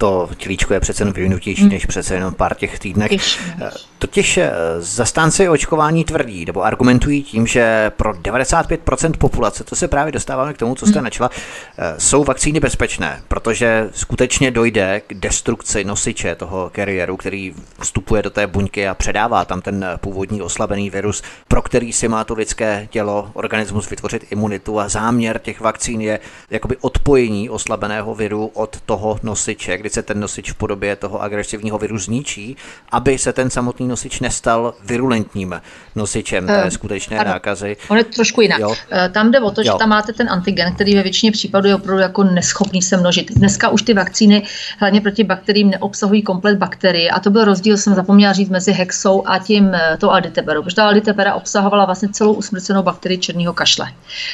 [0.00, 1.70] to tělíčko je přece jen vyvinutější hmm.
[1.70, 3.12] než přece jenom pár těch týdnech.
[3.12, 9.88] Eh, totiž eh, zastánci očkování tvrdí nebo argumentují tím, že pro 95% populace, to se
[9.88, 11.04] právě dostáváme k tomu, co jste hmm.
[11.04, 11.30] načala,
[11.78, 18.30] eh, jsou vakcíny bezpečné, protože skutečně dojde k destrukci nosiče toho kariéru, který vstupuje do
[18.30, 22.88] té buňky a předává tam ten původní oslabený virus, pro který si má to lidské
[22.90, 26.20] tělo, organismus vytvořit imunitu a záměr těch vakcín je
[26.50, 31.78] jakoby odpojení oslabeného viru od toho nosiče, kdy se ten nosič v podobě toho agresivního
[31.78, 32.56] viru zničí,
[32.92, 35.60] aby se ten samotný nosič nestal virulentním
[35.96, 37.30] nosičem té uh, skutečné ano.
[37.30, 37.76] nákazy.
[37.88, 38.60] On je trošku jinak.
[38.60, 38.74] Jo.
[38.90, 39.64] Eh, tam jde o to, jo.
[39.64, 43.32] že tam máte ten antigen, který ve většině případů je opravdu jako neschopný se množit.
[43.32, 44.42] Dneska už ty vakcíny
[44.78, 49.22] hlavně proti bakteriím neobsahují komplet bakterie a to byl rozdíl, jsem zapomněla říct, mezi hexou
[49.26, 53.86] a tím eh, to alditeberou, protože ta alditebera obsahovala vlastně celou usmrcenou bakterii černého kašle.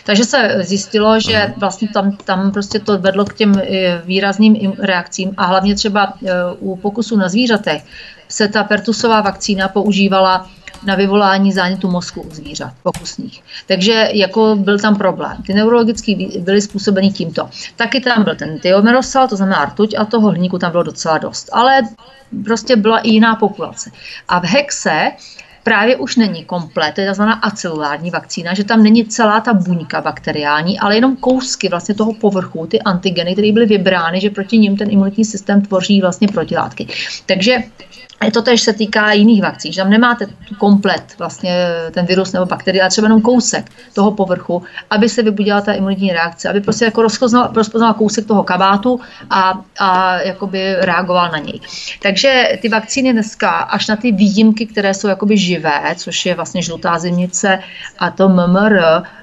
[0.05, 3.55] Takže se zjistilo, že vlastně tam, tam prostě to vedlo k těm
[4.05, 7.85] výrazným reakcím a hlavně třeba e, u pokusů na zvířatech
[8.29, 10.51] se ta pertusová vakcína používala
[10.85, 13.43] na vyvolání zánětu mozku u zvířat pokusných.
[13.67, 15.37] Takže jako byl tam problém.
[15.47, 17.49] Ty neurologické byly způsobeny tímto.
[17.77, 21.51] Taky tam byl ten tiomerosal, to znamená rtuť, a toho hliníku tam bylo docela dost.
[21.53, 21.83] Ale
[22.45, 23.91] prostě byla i jiná populace.
[24.29, 25.11] A v hexe
[25.67, 27.23] právě už není komplet, to je tzv.
[27.43, 32.67] acelulární vakcína, že tam není celá ta buňka bakteriální, ale jenom kousky vlastně toho povrchu,
[32.67, 36.87] ty antigeny, které byly vybrány, že proti ním ten imunitní systém tvoří vlastně protilátky.
[37.27, 37.59] Takže
[38.33, 40.27] to tež se týká jiných vakcín, že tam nemáte
[40.59, 45.61] komplet vlastně ten virus nebo bakterie, ale třeba jenom kousek toho povrchu, aby se vybudila
[45.61, 51.31] ta imunitní reakce, aby prostě jako rozpoznal, rozpoznal kousek toho kabátu a, a jakoby reagoval
[51.31, 51.61] na něj.
[52.03, 56.63] Takže ty vakcíny dneska, až na ty výjimky, které jsou jakoby živé, což je vlastně
[56.63, 57.59] žlutá zimnice
[57.99, 58.81] a to MMR,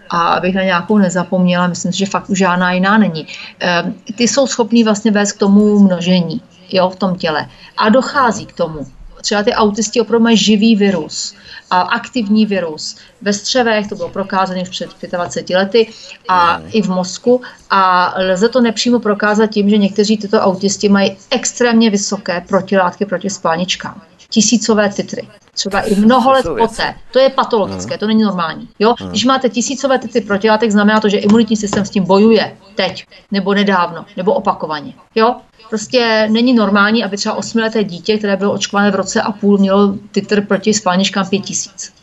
[0.10, 3.28] a abych na nějakou nezapomněla, myslím si, že fakt už žádná jiná není.
[3.60, 6.41] Ehm, ty jsou schopný vlastně vést k tomu množení
[6.73, 7.49] jo, v tom těle.
[7.77, 8.87] A dochází k tomu.
[9.21, 11.35] Třeba ty autisti opravdu mají živý virus,
[11.73, 15.93] a aktivní virus ve střevech, to bylo prokázané už před 25 lety,
[16.29, 17.41] a i v mozku.
[17.69, 23.29] A lze to nepřímo prokázat tím, že někteří tyto autisti mají extrémně vysoké protilátky proti
[23.29, 24.01] spalničkám.
[24.34, 26.95] Tisícové titry třeba i mnoho let poté.
[27.11, 28.68] To je patologické, to není normální.
[28.80, 28.95] Jo?
[29.10, 33.53] Když máte tisícové titry protilátek, znamená to, že imunitní systém s tím bojuje teď, nebo
[33.53, 34.93] nedávno, nebo opakovaně.
[35.15, 35.35] Jo?
[35.69, 39.95] Prostě není normální, aby třeba osmileté dítě, které bylo očkované v roce a půl, mělo
[40.11, 41.93] titr proti spalničkám pět tisíc.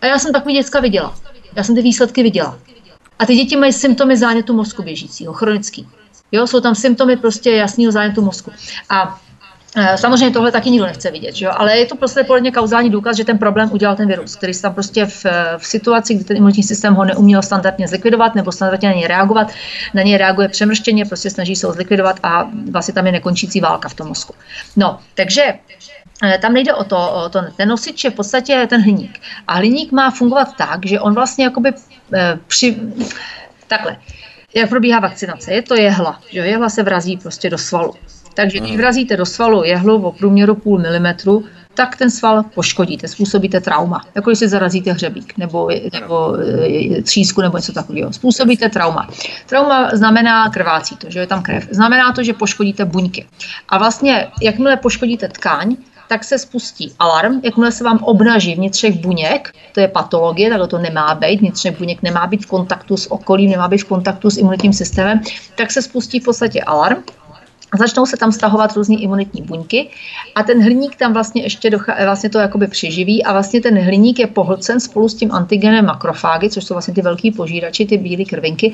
[0.00, 1.14] A já jsem takový děcka viděla.
[1.56, 2.58] Já jsem ty výsledky viděla.
[3.18, 5.88] A ty děti mají symptomy zánětu mozku běžícího, chronický.
[6.32, 8.50] Jo, jsou tam symptomy prostě jasného zánětu mozku.
[8.90, 9.20] A
[9.96, 11.52] samozřejmě tohle taky nikdo nechce vidět, že jo?
[11.54, 14.54] ale je to prostě podle mě kauzální důkaz, že ten problém udělal ten virus, který
[14.54, 15.24] se tam prostě v,
[15.58, 19.52] v situaci, kdy ten imunitní systém ho neuměl standardně zlikvidovat nebo standardně na něj reagovat,
[19.94, 23.88] na něj reaguje přemrštěně, prostě snaží se ho zlikvidovat a vlastně tam je nekončící válka
[23.88, 24.34] v tom mozku.
[24.76, 25.42] No, takže
[26.24, 29.20] eh, tam nejde o to, o to, ten nosič je v podstatě ten hliník.
[29.48, 31.72] A hliník má fungovat tak, že on vlastně jakoby
[32.14, 32.76] eh, při...
[33.68, 33.96] Takhle,
[34.54, 35.52] jak probíhá vakcinace?
[35.52, 37.94] Je to jehla, že jehla se vrazí prostě do svalu.
[38.36, 41.44] Takže když vrazíte do svalu jehlu o průměru půl milimetru,
[41.74, 44.04] tak ten sval poškodíte, způsobíte trauma.
[44.14, 46.36] Jako když si zarazíte hřebík nebo, nebo
[46.98, 48.12] e, třísku nebo něco takového.
[48.12, 49.08] Způsobíte trauma.
[49.46, 51.68] Trauma znamená krvácí to, že je tam krev.
[51.70, 53.26] Znamená to, že poškodíte buňky.
[53.68, 55.76] A vlastně, jakmile poškodíte tkáň,
[56.08, 60.78] tak se spustí alarm, jakmile se vám obnaží vnitřek buněk, to je patologie, takhle to
[60.78, 64.36] nemá být, vnitřek buněk nemá být v kontaktu s okolím, nemá být v kontaktu s
[64.36, 65.20] imunitním systémem,
[65.54, 67.02] tak se spustí v podstatě alarm
[67.78, 69.88] začnou se tam stahovat různé imunitní buňky
[70.34, 74.18] a ten hliník tam vlastně ještě docha- vlastně to jakoby přiživí a vlastně ten hliník
[74.18, 78.24] je pohlcen spolu s tím antigenem makrofágy, což jsou vlastně ty velký požírači, ty bílé
[78.24, 78.72] krvinky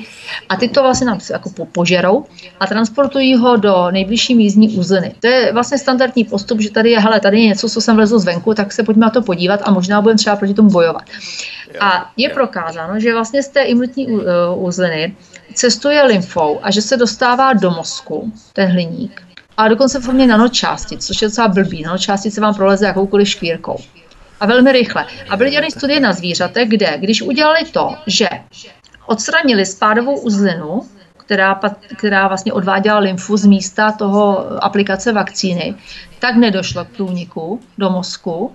[0.49, 2.25] a ty to vlastně nám jako požerou
[2.59, 5.15] a transportují ho do nejbližší mízní uzliny.
[5.19, 8.19] To je vlastně standardní postup, že tady je, hele, tady je něco, co jsem vlezl
[8.19, 11.03] zvenku, tak se pojďme na to podívat a možná budeme třeba proti tomu bojovat.
[11.79, 14.07] A je prokázáno, že vlastně z té imunitní
[14.55, 15.15] uzliny
[15.53, 19.21] cestuje lymfou a že se dostává do mozku, ten hliník,
[19.57, 21.83] a dokonce v formě nanočástic, což je docela blbý.
[21.83, 23.77] Nanočástice vám proleze jakoukoliv škvírkou.
[24.39, 25.05] A velmi rychle.
[25.29, 28.29] A byly dělané studie na zvířatech, kde, když udělali to, že
[29.05, 30.81] odstranili spádovou uzlinu,
[31.17, 31.59] která,
[31.97, 35.75] která vlastně odváděla lymfu z místa toho aplikace vakcíny,
[36.19, 38.51] tak nedošlo k průniku do mozku.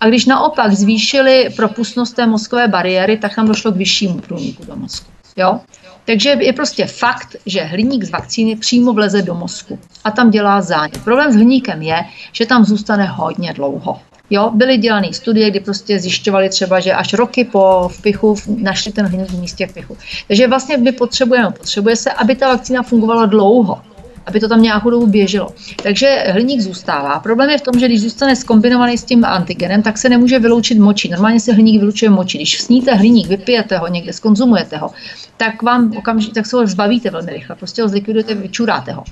[0.00, 4.76] A když naopak zvýšili propustnost té mozkové bariéry, tak tam došlo k vyššímu průniku do
[4.76, 5.10] mozku.
[5.36, 5.60] Jo?
[6.08, 10.60] Takže je prostě fakt, že hliník z vakcíny přímo vleze do mozku a tam dělá
[10.60, 11.04] zánět.
[11.04, 14.00] Problém s hliníkem je, že tam zůstane hodně dlouho.
[14.30, 19.06] Jo, byly dělané studie, kdy prostě zjišťovali třeba, že až roky po vpichu našli ten
[19.06, 19.96] hliník v místě vpichu.
[20.28, 23.82] Takže vlastně my potřebujeme, potřebuje se, aby ta vakcína fungovala dlouho
[24.28, 25.48] aby to tam nějakou dobu běželo.
[25.82, 27.18] Takže hliník zůstává.
[27.18, 30.78] Problém je v tom, že když zůstane skombinovaný s tím antigenem, tak se nemůže vyloučit
[30.78, 31.08] moči.
[31.08, 32.38] Normálně se hliník vylučuje moči.
[32.38, 34.90] Když sníte hliník, vypijete ho někde, skonzumujete ho,
[35.36, 37.56] tak vám okamžitě tak se ho zbavíte velmi rychle.
[37.56, 39.04] Prostě ho zlikvidujete, vyčuráte ho.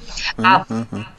[0.44, 0.64] A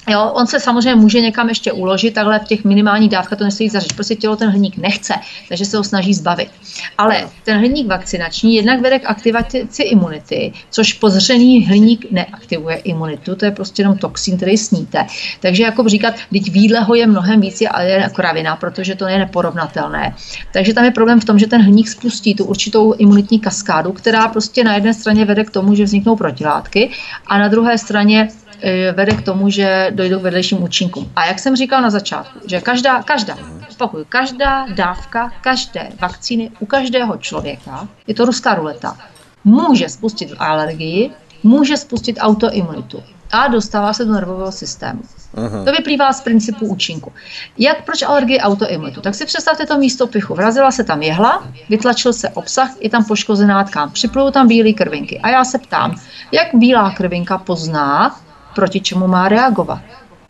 [0.10, 3.69] jo, on se samozřejmě může někam ještě uložit, takhle v těch minimálních dávkách to nestojí
[3.69, 3.94] za řeč.
[3.94, 5.14] Prostě tělo ten hliník nechce,
[5.49, 6.49] takže se ho snaží zbavit.
[6.98, 13.45] Ale ten hliník vakcinační jednak vede k aktivaci imunity, což pozřený hliník neaktivuje imunitu, to
[13.45, 15.06] je prostě jenom toxin, který sníte.
[15.40, 20.16] Takže jako říkat, teď výdle ho je mnohem víc, je kravina, protože to je neporovnatelné.
[20.54, 24.28] Takže tam je problém v tom, že ten hník spustí tu určitou imunitní kaskádu, která
[24.28, 26.90] prostě na jedné straně vede k tomu, že vzniknou protilátky
[27.28, 28.28] a na druhé straně
[28.62, 31.12] e, vede k tomu, že dojdou k vedlejším účinkům.
[31.16, 33.38] A jak jsem říkal na začátku, že každá, každá,
[33.76, 38.98] opakuju, každá dávka každé vakcíny u každého člověka, je to ruská ruleta,
[39.44, 41.12] může spustit alergii,
[41.44, 45.02] může spustit autoimunitu a dostává se do nervového systému.
[45.38, 45.66] Aha.
[45.66, 47.14] To vyplývá z principu účinku.
[47.58, 49.02] Jak proč alergie autoimunitu?
[49.02, 50.36] Tak si představte to místo pichu.
[50.36, 55.20] Vrazila se tam jehla, vytlačil se obsah, je tam poškozená tkán, připlují tam bílé krvinky.
[55.20, 55.95] A já se ptám,
[56.32, 58.20] jak bílá krvinka pozná,
[58.56, 59.82] proti čemu má reagovat?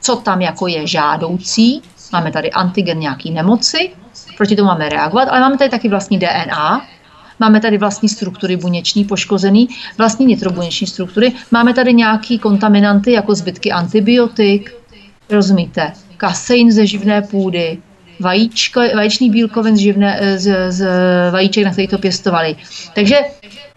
[0.02, 1.82] Co tam jako je žádoucí?
[2.12, 3.92] Máme tady antigen nějaký nemoci,
[4.38, 6.82] proti tomu máme reagovat, ale máme tady taky vlastní DNA,
[7.40, 13.72] máme tady vlastní struktury buněční poškozený, vlastní nitrobuněční struktury, máme tady nějaký kontaminanty jako zbytky
[13.72, 14.76] antibiotik,
[15.30, 17.78] rozumíte, kasein ze živné půdy,
[18.20, 20.88] vajíčko, vaječný bílkovin z, živné, z, z
[21.32, 22.56] vajíček, na který to pěstovali.
[22.96, 23.18] Takže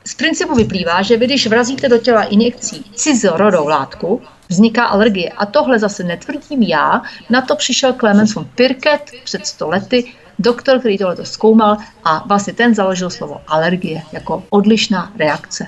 [0.05, 5.31] z principu vyplývá, že vy, když vrazíte do těla injekcí cizorodou látku, vzniká alergie.
[5.31, 10.79] A tohle zase netvrdím já, na to přišel Clemens von Pirket před 100 lety, doktor,
[10.79, 15.67] který tohle zkoumal a vlastně ten založil slovo alergie jako odlišná reakce,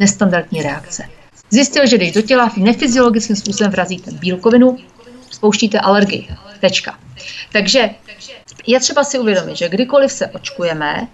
[0.00, 1.02] nestandardní reakce.
[1.50, 4.78] Zjistil, že když do těla nefyziologickým způsobem vrazíte bílkovinu,
[5.30, 6.28] spouštíte alergii.
[6.60, 6.98] Tečka.
[7.52, 7.90] Takže
[8.66, 11.08] je třeba si uvědomit, že kdykoliv se očkujeme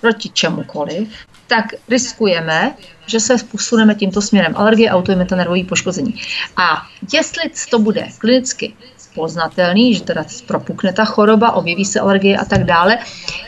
[0.00, 1.08] proti čemukoliv,
[1.46, 2.74] tak riskujeme,
[3.06, 4.56] že se posuneme tímto směrem.
[4.56, 6.14] Alergie, autoimunita, nervový poškození.
[6.56, 8.74] A jestli to bude klinicky
[9.16, 12.98] poznatelný, že teda propukne ta choroba, objeví se alergie a tak dále.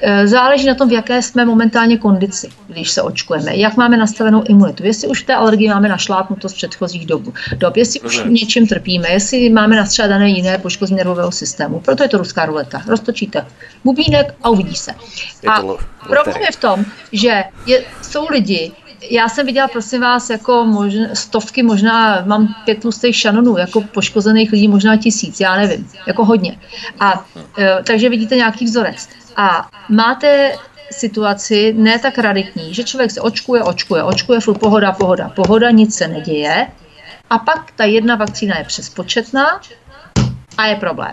[0.03, 4.43] E, záleží na tom, v jaké jsme momentálně kondici, když se očkujeme, jak máme nastavenou
[4.49, 7.23] imunitu, jestli už v té alergii máme našlápnuto z předchozích dob,
[7.57, 11.81] dob jestli už něčím trpíme, jestli máme nastřádané jiné poškození nervového systému.
[11.81, 12.83] Proto je to ruská ruleta.
[12.87, 13.47] Roztočíte
[13.85, 14.93] bubínek a uvidí se.
[15.49, 15.63] A
[16.07, 18.73] problém je v tom, že je, jsou lidi,
[19.11, 24.53] já jsem viděla, prosím vás, jako možná, stovky, možná mám pět tlustých šanonů, jako poškozených
[24.53, 26.59] lidí, možná tisíc, já nevím, jako hodně.
[27.01, 27.25] A
[27.59, 29.09] e, takže vidíte nějaký vzorec.
[29.37, 30.53] A máte
[30.91, 35.97] situaci ne tak raditní, že člověk se očkuje, očkuje, očkuje, furt pohoda, pohoda, pohoda, nic
[35.97, 36.67] se neděje.
[37.31, 39.61] A pak ta jedna vakcína je přespočetná
[40.59, 41.13] a je problém.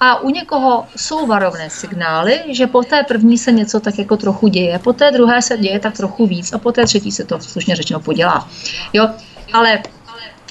[0.00, 4.48] A u někoho jsou varovné signály, že po té první se něco tak jako trochu
[4.48, 7.40] děje, po té druhé se děje tak trochu víc a po té třetí se to
[7.40, 8.48] slušně řečeno podělá.
[8.92, 9.08] Jo,
[9.52, 9.82] ale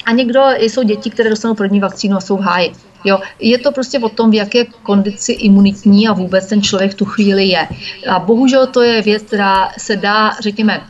[0.06, 2.74] a někdo, jsou děti, které dostanou první vakcínu a jsou v háji.
[3.04, 7.06] Jo, je to prostě o tom, v jaké kondici imunitní a vůbec ten člověk tu
[7.06, 7.68] chvíli je.
[8.10, 10.82] A bohužel to je věc, která se dá, řekněme,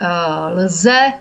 [0.00, 0.06] eh,
[0.54, 1.12] lze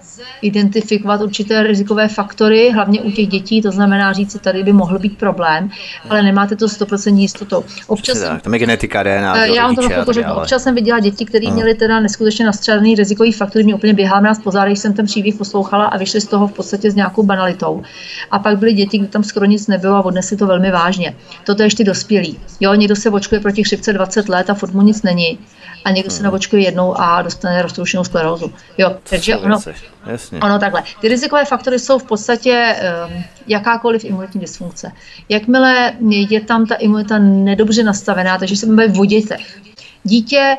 [0.41, 4.99] identifikovat určité rizikové faktory, hlavně u těch dětí, to znamená říct si, tady by mohl
[4.99, 5.69] být problém,
[6.09, 7.63] ale nemáte to 100% jistotou.
[7.87, 9.37] Občas tak, tam je genetika, DNA.
[9.37, 10.33] Eh, já vám to trochu řeknu.
[10.33, 11.53] Občas jsem viděla děti, které uh.
[11.53, 15.35] měly teda neskutečně nastřelený rizikový faktor, mě úplně běhá nás pozár, když jsem ten příběh
[15.35, 17.83] poslouchala a vyšli z toho v podstatě s nějakou banalitou.
[18.31, 21.15] A pak byly děti, kde tam skoro nic nebylo a odnesli to velmi vážně.
[21.45, 22.39] Toto je ještě dospělí.
[22.59, 25.39] Jo, někdo se očkuje proti chřipce 20 let a furt mu nic není
[25.85, 26.23] a někdo se hmm.
[26.23, 28.53] naočkuje jednou a dostane roztroušenou sklerózu.
[28.77, 29.59] Jo, takže ono,
[30.05, 30.39] Jasně.
[30.39, 30.83] ono takhle.
[31.01, 32.75] Ty rizikové faktory jsou v podstatě
[33.07, 34.91] um, jakákoliv imunitní dysfunkce.
[35.29, 39.61] Jakmile je tam ta imunita nedobře nastavená, takže se bavíme o dětech.
[40.03, 40.57] Dítě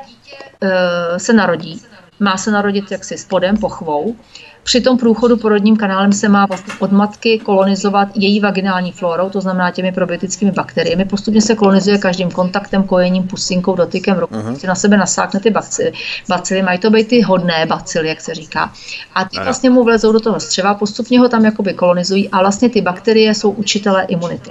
[0.63, 0.69] uh,
[1.17, 1.81] se narodí,
[2.21, 4.17] má se narodit jaksi spodem, pochvou,
[4.65, 9.41] při tom průchodu porodním kanálem se má vlastně od matky kolonizovat její vaginální florou, to
[9.41, 11.05] znamená těmi probiotickými bakteriemi.
[11.05, 14.35] Postupně se kolonizuje každým kontaktem, kojením, pusinkou, dotykem rukou.
[14.35, 14.67] Uh-huh.
[14.69, 15.93] na sebe nasákne ty bacily.
[16.29, 16.63] bacily.
[16.63, 18.73] Mají to být ty hodné bacily, jak se říká.
[19.15, 22.69] A ty vlastně mu vlezou do toho střeva, postupně ho tam jakoby kolonizují a vlastně
[22.69, 24.51] ty bakterie jsou učitelé imunity.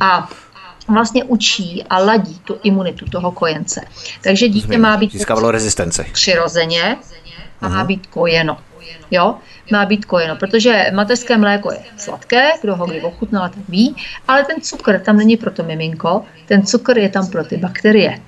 [0.00, 0.28] A
[0.88, 3.80] vlastně učí a ladí tu imunitu toho kojence.
[4.22, 5.14] Takže dítě má být
[5.50, 6.06] rezistenci.
[6.12, 6.96] přirozeně,
[7.60, 7.86] má uh-huh.
[7.86, 8.56] být kojeno
[9.10, 9.34] jo,
[9.72, 13.96] má být kojeno, protože mateřské mléko je sladké, kdo ho kdy ochutnal, tak ví,
[14.28, 18.18] ale ten cukr tam není pro to miminko, ten cukr je tam pro ty bakterie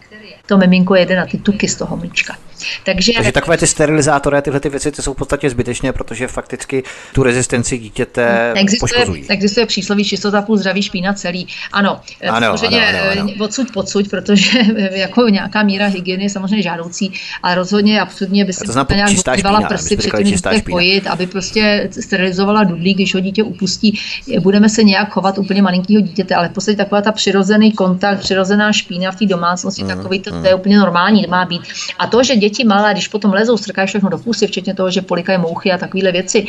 [0.46, 2.36] to miminko jede na ty tuky z toho mlíčka.
[2.84, 6.28] Takže, Takže takové ty sterilizátory a tyhle ty věci ty jsou v podstatě zbytečné, protože
[6.28, 6.82] fakticky
[7.14, 9.24] tu rezistenci dítěte existuje, poškozují.
[9.28, 11.46] Existuje přísloví čistota plus zdraví špína celý.
[11.72, 12.00] Ano,
[12.30, 13.30] ano samozřejmě ano, ano, ano.
[13.36, 14.60] Eh, odsud podsud, protože
[14.90, 17.12] jako nějaká míra hygieny je samozřejmě žádoucí,
[17.42, 18.64] ale rozhodně absolutně by se
[18.94, 24.00] nějak dívala prsty předtím, než pojít, aby prostě sterilizovala dudlí, když ho dítě upustí.
[24.40, 28.72] Budeme se nějak chovat úplně malinkého dítěte, ale v podstatě taková ta přirozený kontakt, přirozená
[28.72, 31.62] špína v té domácnosti, mm, takový to, to je úplně normální, má být.
[31.98, 35.02] A to, že děti malé, když potom lezou, strkají všechno do pusy, včetně toho, že
[35.02, 36.46] polikají mouchy a takovéhle věci,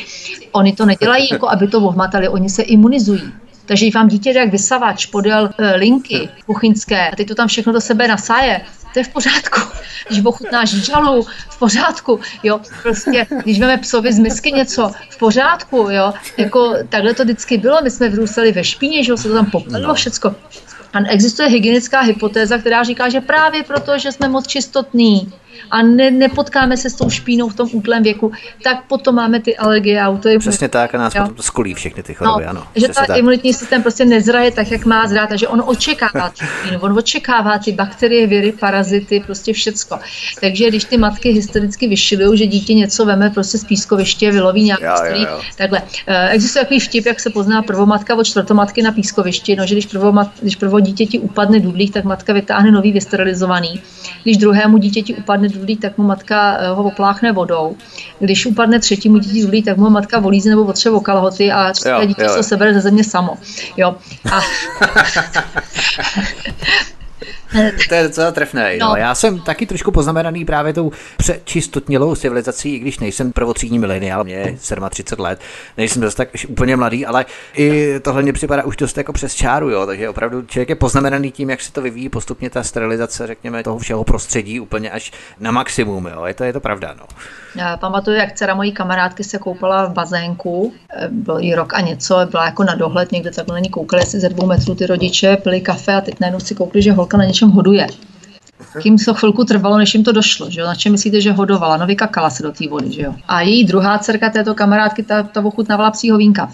[0.51, 3.21] oni to nedělají jako, aby to ohmatali, oni se imunizují.
[3.65, 7.73] Takže vám dítě jde jak vysavač podél e, linky kuchyňské a teď to tam všechno
[7.73, 8.61] do sebe nasáje,
[8.93, 9.61] to je v pořádku.
[10.07, 15.87] Když ochutnáš žalu, v pořádku, jo, prostě, když máme psovi z misky něco, v pořádku,
[15.89, 19.33] jo, jako takhle to vždycky bylo, my jsme vrůstali ve špíně, že jo, se to
[19.33, 19.93] tam popelilo no.
[19.93, 20.35] všecko.
[20.95, 25.33] A existuje hygienická hypotéza, která říká, že právě proto, že jsme moc čistotní,
[25.71, 28.31] a ne, nepotkáme se s tou špínou v tom útlém věku,
[28.63, 30.49] tak potom máme ty alergie a autoimunity.
[30.49, 31.21] Přesně tak a nás jo.
[31.21, 32.63] potom skulí všechny ty choroby, no, ano.
[32.75, 33.17] Že ta tak.
[33.17, 37.59] imunitní systém prostě nezraje tak, jak má zrát, takže on očekává tu špínu, on očekává
[37.59, 39.99] ty bakterie, viry, parazity, prostě všecko.
[40.41, 44.83] Takže když ty matky hystericky vyšilují, že dítě něco veme prostě z pískoviště, vyloví nějaký
[44.97, 45.27] starý,
[45.57, 45.81] takhle.
[46.07, 49.85] Eh, existuje takový vtip, jak se pozná prvomatka od čtvrtomatky na pískovišti, no, že když
[49.85, 53.81] prvo, když prvo dítěti upadne dudlík, tak matka vytáhne nový vysterilizovaný.
[54.23, 57.75] Když druhému dítěti upadne dudlík, tak mu matka eh, ho opláchne vodou.
[58.19, 61.73] Když upadne třetímu dítěti dudlík, tak mu matka volízne nebo otře o kalhoty a
[62.05, 63.37] dítě se sebere ze země samo.
[63.77, 63.95] Jo.
[64.31, 64.41] A
[67.89, 68.77] to je docela trefné.
[68.77, 68.89] No.
[68.89, 68.95] no.
[68.95, 74.35] Já jsem taky trošku poznamenaný právě tou přečistotnělou civilizací, i když nejsem prvotřídní mileniál, mě
[74.35, 74.57] je
[74.89, 75.39] 37 let,
[75.77, 77.25] nejsem zase tak úplně mladý, ale
[77.57, 81.31] i tohle mě připadá už dost jako přes čáru, jo, takže opravdu člověk je poznamenaný
[81.31, 85.51] tím, jak se to vyvíjí postupně ta sterilizace, řekněme, toho všeho prostředí úplně až na
[85.51, 87.05] maximum, jo, je to, je to pravda, no.
[87.55, 91.81] Já pamatuju, jak dcera mojí kamarádky se koupala v bazénku, eh, byl jí rok a
[91.81, 94.85] něco, byla jako na dohled, někde takhle na ní koukali si ze dvou metrů ty
[94.85, 97.87] rodiče, pili kafe a teď najednou si koukli, že holka na něčem hoduje.
[98.81, 100.65] Kým to chvilku trvalo, než jim to došlo, že jo?
[100.65, 101.77] Na čem myslíte, že hodovala?
[101.77, 103.15] No vykakala se do té vody, že jo?
[103.27, 106.51] A její druhá dcerka této kamarádky, ta, ta ochutnávala psího vínka.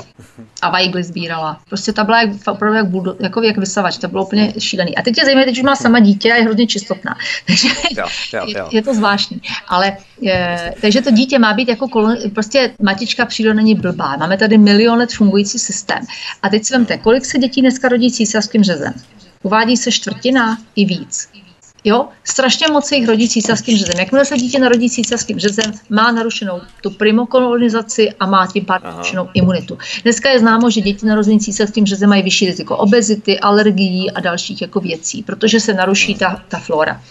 [0.62, 1.60] A vajgly sbírala.
[1.70, 4.96] Prostě ta byla jak, opravdu jak, buldo, jako jak vysavač, to bylo úplně šílený.
[4.96, 7.16] A teď je zajímavé, teď už má sama dítě a je hrozně čistotná.
[7.48, 8.70] Takže jo, jo, jo.
[8.72, 9.42] je to zvláštní.
[9.68, 14.18] Ale je, takže to dítě má být jako kolon, prostě matička příroda není blbá.
[14.18, 16.00] Máme tady milion let fungující systém.
[16.44, 18.94] A teď si vemte, kolik se dětí dneska rodí císařským řezem?
[19.44, 21.30] Uvádí se čtvrtina i víc.
[21.84, 24.00] Jo, strašně moc se jich rodí císařským řezem.
[24.00, 29.30] Jakmile se dítě narodí císařským řezem, má narušenou tu primokolonizaci a má tím pádem narušenou
[29.34, 29.78] imunitu.
[30.04, 34.62] Dneska je známo, že děti narození císařským řezem mají vyšší riziko obezity, alergií a dalších
[34.62, 37.02] jako věcí, protože se naruší ta, ta flora.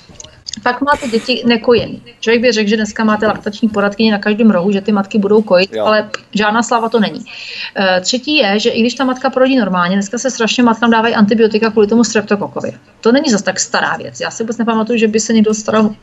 [0.63, 2.03] Pak máte děti nekojený.
[2.21, 5.43] Člověk by řekl, že dneska máte laktační poradkyně na každém rohu, že ty matky budou
[5.43, 5.85] kojit, jo.
[5.85, 7.25] ale žádná sláva to není.
[7.77, 11.15] E, třetí je, že i když ta matka porodí normálně, dneska se strašně matkám dávají
[11.15, 12.73] antibiotika kvůli tomu streptokokovi.
[13.01, 14.21] To není zase tak stará věc.
[14.21, 15.95] Já si vůbec nepamatuju, že by se někdo staral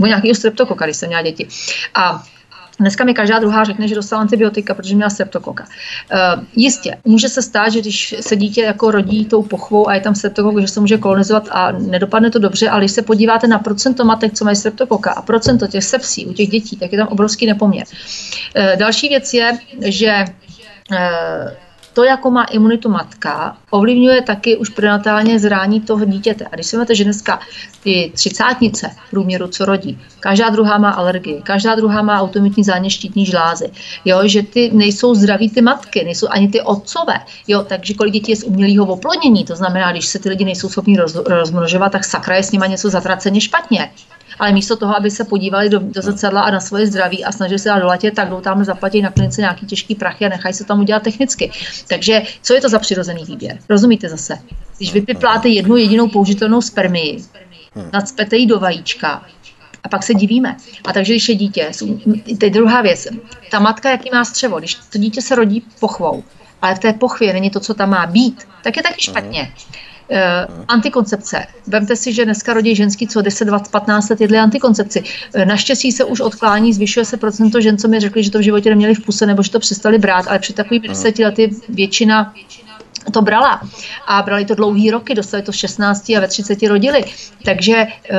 [0.00, 1.48] o nějakého streptokoka, když jsem měla děti.
[1.94, 2.22] A
[2.80, 5.64] Dneska mi každá druhá řekne, že dostala antibiotika, protože měla streptokoka.
[5.64, 10.00] Uh, jistě, může se stát, že když se dítě jako rodí tou pochvou a je
[10.00, 13.58] tam streptokok, že se může kolonizovat a nedopadne to dobře, ale když se podíváte na
[13.58, 17.08] procento matek, co mají streptokoka a procento těch sepsí u těch dětí, tak je tam
[17.08, 17.84] obrovský nepoměr.
[18.56, 20.24] Uh, další věc je, že
[20.90, 21.65] uh,
[21.96, 26.44] to, jako má imunitu matka, ovlivňuje taky už prenatálně zrání toho dítěte.
[26.44, 27.40] A když si máte, že dneska
[27.82, 32.92] ty třicátnice v průměru, co rodí, každá druhá má alergii, každá druhá má autoimunitní zánět
[32.92, 33.70] štítní žlázy,
[34.04, 38.32] jo, že ty nejsou zdraví ty matky, nejsou ani ty otcové, jo, takže kolik dětí
[38.32, 42.04] je z umělého oplodnění, to znamená, když se ty lidi nejsou schopni roz, rozmnožovat, tak
[42.04, 43.90] sakra je s nima něco zatraceně špatně
[44.38, 47.58] ale místo toho, aby se podívali do, do zrcadla a na svoje zdraví a snažili
[47.58, 50.54] se dát do letě, tak jdou tam zaplatit na klinice nějaký těžký prachy a nechají
[50.54, 51.50] se tam udělat technicky.
[51.88, 53.58] Takže co je to za přirozený výběr?
[53.68, 54.38] Rozumíte zase?
[54.76, 57.24] Když vypipláte jednu jedinou použitelnou spermii,
[57.92, 59.22] nadspete ji do vajíčka,
[59.84, 60.56] a pak se divíme.
[60.84, 61.70] A takže, když je dítě,
[62.38, 63.06] to je druhá věc,
[63.50, 66.24] ta matka, jaký má střevo, když to dítě se rodí pochvou,
[66.62, 69.40] ale v té pochvě není to, co tam má být, tak je taky špatně.
[69.40, 69.76] Uh,
[70.68, 71.46] antikoncepce.
[71.66, 75.02] Vemte si, že dneska rodí ženský, co 10, 20, 15 let jedli antikoncepci.
[75.36, 78.42] Uh, naštěstí se už odklání, zvyšuje se procento žen, co mi řekli, že to v
[78.42, 82.32] životě neměli v puse nebo že to přestali brát, ale před takovými deseti lety většina
[83.12, 83.60] to brala
[84.06, 87.04] a brali to dlouhý roky, dostali to v 16 a ve 30 rodili.
[87.44, 88.16] Takže uh,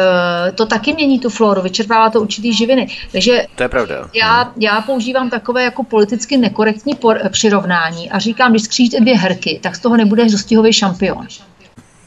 [0.55, 2.87] to taky mění tu floru, vyčerpává to určitý živiny.
[3.11, 4.09] Takže to je pravda.
[4.13, 9.59] Já, já používám takové jako politicky nekorektní por, přirovnání a říkám, když skřížíte dvě herky,
[9.63, 11.27] tak z toho nebude dostihový šampion.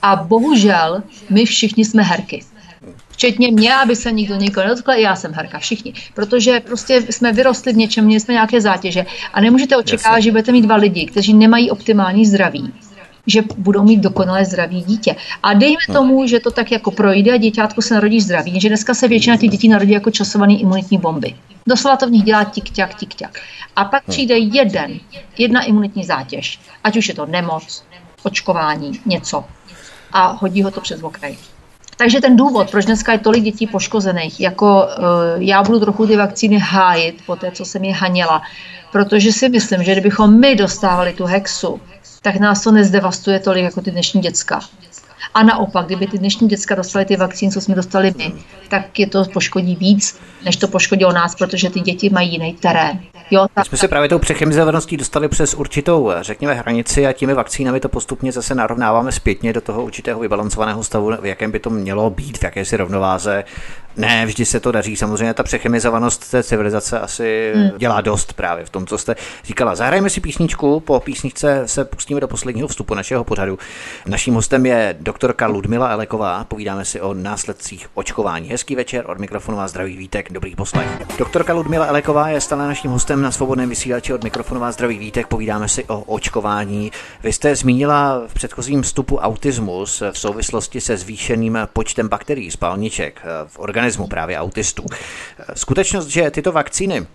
[0.03, 2.45] A bohužel my všichni jsme herky.
[3.09, 5.95] Včetně mě, aby se nikdo nikoho nedotkl, já jsem herka, všichni.
[6.15, 10.23] Protože prostě jsme vyrostli v něčem, měli jsme nějaké zátěže a nemůžete očekávat, Jasně.
[10.23, 12.73] že budete mít dva lidi, kteří nemají optimální zdraví
[13.27, 15.17] že budou mít dokonale zdraví dítě.
[15.43, 15.95] A dejme no.
[15.95, 19.37] tomu, že to tak jako projde a děťátko se narodí zdravý, že dneska se většina
[19.37, 21.35] těch dětí narodí jako časované imunitní bomby.
[21.67, 23.41] Doslova to v nich dělá tik-ťak, tik-ťak.
[23.77, 24.13] A pak no.
[24.13, 25.01] přijde jeden,
[25.39, 27.85] jedna imunitní zátěž, ať už je to nemoc,
[28.23, 29.45] očkování, něco
[30.13, 31.37] a hodí ho to přes okraj.
[31.97, 36.17] Takže ten důvod, proč dneska je tolik dětí poškozených, jako uh, já budu trochu ty
[36.17, 38.43] vakcíny hájit po té, co jsem je haněla,
[38.93, 41.81] protože si myslím, že kdybychom my dostávali tu hexu,
[42.23, 44.61] tak nás to nezdevastuje tolik jako ty dnešní děcka.
[45.35, 48.33] A naopak, kdyby ty dnešní děcka dostaly ty vakcíny, co jsme dostali my,
[48.69, 53.01] tak je to poškodí víc, než to poškodilo nás, protože ty děti mají jiný terén.
[53.31, 57.35] Jo, tak, My jsme se právě tou přechemizovaností dostali přes určitou, řekněme, hranici a těmi
[57.35, 61.71] vakcínami to postupně zase narovnáváme zpětně do toho určitého vybalancovaného stavu, v jakém by to
[61.71, 63.45] mělo být, v jakési rovnováze.
[63.97, 64.97] Ne, vždy se to daří.
[64.97, 67.71] Samozřejmě ta přechemizovanost té civilizace asi hmm.
[67.79, 69.75] dělá dost právě v tom, co jste říkala.
[69.75, 73.59] Zahrajeme si písničku, po písničce se pustíme do posledního vstupu našeho pořadu.
[74.07, 76.45] Naším hostem je doktorka Ludmila Eleková.
[76.45, 78.49] Povídáme si o následcích očkování.
[78.49, 80.89] Hezký večer, od mikrofonu vás zdraví vítek, dobrý poslech.
[81.19, 85.27] Doktorka Ludmila Eleková je stále naším hostem na svobodném vysílači od mikrofonu vás zdraví vítek.
[85.27, 86.93] Povídáme si o očkování.
[87.23, 93.59] Vy jste zmínila v předchozím vstupu autismus v souvislosti se zvýšeným počtem bakterií spalniček v
[93.81, 94.85] organismu právě autistů.
[95.55, 97.07] Skutečnost, že tyto vakcíny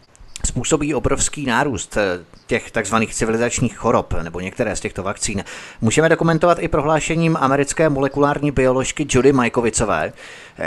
[0.46, 5.44] způsobí obrovský nárůst eh, těch takzvaných civilizačních chorob, nebo některé z těchto vakcín,
[5.82, 10.14] můžeme dokumentovat i prohlášením americké molekulární bioložky Judy Majkovicové,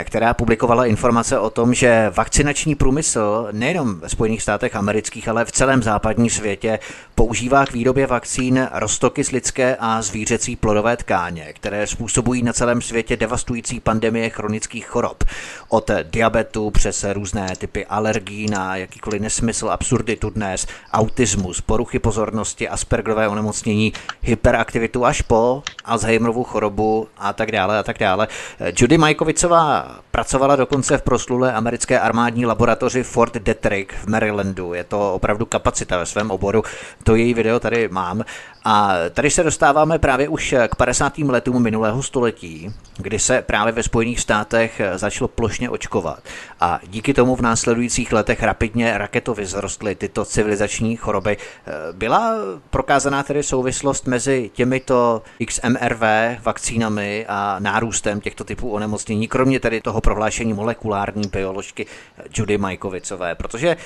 [0.03, 5.51] která publikovala informace o tom, že vakcinační průmysl nejenom ve Spojených státech amerických, ale v
[5.51, 6.79] celém západním světě
[7.15, 12.81] používá k výrobě vakcín roztoky z lidské a zvířecí plodové tkáně, které způsobují na celém
[12.81, 15.23] světě devastující pandemie chronických chorob.
[15.69, 23.27] Od diabetu přes různé typy alergií na jakýkoliv nesmysl absurditu dnes, autismus, poruchy pozornosti, Aspergerové
[23.27, 28.27] onemocnění, hyperaktivitu až po Alzheimerovu chorobu a tak dále a tak dále.
[28.77, 29.78] Judy Majkovicová
[30.11, 34.73] pracovala dokonce v proslulé americké armádní laboratoři Fort Detrick v Marylandu.
[34.73, 36.63] Je to opravdu kapacita ve svém oboru.
[37.03, 38.23] To její video tady mám.
[38.63, 41.17] A tady se dostáváme právě už k 50.
[41.17, 46.23] letům minulého století, kdy se právě ve Spojených státech začalo plošně očkovat.
[46.59, 51.37] A díky tomu v následujících letech rapidně raketově vzrostly tyto civilizační choroby.
[51.91, 52.33] Byla
[52.69, 56.01] prokázaná tedy souvislost mezi těmito XMRV
[56.43, 61.85] vakcínami a nárůstem těchto typů onemocnění, kromě tedy toho prohlášení molekulární bioložky
[62.37, 63.77] Judy Majkovicové, protože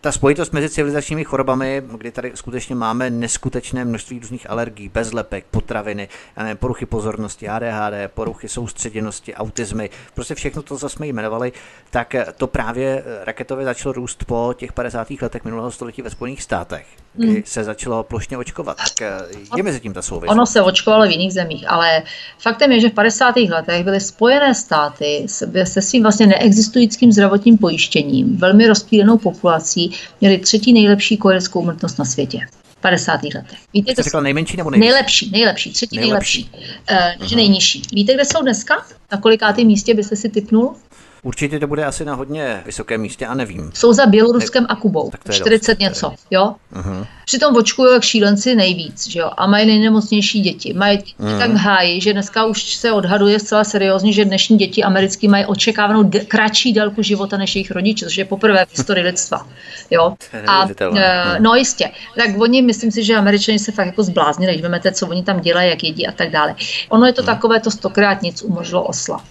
[0.00, 6.08] ta spojitost mezi civilizačními chorobami, kdy tady skutečně máme neskutečné množství různých alergií, bezlepek, potraviny,
[6.36, 11.52] nevím, poruchy pozornosti, ADHD, poruchy soustředěnosti, autizmy, prostě všechno to, co jsme jmenovali,
[11.90, 15.10] tak to právě raketově začalo růst po těch 50.
[15.10, 17.42] letech minulého století ve Spojených státech, kdy hmm.
[17.44, 18.76] se začalo plošně očkovat.
[18.76, 19.08] Tak
[19.56, 20.32] je mezi tím ta souvislost.
[20.32, 22.02] Ono se očkovalo v jiných zemích, ale
[22.38, 23.36] faktem je, že v 50.
[23.36, 25.26] letech byly Spojené státy
[25.64, 32.04] se svým vlastně neexistujícím zdravotním pojištěním, velmi rozptýlenou populací, měli třetí nejlepší kojereckou umrtnost na
[32.04, 32.38] světě.
[32.84, 33.22] 50.
[33.22, 33.58] letech.
[33.74, 34.90] Víte, Jste řekla nejmenší nebo nejvyšší?
[34.90, 36.50] Nejlepší, nejlepší, třetí nejlepší,
[36.90, 37.82] nejlepší uh, že nejnižší.
[37.92, 38.86] Víte, kde jsou dneska?
[39.12, 40.76] Na kolikátém místě byste si typnul?
[41.24, 43.70] Určitě to bude asi na hodně vysokém místě a nevím.
[43.74, 45.10] Jsou za Běloruskem a Kubou.
[45.30, 46.54] 40 dost, něco, jo?
[46.74, 47.06] Uh-huh.
[47.24, 49.30] Přitom očkují jak šílenci nejvíc, že jo?
[49.36, 50.72] A mají nejnemocnější děti.
[50.72, 51.38] Mají uh-huh.
[51.38, 56.02] tak háji, že dneska už se odhaduje zcela seriózně, že dnešní děti americké mají očekávanou
[56.02, 59.46] de- kratší délku života než jejich rodiče, což je poprvé v historii lidstva.
[59.90, 60.14] Jo?
[60.46, 61.90] A, e, no jistě.
[62.16, 65.40] Tak oni, myslím si, že američani se fakt jako zbláznili, když vezmete, co oni tam
[65.40, 66.54] dělají, jak jedí a tak dále.
[66.88, 69.24] Ono je to takové, to stokrát nic umožilo osla.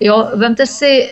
[0.00, 1.10] Jo, vemte si,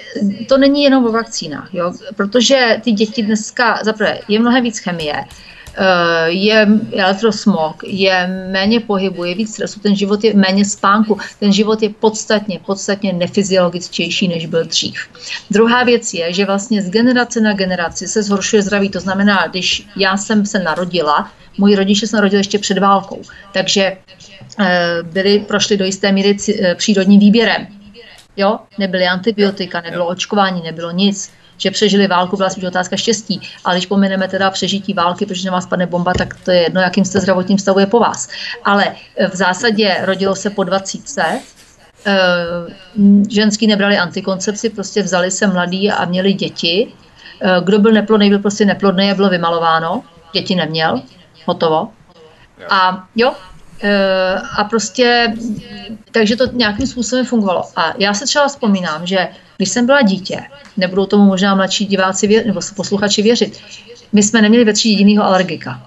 [0.49, 1.93] to není jenom o vakcínách, jo?
[2.17, 9.25] protože ty děti dneska, zaprvé, je mnohem víc chemie, eh, je elektrosmog, je méně pohybu,
[9.25, 14.47] je víc stresu, ten život je méně spánku, ten život je podstatně, podstatně nefyziologičtější, než
[14.47, 14.99] byl dřív.
[15.51, 19.87] Druhá věc je, že vlastně z generace na generaci se zhoršuje zdraví, to znamená, když
[19.97, 23.23] já jsem se narodila, moji rodiče se narodili ještě před válkou,
[23.53, 23.97] takže
[24.61, 27.67] eh, byli, prošli do jisté míry eh, přírodním výběrem.
[28.37, 31.33] Jo, nebyly antibiotika, nebylo očkování, nebylo nic.
[31.57, 33.41] Že přežili válku byla spíš otázka štěstí.
[33.65, 36.81] Ale když pomineme teda přežití války, protože na vás padne bomba, tak to je jedno,
[36.81, 38.29] jakým jste zdravotním stavu je po vás.
[38.65, 38.95] Ale
[39.33, 41.41] v zásadě rodilo se po 20.
[42.07, 42.17] Eh,
[43.31, 46.93] ženský nebrali antikoncepci, prostě vzali se mladí a měli děti.
[47.41, 50.03] Eh, kdo byl neplodný, byl prostě neplodný a bylo vymalováno.
[50.33, 51.03] Děti neměl.
[51.47, 51.89] Hotovo.
[52.71, 53.54] A jo, Eh,
[54.57, 55.35] a prostě,
[56.11, 57.63] takže to nějakým způsobem fungovalo.
[57.77, 60.41] A já se třeba vzpomínám, že když jsem byla dítě,
[60.77, 63.61] nebudou tomu možná mladší diváci vě, nebo posluchači věřit,
[64.13, 65.83] my jsme neměli ve třídě jedinýho alergika.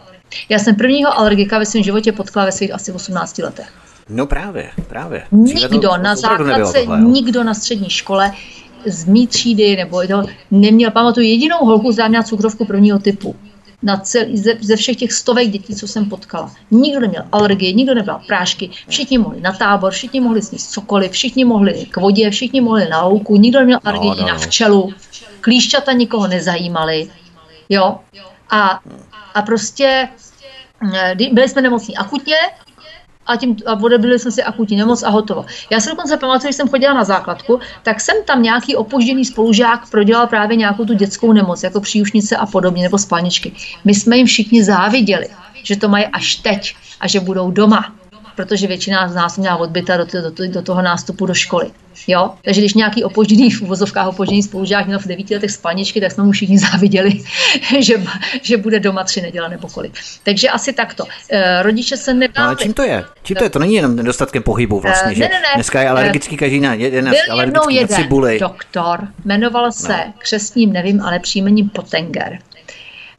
[0.49, 3.73] Já jsem prvního alergika ve svém životě potkala ve svých asi 18 letech.
[4.09, 5.23] No právě, právě.
[5.31, 8.31] Nikdo to, na základce, nikdo na střední škole
[8.85, 13.35] z mý třídy nebo to neměl, pamatuju jedinou holku, která měla cukrovku prvního typu
[13.83, 16.51] na cel, ze, ze všech těch stovek dětí, co jsem potkala.
[16.71, 21.45] Nikdo neměl alergie, nikdo nebyl prášky, všichni mohli na tábor, všichni mohli sníst cokoliv, všichni
[21.45, 24.93] mohli k vodě, všichni mohli na louku, nikdo neměl alergii no, no, na včelu,
[25.41, 27.09] klíšťata nikoho nezajímaly,
[27.69, 27.99] jo.
[28.49, 28.79] A,
[29.33, 30.09] a prostě
[30.93, 32.35] eh, byli jsme nemocní akutně,
[33.27, 35.45] a, tím, a odebili jsme si akutní nemoc a hotovo.
[35.69, 39.89] Já si dokonce pamatuju, když jsem chodila na základku, tak jsem tam nějaký opožděný spolužák
[39.89, 43.51] prodělal právě nějakou tu dětskou nemoc, jako příušnice a podobně, nebo spalničky.
[43.85, 45.27] My jsme jim všichni záviděli,
[45.63, 47.96] že to mají až teď a že budou doma.
[48.37, 51.71] Protože většina z nás měla odbyta do, do, do toho nástupu do školy.
[52.07, 52.33] Jo?
[52.43, 56.23] Takže když nějaký opožděný v uvozovkách opožděný spolužák měl v devíti letech spalničky, tak jsme
[56.23, 57.11] mu všichni záviděli,
[57.79, 57.93] že,
[58.41, 59.93] že bude doma tři neděle nebo kolik.
[60.23, 61.05] Takže asi takto.
[61.29, 62.43] E, rodiče se nebáli.
[62.43, 63.03] No, ale čím to je?
[63.23, 63.49] Čím to je?
[63.49, 65.55] To není jenom nedostatkem pohybu vlastně, e, že ne, ne, ne.
[65.55, 68.39] dneska je alergický každý na jeden, Byl alergický jeden na cibuli.
[68.39, 70.13] doktor, jmenoval se no.
[70.17, 72.39] křesním, nevím, ale příjmením Potenger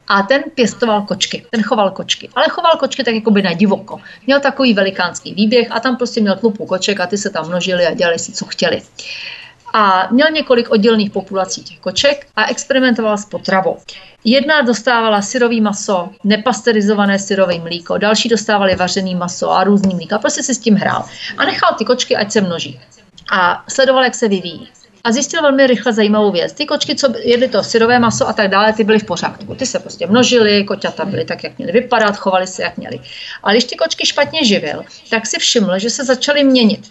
[0.09, 4.01] a ten pěstoval kočky, ten choval kočky, ale choval kočky tak jako by na divoko.
[4.25, 7.87] Měl takový velikánský výběh a tam prostě měl tlupu koček a ty se tam množili
[7.87, 8.81] a dělali si, co chtěli.
[9.73, 13.77] A měl několik oddělených populací těch koček a experimentoval s potravou.
[14.23, 20.15] Jedna dostávala syrový maso, nepasterizované syrové mlíko, další dostávali vařený maso a různý mlíko.
[20.15, 21.05] A prostě si s tím hrál.
[21.37, 22.79] A nechal ty kočky, ať se množí.
[23.31, 24.69] A sledoval, jak se vyvíjí
[25.03, 26.53] a zjistil velmi rychle zajímavou věc.
[26.53, 29.55] Ty kočky, co jedly to syrové maso a tak dále, ty byly v pořádku.
[29.55, 32.99] Ty se prostě množily, koťata byly tak, jak měly vypadat, chovali se, jak měly.
[33.43, 36.89] Ale když ty kočky špatně živil, tak si všiml, že se začaly měnit.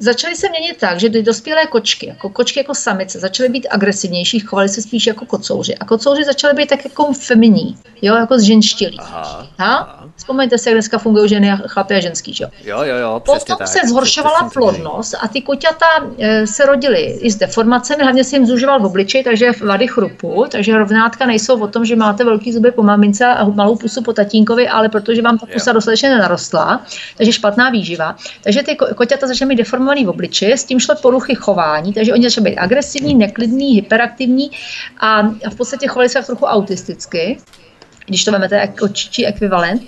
[0.00, 4.40] Začaly se měnit tak, že ty dospělé kočky, jako kočky jako samice, začaly být agresivnější,
[4.40, 5.74] chovaly se spíš jako kocouři.
[5.74, 8.98] A kocouři začaly být tak jako feminí, jo, jako zženštilí.
[9.00, 10.04] Aha, ha?
[10.16, 12.48] Vzpomeňte si, jak dneska fungují ženy a chlapy a ženský, jo?
[12.64, 15.86] Jo, jo, jo, Potom tak, se zhoršovala plodnost a ty koťata
[16.18, 20.44] e, se rodily i s deformacemi, hlavně se jim zužoval v obličeji, takže vady chrupu,
[20.50, 24.12] takže rovnátka nejsou o tom, že máte velký zuby po mamince a malou pusu po
[24.12, 26.82] tatínkovi, ale protože vám ta pusa dostatečně nenarostla,
[27.16, 28.16] takže špatná výživa.
[28.42, 29.56] Takže ty koťata začaly mít
[29.88, 34.50] deformovaný v obličeji, s tím šlo poruchy chování, takže oni začali být agresivní, neklidní, hyperaktivní
[35.00, 37.38] a v podstatě chovali se trochu autisticky
[38.08, 39.82] když to vezmete jako čičí ekvivalent.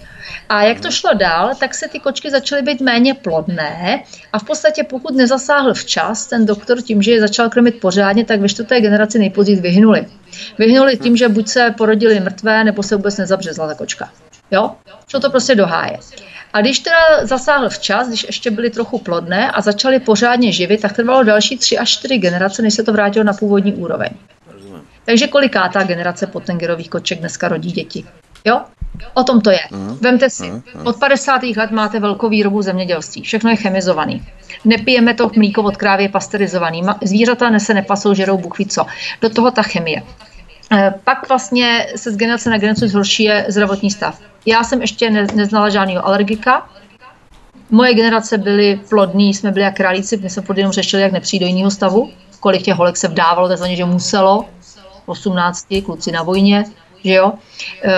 [0.48, 4.02] A jak to šlo dál, tak se ty kočky začaly být méně plodné
[4.32, 8.40] a v podstatě pokud nezasáhl včas ten doktor tím, že je začal krmit pořádně, tak
[8.40, 10.06] ve čtvrté generaci nejpozději vyhnuli.
[10.58, 14.10] Vyhnuli tím, že buď se porodili mrtvé, nebo se vůbec nezabřezla ta kočka.
[14.50, 14.70] Jo?
[15.08, 15.98] Šlo to prostě do háje.
[16.52, 20.92] A když teda zasáhl včas, když ještě byly trochu plodné a začaly pořádně živit, tak
[20.92, 24.10] trvalo další tři až čtyři generace, než se to vrátilo na původní úroveň.
[25.04, 28.04] Takže koliká ta generace potengerových koček dneska rodí děti?
[28.44, 28.60] Jo?
[29.14, 29.60] O tom to je.
[29.70, 29.98] Mm.
[30.00, 30.62] Vemte si, mm.
[30.84, 31.42] od 50.
[31.42, 33.22] let máte velkou výrobu zemědělství.
[33.22, 34.26] Všechno je chemizovaný.
[34.64, 36.82] Nepijeme to mlíko od krávy je pasterizovaný.
[37.02, 38.86] Zvířata nese nepasou, žerou bůh ví co.
[39.20, 40.02] Do toho ta chemie.
[40.72, 44.20] E, pak vlastně se z generace na generaci zhorší zdravotní stav.
[44.46, 46.70] Já jsem ještě ne, neznala žádného alergika.
[47.70, 51.40] Moje generace byly plodní, jsme byli jak králíci, my jsme pod jenom řešili, jak nepřijít
[51.40, 52.10] do jiného stavu,
[52.40, 54.44] kolik těch holek se vdávalo, takzvaně, že muselo,
[55.06, 56.64] 18, kluci na vojně,
[57.04, 57.32] že jo.
[57.82, 57.90] E,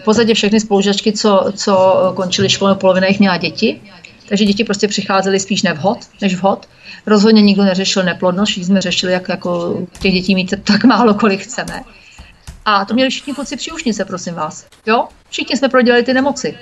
[0.00, 3.80] v podstatě všechny spolužačky, co, co končily školu, polovina jich měla děti,
[4.28, 6.68] takže děti prostě přicházely spíš nevhod, než vhod.
[7.06, 11.40] Rozhodně nikdo neřešil neplodnost, všichni jsme řešili, jak jako těch dětí mít tak málo, kolik
[11.40, 11.82] chceme.
[12.66, 14.66] A to měli všichni kluci příušnice, prosím vás.
[14.86, 15.08] Jo?
[15.30, 16.58] Všichni jsme prodělali ty nemoci.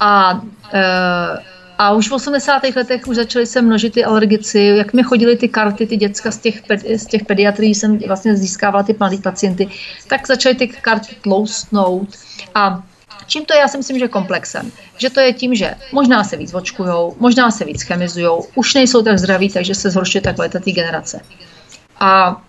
[0.00, 0.40] A
[0.72, 2.62] e, a už v 80.
[2.76, 6.38] letech už začaly se množit ty alergici, jak mi chodily ty karty, ty děcka z
[6.38, 6.62] těch,
[6.96, 9.68] z těch pediatrií, jsem vlastně získávala ty mladé pacienty,
[10.08, 12.08] tak začaly ty karty tloustnout.
[12.54, 12.82] A
[13.26, 13.60] Čím to je?
[13.60, 14.72] Já si myslím, že komplexem.
[14.96, 19.02] Že to je tím, že možná se víc očkujou, možná se víc chemizujou, už nejsou
[19.02, 21.20] tak zdraví, takže se zhoršuje ta kvalita generace.
[22.00, 22.42] A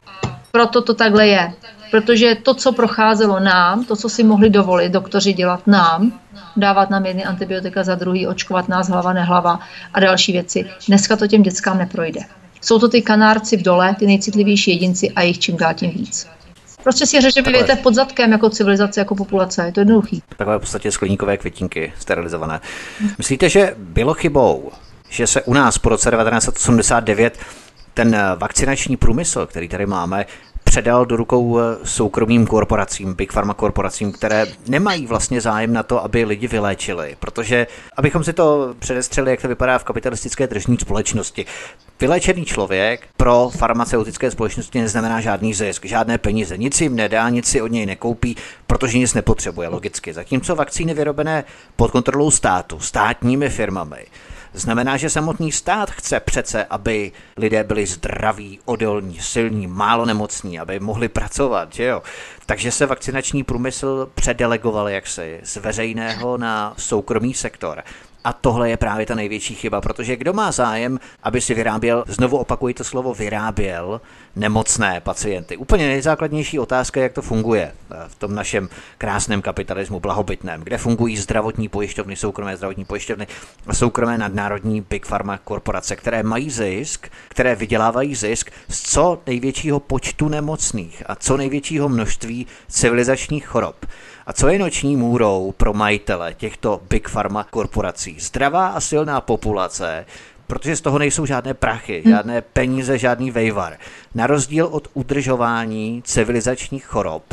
[0.52, 1.54] proto to takhle je.
[1.96, 6.20] Protože to, co procházelo nám, to, co si mohli dovolit doktoři dělat nám,
[6.58, 9.60] dávat nám jedny antibiotika za druhý, očkovat nás hlava, nehlava
[9.94, 12.20] a další věci, dneska to těm dětskám neprojde.
[12.62, 16.28] Jsou to ty kanárci v dole, ty nejcitlivější jedinci a jich čím dál tím víc.
[16.84, 19.66] Prostě si řeže vyvěte pod zadkem jako civilizace, jako populace.
[19.66, 20.24] Je to jednoduchý.
[20.38, 22.62] Takové v podstatě skleníkové květinky sterilizované.
[23.18, 24.72] Myslíte, že bylo chybou,
[25.10, 27.40] že se u nás po roce 1989
[27.94, 30.26] ten vakcinační průmysl, který tady máme,
[30.76, 36.04] předal do rukou eh, soukromým korporacím, big pharma korporacím, které nemají vlastně zájem na to,
[36.04, 37.16] aby lidi vyléčili.
[37.20, 41.46] Protože, abychom si to předestřeli, jak to vypadá v kapitalistické tržní společnosti,
[42.00, 47.62] Vyléčený člověk pro farmaceutické společnosti neznamená žádný zisk, žádné peníze, nic jim nedá, nic si
[47.62, 48.36] od něj nekoupí,
[48.68, 50.14] protože nic nepotřebuje logicky.
[50.14, 51.44] Zatímco vakcíny vyrobené
[51.76, 54.06] pod kontrolou státu, státními firmami,
[54.56, 60.80] Znamená, že samotný stát chce přece, aby lidé byli zdraví, odolní, silní, málo nemocní, aby
[60.80, 62.04] mohli pracovat, že jo?
[62.46, 67.84] Takže se vakcinační průmysl předelegoval jaksi z veřejného na soukromý sektor.
[68.26, 72.38] A tohle je právě ta největší chyba, protože kdo má zájem, aby si vyráběl, znovu
[72.38, 74.02] opakuji to slovo vyráběl,
[74.36, 75.58] nemocné pacienty.
[75.58, 81.18] Úplně nejzákladnější otázka, jak to funguje eh, v tom našem krásném kapitalismu blahobytném, kde fungují
[81.18, 83.28] zdravotní pojišťovny, soukromé zdravotní pojišťovny
[83.68, 89.80] a soukromé nadnárodní big pharma korporace, které mají zisk, které vydělávají zisk z co největšího
[89.80, 93.86] počtu nemocných a co největšího množství civilizačních chorob.
[94.28, 98.16] A co je noční můrou pro majitele těchto big pharma korporací?
[98.20, 100.06] Zdravá a silná populace,
[100.48, 102.14] protože z toho nejsou žádné prachy, hmm.
[102.14, 103.78] žádné peníze, žádný vejvar.
[104.16, 107.24] Na rozdíl od udržování civilizačních chorob,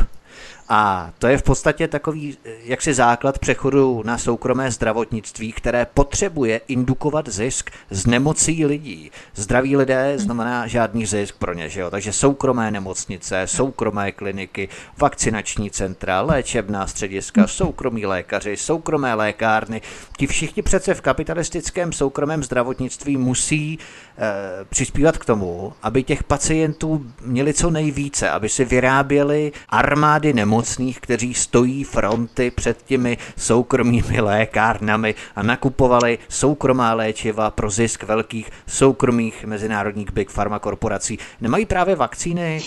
[0.74, 7.28] a to je v podstatě takový jaksi základ přechodu na soukromé zdravotnictví, které potřebuje indukovat
[7.28, 9.10] zisk z nemocí lidí.
[9.34, 11.90] Zdraví lidé znamená žádný zisk pro ně, že jo?
[11.90, 14.68] takže soukromé nemocnice, soukromé kliniky,
[14.98, 19.80] vakcinační centra, léčebná střediska, soukromí lékaři, soukromé lékárny,
[20.18, 23.78] ti všichni přece v kapitalistickém soukromém zdravotnictví musí
[24.18, 30.61] e, přispívat k tomu, aby těch pacientů měli co nejvíce, aby si vyráběli armády nemocnic
[30.62, 38.50] nemocných, kteří stojí fronty před těmi soukromými lékárnami a nakupovali soukromá léčiva pro zisk velkých
[38.66, 41.18] soukromých mezinárodních big pharma korporací.
[41.40, 42.62] Nemají právě vakcíny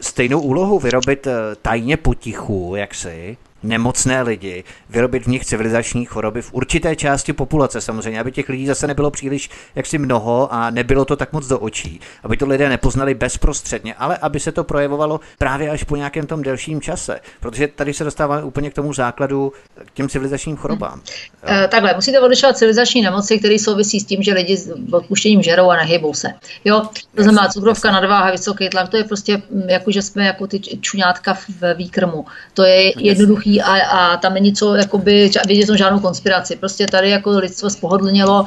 [0.00, 3.36] stejnou úlohu vyrobit eh, tajně potichu, jak si,
[3.68, 8.66] nemocné lidi, vyrobit v nich civilizační choroby v určité části populace samozřejmě, aby těch lidí
[8.66, 12.68] zase nebylo příliš jaksi mnoho a nebylo to tak moc do očí, aby to lidé
[12.68, 17.68] nepoznali bezprostředně, ale aby se to projevovalo právě až po nějakém tom delším čase, protože
[17.68, 19.52] tady se dostáváme úplně k tomu základu,
[19.84, 21.00] k těm civilizačním chorobám.
[21.42, 21.64] Hmm.
[21.64, 25.70] E, takhle, musíte odlišovat civilizační nemoci, které souvisí s tím, že lidi s odpuštěním žerou
[25.70, 26.28] a nehybou se.
[26.64, 26.82] Jo,
[27.14, 31.34] to znamená cukrovka, nadváha, vysoký tlak, to je prostě jako, že jsme jako ty čuňátka
[31.34, 32.26] v výkrmu.
[32.54, 36.56] To je jednoduchý a, a tam není co jakoby, vidět tam žádnou konspiraci.
[36.56, 38.44] Prostě tady jako lidstvo spohodlnělo,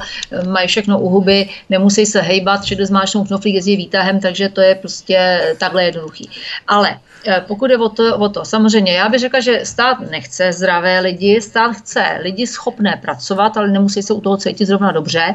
[0.48, 4.74] mají všechno u huby, nemusí se hejbat, všude zmáčnou knoflík jezdí výtahem, takže to je
[4.74, 6.30] prostě takhle jednoduchý.
[6.68, 10.52] Ale Eh, pokud je o to, o to, samozřejmě, já bych řekla, že stát nechce
[10.52, 15.34] zdravé lidi, stát chce lidi schopné pracovat, ale nemusí se u toho cítit zrovna dobře,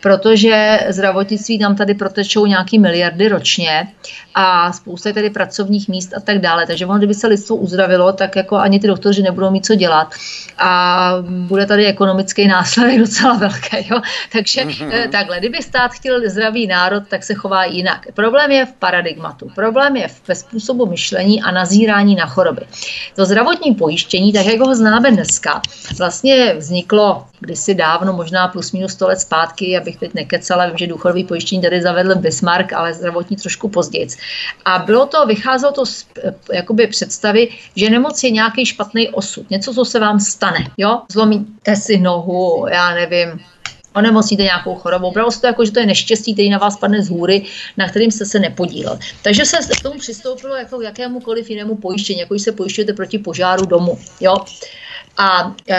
[0.00, 3.88] protože zdravotnictví nám tady protečou nějaký miliardy ročně
[4.34, 6.66] a spousta tady pracovních míst a tak dále.
[6.66, 10.14] Takže ono, kdyby se lidstvo uzdravilo, tak jako ani ty doktoři nebudou mít co dělat
[10.58, 13.88] a bude tady ekonomický následek docela velký.
[13.90, 14.00] Jo?
[14.32, 15.10] Takže mm-hmm.
[15.10, 18.06] takhle, kdyby stát chtěl zdravý národ, tak se chová jinak.
[18.14, 22.62] Problém je v paradigmatu, problém je ve způsobu myšlení, a nazírání na choroby.
[23.16, 25.62] To zdravotní pojištění, tak jak ho známe dneska,
[25.98, 30.86] vlastně vzniklo kdysi dávno, možná plus minus 100 let zpátky, abych teď nekecala, vím, že
[30.86, 34.08] důchodový pojištění tady zavedl Bismarck, ale zdravotní trošku později.
[34.64, 36.06] A bylo to, vycházelo to z
[36.52, 40.66] jakoby představy, že nemoc je nějaký špatný osud, něco, co se vám stane.
[40.76, 41.02] Jo?
[41.12, 43.40] Zlomíte si nohu, já nevím,
[43.94, 45.12] onemocníte nějakou chorobou.
[45.12, 47.44] Bralo se to jako, že to je neštěstí, který na vás padne z hůry,
[47.76, 48.98] na kterým jste se nepodílel.
[49.22, 53.18] Takže se k tomu přistoupilo jako k jakémukoliv jinému pojištění, jako když se pojišťujete proti
[53.18, 53.98] požáru domu.
[54.20, 54.36] Jo?
[55.18, 55.78] A e,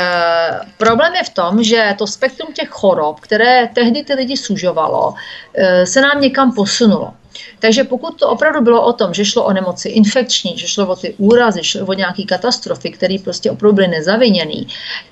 [0.78, 5.14] problém je v tom, že to spektrum těch chorob, které tehdy ty lidi sužovalo,
[5.53, 7.14] e, se nám někam posunulo.
[7.60, 10.95] Takže pokud to opravdu bylo o tom, že šlo o nemoci infekční, že šlo o
[10.95, 14.64] ty úrazy, šlo o nějaké katastrofy, které prostě opravdu byly nezaviněné,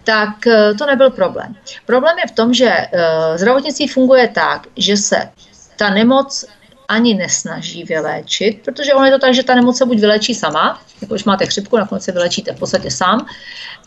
[0.03, 1.55] tak eh, to nebyl problém.
[1.85, 5.29] Problém je v tom, že eh, zdravotnictví funguje tak, že se
[5.75, 6.45] ta nemoc
[6.87, 10.81] ani nesnaží vyléčit, protože ono je to tak, že ta nemoc se buď vylečí sama,
[11.01, 13.25] jako když máte chřipku, nakonec se vylečíte v podstatě sám,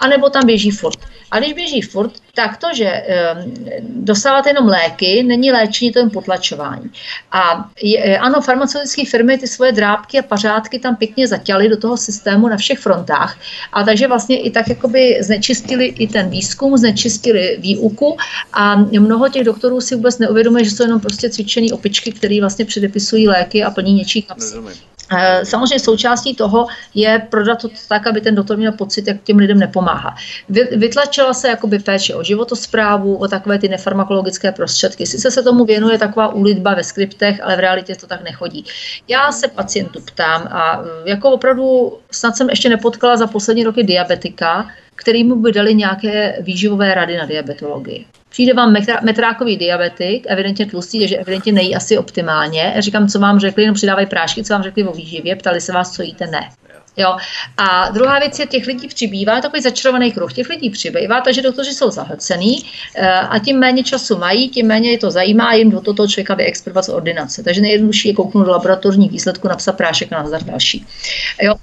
[0.01, 0.98] anebo tam běží furt.
[1.31, 3.02] A když běží furt, tak to, že
[3.81, 6.90] dostáváte jenom léky, není léčení, to jen potlačování.
[7.32, 11.77] A je, eh, ano, farmaceutické firmy ty svoje drábky a pařádky tam pěkně zatěly do
[11.77, 13.39] toho systému na všech frontách.
[13.73, 18.16] A takže vlastně i tak jakoby znečistili i ten výzkum, znečistili výuku
[18.52, 22.65] a mnoho těch doktorů si vůbec neuvědomuje, že jsou jenom prostě cvičený opičky, které vlastně
[22.65, 24.55] předepisují léky a plní něčí kapsy.
[25.12, 29.36] Eh, samozřejmě součástí toho je prodat to tak, aby ten doktor měl pocit, jak těm
[29.36, 30.14] lidem nepomáhá.
[30.76, 35.06] Vytlačila se jakoby péče o životosprávu, o takové ty nefarmakologické prostředky.
[35.06, 38.64] Sice se tomu věnuje taková úlitba ve skriptech, ale v realitě to tak nechodí.
[39.08, 43.82] Já se pacientů ptám a eh, jako opravdu snad jsem ještě nepotkala za poslední roky
[43.82, 48.06] diabetika, kterýmu by dali nějaké výživové rady na diabetologii.
[48.40, 52.74] Přijde vám metrákový diabetik, evidentně tlustý, takže evidentně nejí asi optimálně.
[52.78, 55.92] Říkám, co vám řekli, jenom přidávají prášky, co vám řekli o výživě, ptali se vás,
[55.92, 56.48] co jíte, ne.
[56.96, 57.16] Jo.
[57.56, 61.74] A druhá věc je, těch lidí přibývá, takový začarovaný kruh, těch lidí přibývá, takže doktoři
[61.74, 62.64] jsou zahlcený
[62.96, 66.08] eh, a tím méně času mají, tím méně je to zajímá a jim do toho
[66.08, 67.42] člověka vyexpertovat z ordinace.
[67.42, 70.86] Takže nejjednodušší je kouknout do laboratorních výsledků, napsat prášek na nazdar další.
[71.42, 71.54] Jo.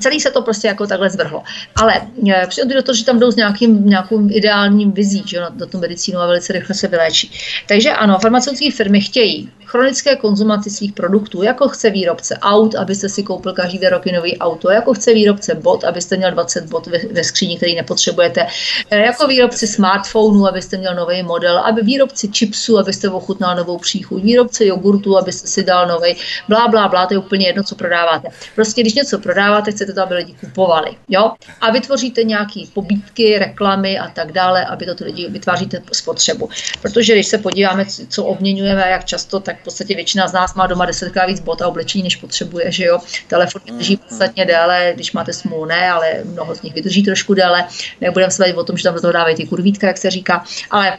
[0.00, 1.42] Celý se to prostě jako takhle zvrhlo.
[1.76, 1.94] Ale
[2.30, 5.78] eh, přijde do toho, že tam jdou s nějakým, nějakým ideálním vizí, že do tu
[5.78, 7.30] medicínu a velice rychle se vyléčí.
[7.68, 13.22] Takže ano, farmaceutické firmy chtějí chronické konzumaci svých produktů, jako chce výrobce aut, abyste si
[13.22, 17.24] koupil každý rok nový auto, jako chce výrobce bot, abyste měl 20 bot ve, ve
[17.24, 18.46] skříni, který nepotřebujete,
[18.90, 24.22] eh, jako výrobci smartphonů, abyste měl nový model, aby výrobci chipsů, abyste ochutnal novou příchuť,
[24.22, 26.16] výrobce jogurtu, abyste si dal nový,
[26.48, 28.28] blá, blá, blá, to je úplně jedno, co prodáváte.
[28.54, 30.90] Prostě když něco prodáváte, chcete to, aby lidi kupovali.
[31.08, 31.32] Jo?
[31.60, 36.48] A vytvoříte nějaké pobídky, reklamy a tak dále, aby to ty lidi vytváříte spotřebu.
[36.82, 40.66] Protože když se podíváme, co obměňujeme, jak často, tak v podstatě většina z nás má
[40.66, 42.98] doma desetkrát víc bot a oblečení, než potřebuje, že jo.
[43.28, 47.68] Telefon vydrží podstatně déle, když máte smůlu, ne, ale mnoho z nich vydrží trošku déle.
[48.00, 50.98] Nebudeme se o tom, že tam do toho dávají ty kurvítka, jak se říká, ale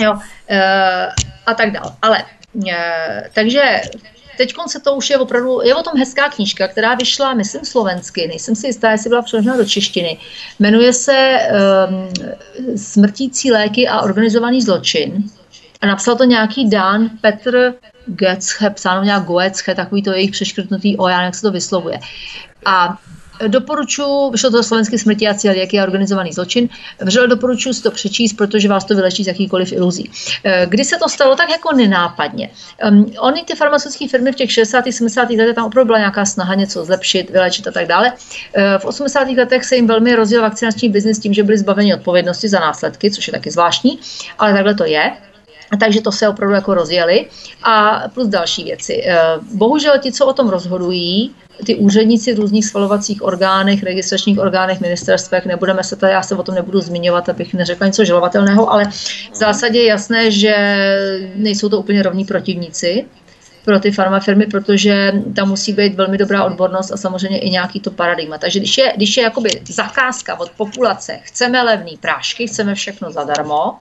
[0.00, 0.18] jo,
[0.48, 1.08] e,
[1.46, 1.92] a tak dále.
[2.02, 2.24] Ale
[2.68, 3.80] e, takže
[4.36, 8.28] teď se to už je opravdu, je o tom hezká knížka, která vyšla, myslím, slovensky,
[8.28, 10.18] nejsem si jistá, jestli byla přeložena do češtiny.
[10.58, 11.38] Jmenuje se
[11.88, 15.24] um, Smrtící léky a organizovaný zločin.
[15.80, 17.74] A napsal to nějaký Dan Petr
[18.06, 21.98] Getzche, psáno nějak Goetzche, takový to jejich přeškrtnutý o, já jak se to vyslovuje.
[22.64, 22.98] A
[23.48, 26.68] Doporučuji, vyšlo to slovenské smrti a cíl, jaký je organizovaný zločin.
[27.00, 30.10] Vřele doporučuji si to přečíst, protože vás to vylečí z jakýkoliv iluzí.
[30.44, 32.50] Eh, kdy se to stalo tak jako nenápadně?
[32.90, 34.84] Um, Ony ty farmaceutické firmy v těch 60.
[34.92, 35.30] 70.
[35.30, 38.12] letech tam opravdu byla nějaká snaha něco zlepšit, vylečit a tak dále.
[38.54, 39.36] Eh, v 80.
[39.36, 43.26] letech se jim velmi rozjel vakcinační biznis tím, že byli zbaveni odpovědnosti za následky, což
[43.26, 43.98] je taky zvláštní,
[44.38, 45.12] ale takhle to je.
[45.80, 47.26] Takže to se opravdu jako rozjeli.
[47.62, 49.02] A plus další věci.
[49.06, 49.16] Eh,
[49.54, 51.34] bohužel ti, co o tom rozhodují,
[51.66, 56.42] ty úředníci v různých svalovacích orgánech, registračních orgánech, ministerstvech, nebudeme se tady, já se o
[56.42, 58.84] tom nebudu zmiňovat, abych neřekla něco žalovatelného, ale
[59.32, 60.54] v zásadě je jasné, že
[61.34, 63.04] nejsou to úplně rovní protivníci
[63.64, 67.90] pro ty farmafirmy, protože tam musí být velmi dobrá odbornost a samozřejmě i nějaký to
[67.90, 68.38] paradigma.
[68.38, 73.78] Takže když je, když je jakoby zakázka od populace, chceme levný prášky, chceme všechno zadarmo,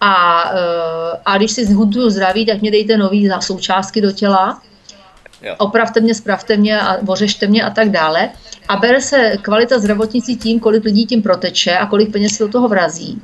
[0.00, 4.62] a, eh, a když si zhuduju zdraví, tak mě dejte nový součástky do těla,
[5.42, 5.54] Jo.
[5.58, 8.30] opravte mě, spravte mě a ořešte mě a tak dále.
[8.68, 12.48] A bere se kvalita zdravotnictví tím, kolik lidí tím proteče a kolik peněz se do
[12.48, 13.22] toho vrazí.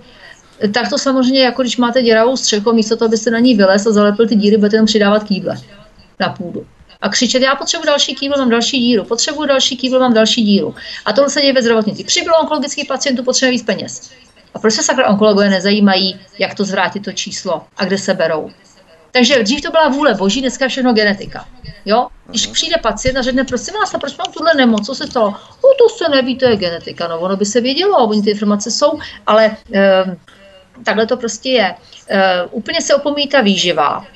[0.75, 3.93] Tak to samozřejmě, jako když máte děravou střechu, místo toho, abyste na ní vylez a
[3.93, 5.57] zalepil ty díry, budete jenom přidávat kýble
[6.21, 6.67] na půdu.
[7.01, 10.75] A křičet, já potřebuji další kýbl, mám další díru, potřebuji další kýbl, mám další díru.
[11.05, 12.05] A tohle se děje ve zdravotnictví.
[12.05, 14.11] Přibylo onkologických pacientů, potřebuje víc peněz.
[14.55, 18.51] A proč se sakra onkologové nezajímají, jak to zvrátit to číslo a kde se berou?
[19.13, 21.49] Takže dřív to byla vůle boží, dneska je všechno genetika.
[21.85, 22.09] Jo?
[22.27, 25.31] Když přijde pacient a řekne, prosím vás, a proč mám tuhle nemoc, co se stalo?
[25.31, 28.71] No to se neví, to je genetika, no ono by se vědělo, oni ty informace
[28.71, 30.05] jsou, ale e,
[30.85, 31.75] takhle to prostě je.
[32.09, 34.07] E, úplně se opomíjí ta výživa,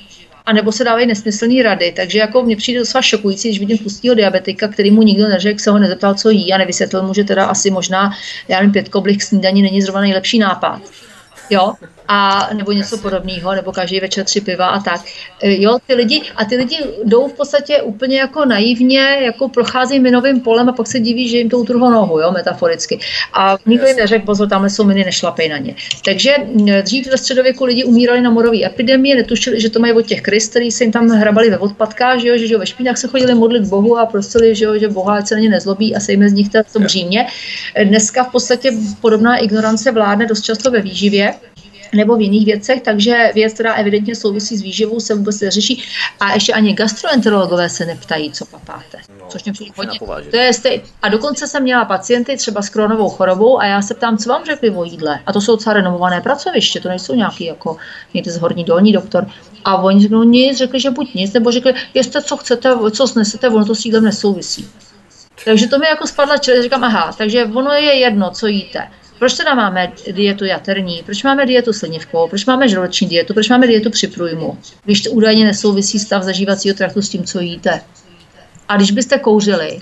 [0.47, 1.93] a nebo se dávají nesmyslné rady.
[1.95, 5.71] Takže jako mně přijde docela šokující, když vidím tlustého diabetika, který mu nikdo neřekl, se
[5.71, 8.11] ho nezeptal, co jí a nevysvětlil mu, že teda asi možná,
[8.47, 10.81] já nevím, pět koblih snídaní není zrovna nejlepší nápad.
[11.49, 11.73] Jo,
[12.07, 15.01] a nebo něco podobného, nebo každý večer tři piva a tak.
[15.43, 19.99] E, jo, ty lidi, a ty lidi jdou v podstatě úplně jako naivně, jako procházejí
[19.99, 22.99] minovým polem a pak se diví, že jim to utrhlo nohu, jo, metaforicky.
[23.33, 25.75] A nikdo jim neřekl, pozor, tamhle jsou miny, nešlapej na ně.
[26.05, 26.35] Takže
[26.81, 30.47] dřív ve středověku lidi umírali na morové epidemie, netušili, že to mají od těch krys,
[30.47, 33.07] který se jim tam hrabali ve odpadkách, že jo, že, že jo, ve špínách se
[33.07, 36.29] chodili modlit Bohu a prosili, že jo, že Boha se na ně nezlobí a sejme
[36.29, 37.27] z nich to břímě.
[37.83, 38.71] Dneska v podstatě
[39.01, 41.33] podobná ignorance vládne dost často ve výživě,
[41.95, 45.83] nebo v jiných věcech, takže věc, která evidentně souvisí s výživou, se vůbec neřeší.
[46.19, 48.97] A ještě ani gastroenterologové se neptají, co papáte.
[49.19, 49.99] No, což mě přijde hodně.
[50.31, 50.81] To je stej...
[51.01, 54.45] A dokonce jsem měla pacienty třeba s kronovou chorobou a já se ptám, co vám
[54.45, 55.19] řekli o jídle.
[55.25, 57.77] A to jsou docela renomované pracoviště, to nejsou nějaký jako
[58.13, 59.27] někde z horní dolní doktor.
[59.65, 63.49] A oni řeknou nic, řekli, že buď nic, nebo řekli, jeste, co chcete, co snesete,
[63.49, 64.69] ono to s jídlem nesouvisí.
[65.45, 68.87] Takže to mi jako spadla čele, říkám, aha, takže ono je jedno, co jíte.
[69.19, 71.03] Proč teda máme dietu jaterní?
[71.05, 72.27] Proč máme dietu slinivkou?
[72.27, 73.33] Proč máme žaludeční dietu?
[73.33, 74.57] Proč máme dietu při průjmu?
[74.83, 77.81] Když to údajně nesouvisí stav zažívacího traktu s tím, co jíte.
[78.67, 79.79] A když byste kouřili,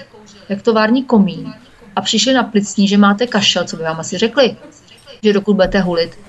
[0.50, 1.54] jak tovární komín,
[1.96, 4.58] a přišli na plicní, že máte kašel, co by vám asi řekli?
[5.24, 6.20] Že dokud budete hulit,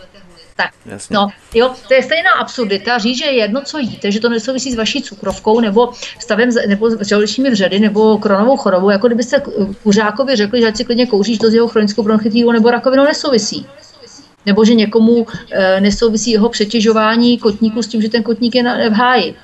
[0.57, 1.15] tak, Jasně.
[1.15, 4.73] no, jo, to je stejná absurdita říct, že je jedno, co jíte, že to nesouvisí
[4.73, 9.43] s vaší cukrovkou nebo stavem, nebo s žaludečními vředy nebo kronovou chorobou, jako kdybyste
[9.83, 13.67] kuřákovi řekli, že ať si klidně kouříš to s jeho chronickou bronchitídou nebo rakovinou nesouvisí.
[14.47, 18.89] Nebo že někomu e, nesouvisí jeho přetěžování kotníku s tím, že ten kotník je na,
[18.89, 19.35] v háji.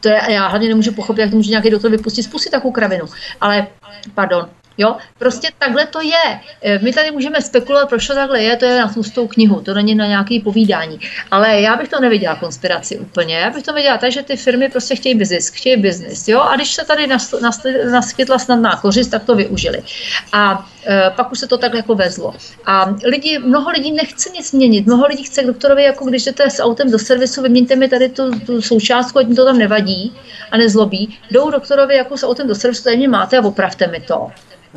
[0.00, 2.72] To je, já hlavně nemůžu pochopit, jak to může nějaký doktor vypustit z pusy takovou
[2.72, 3.06] kravinu.
[3.40, 3.66] Ale,
[4.14, 4.48] pardon,
[4.78, 6.40] Jo, prostě takhle to je.
[6.62, 9.74] E, my tady můžeme spekulovat, proč to takhle je, to je na tlustou knihu, to
[9.74, 11.00] není na nějaké povídání.
[11.30, 13.36] Ale já bych to neviděla konspiraci úplně.
[13.38, 16.28] Já bych to viděla tak, že ty firmy prostě chtějí biznis, chtějí biznis.
[16.28, 17.06] Jo, a když se tady
[17.90, 19.82] naskytla snadná kořist, tak to využili.
[20.32, 20.66] A
[21.16, 22.34] pak už se to takhle jako vezlo.
[22.66, 24.86] A lidi, mnoho lidí nechce nic měnit.
[24.86, 28.08] Mnoho lidí chce k doktorovi, jako když jdete s autem do servisu, vyměňte mi tady
[28.08, 30.12] tu, tu součástku, ať mi to tam nevadí
[30.50, 31.18] a nezlobí.
[31.30, 34.30] Jdou doktorovi jako s autem do servisu, tady mě máte a opravte mi to.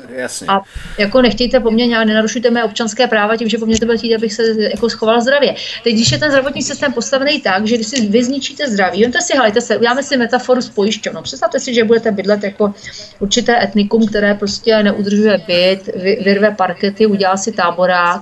[0.09, 0.47] Jasně.
[0.47, 0.61] A
[0.97, 3.97] jako nechtějte po mně nějak, nenarušujte mé občanské práva tím, že po mně to bude
[3.97, 5.55] chtít, abych se jako schoval zdravě.
[5.83, 9.21] Teď, když je ten zdravotní systém postavený tak, že když si vy zničíte zdraví, to
[9.21, 11.21] si, hlejte se, uděláme si metaforu s pojišťovnou.
[11.21, 12.73] Představte si, že budete bydlet jako
[13.19, 18.21] určité etnikum, které prostě neudržuje byt, vyrve parkety, udělá si táborák,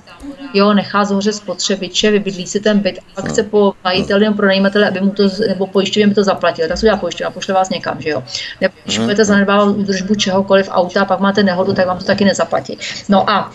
[0.54, 5.00] jo, nechá zhoře spotřebiče, vybydlí si ten byt a chce po majiteli nebo pronajímateli, aby
[5.00, 6.68] mu to, nebo pojišťovně by to zaplatil.
[6.68, 8.22] Tak se udělá pojišťovna, pošle vás někam, že jo.
[8.60, 12.78] Nebo když budete zanedbávat údržbu čehokoliv auta, pak máte nehodu, tak vám to taky nezaplatí.
[13.08, 13.52] No a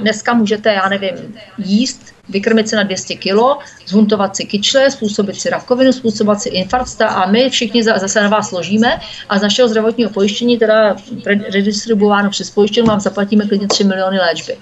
[0.00, 3.38] dneska můžete, já nevím, jíst, vykrmit se na 200 kg,
[3.86, 8.48] zhuntovat si kyčle, způsobit si rakovinu, způsobit si infarkt a my všichni zase na vás
[8.48, 10.96] složíme a z našeho zdravotního pojištění, teda
[11.52, 14.56] redistribuováno přes pojištění, vám zaplatíme klidně 3 miliony léčby.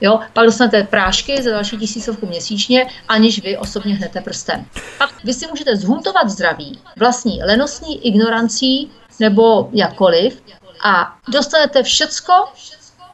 [0.00, 0.20] Jo?
[0.32, 4.66] Pak dostanete prášky za další tisícovku měsíčně, aniž vy osobně hnete prstem.
[4.98, 10.42] Pak vy si můžete zhuntovat zdraví vlastní lenostní ignorancí nebo jakkoliv
[10.84, 12.32] a dostanete všecko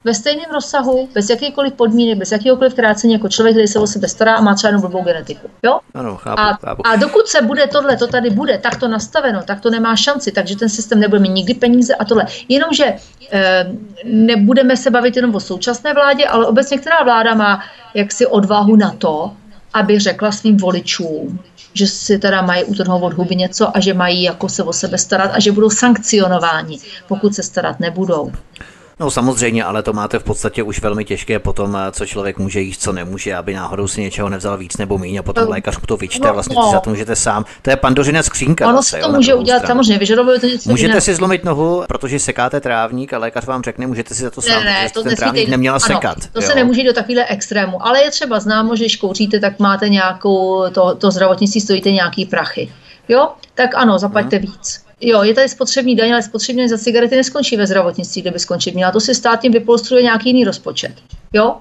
[0.04, 4.08] ve stejném rozsahu, bez jakýkoliv podmínek, bez jakýkoliv krácení, jako člověk, který se o sebe
[4.08, 5.48] stará a má třeba jenom blbou genetiku.
[5.62, 5.80] Jo?
[5.94, 6.86] Ano, chápu, a, chápu.
[6.86, 10.32] a dokud se bude tohle, to tady bude, tak to nastaveno, tak to nemá šanci,
[10.32, 12.26] takže ten systém nebude mít nikdy peníze a tohle.
[12.48, 12.84] Jenomže
[13.32, 13.66] e,
[14.04, 17.64] nebudeme se bavit jenom o současné vládě, ale obecně která vláda má
[17.94, 19.32] jaksi odvahu na to,
[19.74, 21.40] aby řekla svým voličům,
[21.74, 24.98] že si teda mají utrhnout od huby něco a že mají jako se o sebe
[24.98, 26.78] starat a že budou sankcionováni,
[27.08, 28.32] pokud se starat nebudou.
[29.00, 32.60] No samozřejmě, ale to máte v podstatě už velmi těžké potom, eh, co člověk může
[32.60, 35.78] jíst, co nemůže, aby náhodou si něčeho nevzal víc nebo méně a potom no, lékař
[35.80, 36.70] mu to vyčte, no, vlastně no.
[36.70, 37.44] za to můžete sám.
[37.62, 38.68] To je pandořina skřínka.
[38.68, 39.78] Ono se to jo, může udělat stranu.
[39.78, 41.00] samozřejmě, vyžadovuje to něco Můžete jiného.
[41.00, 44.64] si zlomit nohu, protože sekáte trávník a lékař vám řekne, můžete si za to sám,
[44.64, 46.18] ne, ne, to ten trávník neměla ano, sekat.
[46.32, 46.46] To jo.
[46.46, 50.70] se nemůže do takovéhle extrému, ale je třeba známo, že když kouříte, tak máte nějakou,
[50.70, 52.72] to, to zdravotnictví stojíte nějaký prachy.
[53.08, 54.46] Jo, tak ano, zaplaťte hmm.
[54.46, 54.89] víc.
[55.00, 58.74] Jo, je tady spotřební daň, ale spotřební za cigarety neskončí ve zdravotnictví, kde by skončit
[58.74, 58.92] měla.
[58.92, 60.92] To si stát tím vypolstruje nějaký jiný rozpočet.
[61.32, 61.56] Jo?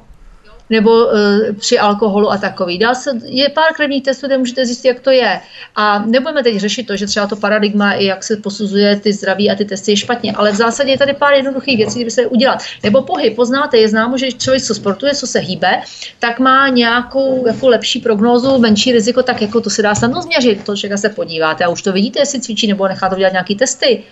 [0.69, 1.11] Nebo uh,
[1.59, 2.77] při alkoholu a takový.
[2.77, 5.39] Dá se, je pár krevních testů, kde můžete zjistit, jak to je.
[5.75, 9.51] A nebudeme teď řešit to, že třeba to paradigma, i jak se posuzuje ty zdraví
[9.51, 12.27] a ty testy je špatně, ale v zásadě je tady pár jednoduchých věcí, které se
[12.27, 12.63] udělat.
[12.83, 15.81] Nebo pohyb, poznáte, je známo, že člověk, co sportuje, co se hýbe,
[16.19, 20.63] tak má nějakou jako lepší prognózu, menší riziko, tak jako to se dá snadno změřit.
[20.65, 23.55] To člověka se podíváte a už to vidíte, jestli cvičí nebo nechá to dělat nějaký
[23.55, 24.03] testy.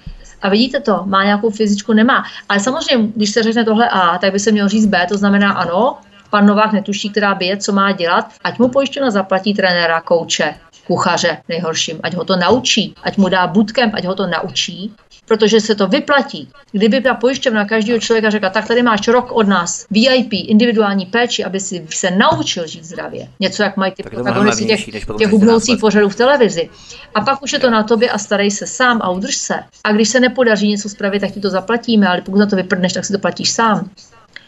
[0.41, 2.23] A vidíte to, má nějakou fyzičku, nemá.
[2.49, 5.51] Ale samozřejmě, když se řekne tohle A, tak by se mělo říct B, to znamená
[5.51, 5.97] ano,
[6.30, 10.56] pan Novák netuší, která bije, co má dělat, ať mu pojišťovna zaplatí trenéra, kouče,
[10.88, 14.91] kuchaře nejhorším, ať ho to naučí, ať mu dá bootcamp, ať ho to naučí,
[15.28, 16.49] protože se to vyplatí.
[16.72, 21.44] Kdyby ta pojišťovna každého člověka řekla, tak tady máš rok od nás VIP, individuální péči,
[21.44, 23.28] aby si se naučil žít zdravě.
[23.40, 24.86] Něco, jak mají ty protagonisti těch,
[25.18, 26.70] těch hubnoucích pořadů v televizi.
[27.16, 29.56] A pak už je to na tobě a starej se sám a udrž se.
[29.84, 32.94] A když se nepodaří něco spravit, tak ti to zaplatíme, ale pokud na to vyprdneš,
[32.94, 33.90] tak si to platíš sám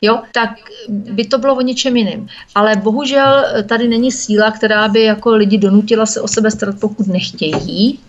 [0.01, 0.49] jo, tak
[0.89, 2.27] by to bylo o něčem jiným.
[2.55, 7.07] Ale bohužel tady není síla, která by jako lidi donutila se o sebe starat, pokud
[7.07, 7.99] nechtějí.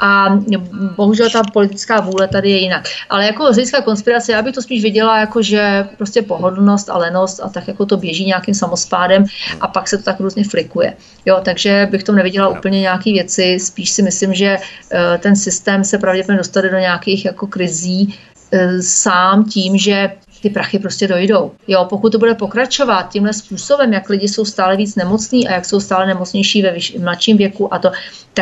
[0.00, 0.38] A
[0.96, 2.84] bohužel ta politická vůle tady je jinak.
[3.10, 7.40] Ale jako z konspirace, já bych to spíš viděla jako, že prostě pohodlnost a lenost
[7.42, 9.24] a tak jako to běží nějakým samospádem
[9.60, 10.96] a pak se to tak různě flikuje.
[11.26, 15.84] Jo, takže bych to neviděla úplně nějaké věci, spíš si myslím, že eh, ten systém
[15.84, 18.14] se pravděpodobně dostane do nějakých jako krizí
[18.52, 21.52] eh, sám tím, že ty prachy prostě dojdou.
[21.68, 25.64] Jo, pokud to bude pokračovat tímhle způsobem, jak lidi jsou stále víc nemocní a jak
[25.64, 27.90] jsou stále nemocnější ve vyš- mladším věku a to,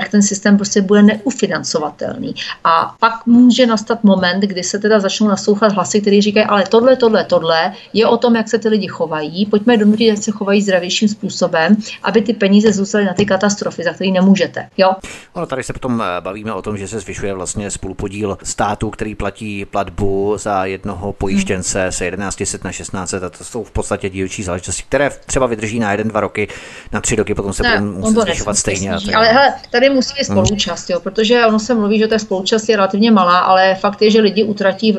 [0.01, 2.35] tak ten systém prostě bude neufinancovatelný.
[2.65, 6.97] A pak může nastat moment, kdy se teda začnou naslouchat hlasy, které říkají, ale tohle,
[6.97, 10.63] tohle, tohle je o tom, jak se ty lidi chovají, pojďme donutit, jak se chovají
[10.63, 14.69] zdravějším způsobem, aby ty peníze zůstaly na ty katastrofy, za které nemůžete.
[14.77, 14.93] Jo?
[15.33, 19.15] Ono tady se potom eh, bavíme o tom, že se zvyšuje vlastně spolupodíl státu, který
[19.15, 21.83] platí platbu za jednoho pojištěnce.
[21.83, 25.79] Hmm se 1100 na 1600 a to jsou v podstatě dílčí záležitosti, které třeba vydrží
[25.79, 26.49] na jeden, dva roky,
[26.93, 28.91] na tři roky, potom se ne, budou muset zvyšovat stejně.
[28.91, 30.37] Ale hele, tady musí být hmm.
[30.37, 34.11] spoluúčast, jo, protože ono se mluví, že ta spoluúčast je relativně malá, ale fakt je,
[34.11, 34.97] že lidi utratí v,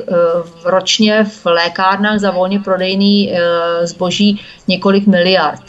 [0.61, 3.39] v ročně v lékárnách za volně prodejný e,
[3.87, 5.61] zboží několik miliard.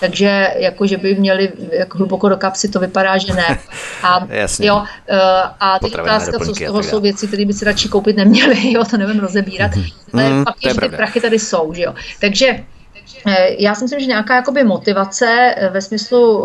[0.00, 3.58] takže jako, že by měli jako hluboko do kapsy, to vypadá, že ne.
[4.02, 4.68] A, Jasně.
[4.68, 4.84] jo,
[5.60, 8.84] a teď otázka, co z toho jsou věci, které by si radši koupit neměli, jo,
[8.90, 9.70] to nevím rozebírat,
[10.12, 11.94] ale mm, fakt je, že ty prachy tady jsou, že jo.
[12.20, 12.77] Takže Eh,
[13.58, 16.44] já si myslím, že nějaká jakoby motivace eh, ve smyslu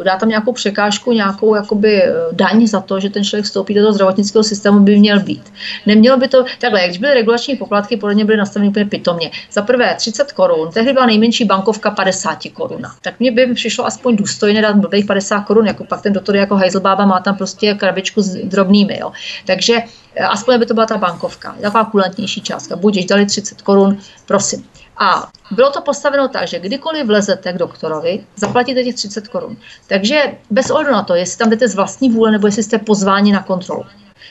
[0.00, 2.02] eh, dá tam nějakou překážku, nějakou jakoby
[2.32, 5.52] daň za to, že ten člověk vstoupí do toho zdravotnického systému, by měl být.
[5.86, 9.30] Nemělo by to, takhle, když byly regulační poplatky, podle mě byly nastaveny úplně pitomně.
[9.52, 12.82] Za prvé 30 korun, tehdy byla nejmenší bankovka 50 korun.
[13.02, 16.56] Tak mě by přišlo aspoň důstojně dát blbých 50 korun, jako pak ten doktor jako
[16.56, 18.98] Heiselbaba má tam prostě krabičku s drobnými.
[19.00, 19.12] Jo.
[19.46, 19.82] Takže
[20.28, 22.76] aspoň by to byla ta bankovka, taková kulantnější částka.
[22.76, 24.64] Buď dali 30 korun, prosím.
[24.98, 29.56] A bylo to postaveno tak, že kdykoliv vlezete k doktorovi, zaplatíte těch 30 korun.
[29.86, 33.32] Takže bez ohledu na to, jestli tam jdete z vlastní vůle nebo jestli jste pozváni
[33.32, 33.84] na kontrolu.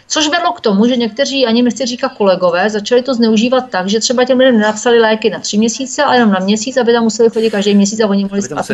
[0.07, 3.99] Což vedlo k tomu, že někteří, ani nechci říkat kolegové, začali to zneužívat tak, že
[3.99, 7.29] třeba těm lidem nenapsali léky na tři měsíce, ale jenom na měsíc, aby tam museli
[7.29, 8.69] chodit každý měsíc a oni mohli spát.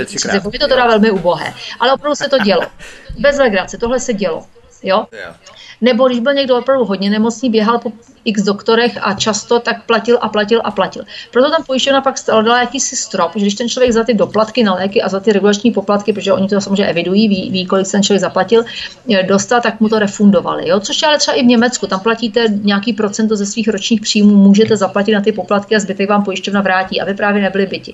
[0.54, 1.54] Je to teda velmi ubohé.
[1.80, 2.62] Ale opravdu se to dělo.
[3.20, 4.46] Bez legrace, tohle se dělo.
[4.84, 5.06] Jo?
[5.82, 7.92] Nebo když byl někdo opravdu hodně nemocný, běhal po
[8.26, 11.04] x doktorech a často tak platil a platil a platil.
[11.32, 14.74] Proto tam pojišťovna pak dala jakýsi strop, že když ten člověk za ty doplatky na
[14.74, 18.04] léky a za ty regulační poplatky, protože oni to samozřejmě evidují, ví, ví kolik ten
[18.04, 18.64] člověk zaplatil,
[19.28, 20.68] dostal, tak mu to refundovali.
[20.70, 20.80] Jo?
[20.80, 24.36] Což je ale třeba i v Německu, tam platíte nějaký procento ze svých ročních příjmů,
[24.36, 27.94] můžete zaplatit na ty poplatky a zbytek vám pojišťovna vrátí, aby právě nebyly byti.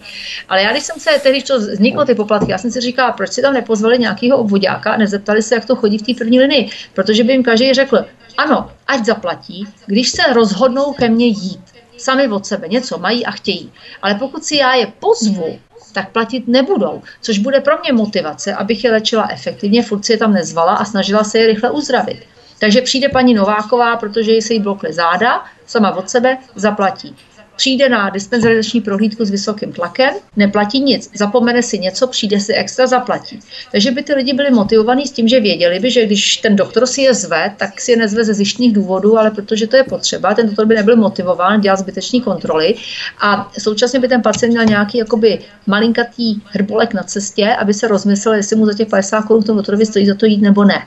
[0.50, 3.32] Ale já, když jsem se tehdy, to vzniklo ty poplatky, já jsem si říkala, proč
[3.32, 6.70] si tam nepozvali nějakého obvodáka a nezeptali se, jak to chodí v té první linii,
[6.94, 8.06] protože by jim každý řekl,
[8.38, 11.66] ano, ať zaplatí, když se rozhodnou ke mně jít.
[11.98, 13.72] Sami od sebe něco mají a chtějí.
[14.02, 15.60] Ale pokud si já je pozvu,
[15.94, 20.18] tak platit nebudou, což bude pro mě motivace, abych je léčila efektivně, furt si je
[20.18, 22.20] tam nezvala a snažila se je rychle uzdravit.
[22.60, 27.16] Takže přijde paní Nováková, protože se jí blokly záda, sama od sebe zaplatí
[27.58, 32.88] přijde na dispenzarizační prohlídku s vysokým tlakem, neplatí nic, zapomene si něco, přijde si extra,
[32.88, 33.40] zaplatí.
[33.72, 36.88] Takže by ty lidi byli motivovaní s tím, že věděli by, že když ten doktor
[36.88, 40.34] si je zve, tak si je nezve ze zjištních důvodů, ale protože to je potřeba,
[40.34, 42.76] ten doktor by nebyl motivován dělat zbytečné kontroly
[43.22, 48.36] a současně by ten pacient měl nějaký jakoby malinkatý hrbolek na cestě, aby se rozmyslel,
[48.36, 50.86] jestli mu za těch 50 korun tomu doktorovi stojí za to jít nebo ne.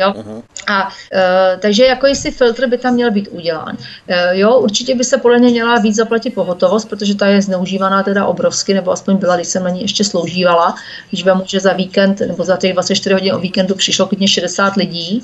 [0.00, 0.12] Jo?
[0.12, 0.42] Uh-huh.
[0.66, 3.76] A e, takže jako jestli filtr by tam měl být udělán.
[4.08, 8.02] E, jo, určitě by se podle mě měla víc zaplatit pohotovost, protože ta je zneužívaná
[8.02, 10.74] teda obrovsky, nebo aspoň byla, když jsem na ní ještě sloužívala,
[11.08, 14.76] když vám může za víkend nebo za těch 24 hodin o víkendu přišlo klidně 60
[14.76, 15.22] lidí,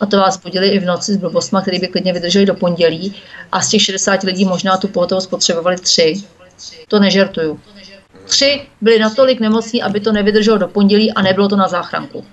[0.00, 3.14] a to vás budili i v noci s blbostma, který by klidně vydrželi do pondělí
[3.52, 6.14] a z těch 60 lidí možná tu pohotovost potřebovali tři.
[6.88, 7.60] To nežertuju.
[8.24, 12.24] Tři byli natolik nemocní, aby to nevydrželo do pondělí a nebylo to na záchranku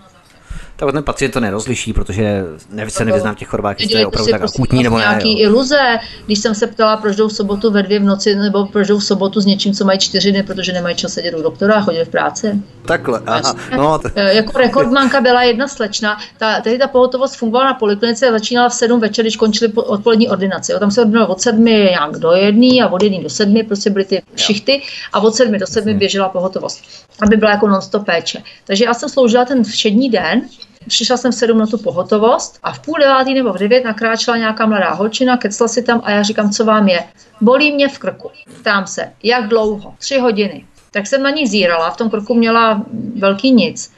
[0.75, 4.07] tak ten pacient to nerozliší, protože ne, se nevyzná v těch chorobách, jestli to je
[4.07, 5.03] opravdu tak akutní nebo ne.
[5.03, 5.49] Nějaký jo.
[5.49, 8.87] iluze, když jsem se ptala, proč jdou v sobotu ve dvě v noci, nebo proč
[8.87, 11.73] jdou v sobotu s něčím, co mají čtyři dny, protože nemají čas sedět u doktora
[11.73, 12.61] a chodit v práci.
[12.85, 13.55] Takhle, aha.
[13.77, 14.09] No, to...
[14.15, 18.69] Eh, jako rekordmanka byla jedna slečna, ta, tehdy ta pohotovost fungovala na poliklinice a začínala
[18.69, 20.73] v sedm večer, když končili odpolední ordinace.
[20.73, 20.79] Jo.
[20.79, 24.05] Tam se ordinovala od sedmi nějak do jedné a od jedné do sedmi, prostě byly
[24.05, 24.81] ty šichty
[25.13, 26.83] a od sedmi do sedmi běžela pohotovost,
[27.21, 28.43] aby byla jako non-stop péče.
[28.65, 30.41] Takže já jsem sloužila ten všední den,
[30.87, 34.37] Přišla jsem v sedm na tu pohotovost a v půl devátý nebo v devět nakráčela
[34.37, 37.03] nějaká mladá holčina, kecla si tam a já říkám, co vám je.
[37.41, 38.31] Bolí mě v krku.
[38.59, 39.95] Ptám se, jak dlouho?
[39.97, 40.65] Tři hodiny.
[40.91, 42.83] Tak jsem na ní zírala, v tom krku měla
[43.15, 43.93] velký nic.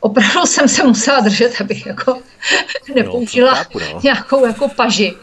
[0.00, 2.18] Opravdu jsem se musela držet, abych jako
[2.94, 4.00] nepoužila no, no.
[4.02, 5.14] nějakou jako paži.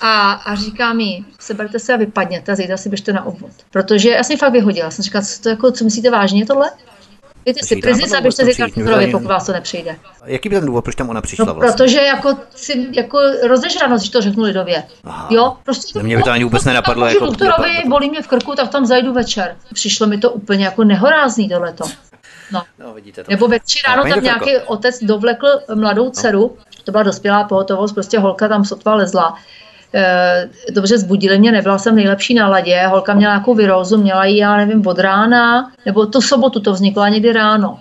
[0.00, 3.50] A, a říká mi, seberte se a vypadněte, zítra si běžte na obvod.
[3.70, 4.90] Protože já jsem fakt vyhodila.
[4.90, 6.70] Jsem říkala, co, to jako, co myslíte vážně tohle?
[7.48, 9.96] Víte si prezident, abyste si Kartnerovi, pokud vás to nepřijde.
[10.24, 11.72] Jaký by ten důvod, proč tam ona přišla no, vlastně?
[11.72, 14.82] Protože jako, si, jako rozežranost, že to řeknu lidově.
[15.04, 15.28] Aha.
[15.30, 17.06] Jo, prostě to, mě by to ani vůbec nenapadlo.
[17.06, 19.56] Jako, doktorovi, bolí mě v krku, tak tam zajdu večer.
[19.74, 21.84] Přišlo mi to úplně jako nehorázný tohleto.
[22.52, 22.62] No.
[22.78, 23.30] no vidíte to.
[23.30, 26.10] Nebo ve tři ráno no, tam nějaký otec dovlekl mladou no.
[26.10, 29.34] dceru, to byla dospělá pohotovost, prostě holka tam sotva lezla
[30.72, 34.86] dobře zbudili mě, nebyla jsem nejlepší náladě, holka měla nějakou virózu, měla ji, já nevím,
[34.86, 37.78] od rána, nebo tu sobotu to vzniklo, někdy ráno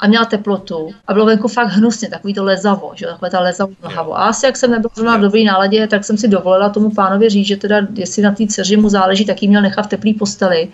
[0.00, 3.72] a měla teplotu a bylo venku fakt hnusně, takový to lezavo, že takové ta lezavo
[3.82, 4.18] mlhavo.
[4.18, 7.28] A asi jak jsem nebyla zrovna v dobrý náladě, tak jsem si dovolila tomu pánovi
[7.28, 10.14] říct, že teda jestli na té dceři mu záleží, tak jí měl nechat v teplý
[10.14, 10.68] posteli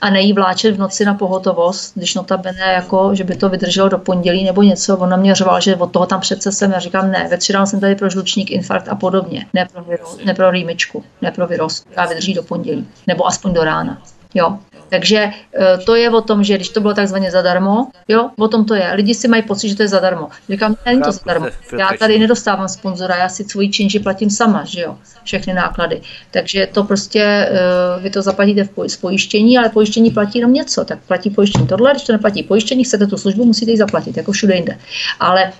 [0.00, 3.98] a nejí vláčet v noci na pohotovost, když notabene jako, že by to vydrželo do
[3.98, 4.96] pondělí nebo něco.
[4.96, 6.72] On na mě řval, že od toho tam přece jsem.
[6.72, 9.46] Já říkám, ne, ve tři jsem tady pro žlučník, infarkt a podobně.
[9.54, 9.84] Ne pro,
[10.24, 14.02] ne pro rýmičku, ne pro vyrost, která vydrží do pondělí, nebo aspoň do rána.
[14.34, 14.58] Jo.
[14.88, 15.32] Takže e,
[15.86, 18.92] to je o tom, že když to bylo takzvaně zadarmo, jo, o tom to je.
[18.94, 20.28] Lidi si mají pocit, že to je zadarmo.
[20.48, 21.46] Říkám, není to zadarmo.
[21.78, 26.00] Já tady nedostávám sponzora, já si svoji činži platím sama, že jo, všechny náklady.
[26.30, 27.50] Takže to prostě, e,
[28.00, 32.02] vy to zaplatíte v pojištění, ale pojištění platí jenom něco, tak platí pojištění tohle, když
[32.02, 34.78] to neplatí pojištění, chcete tu službu, musíte ji zaplatit, jako všude jinde.
[35.20, 35.52] Ale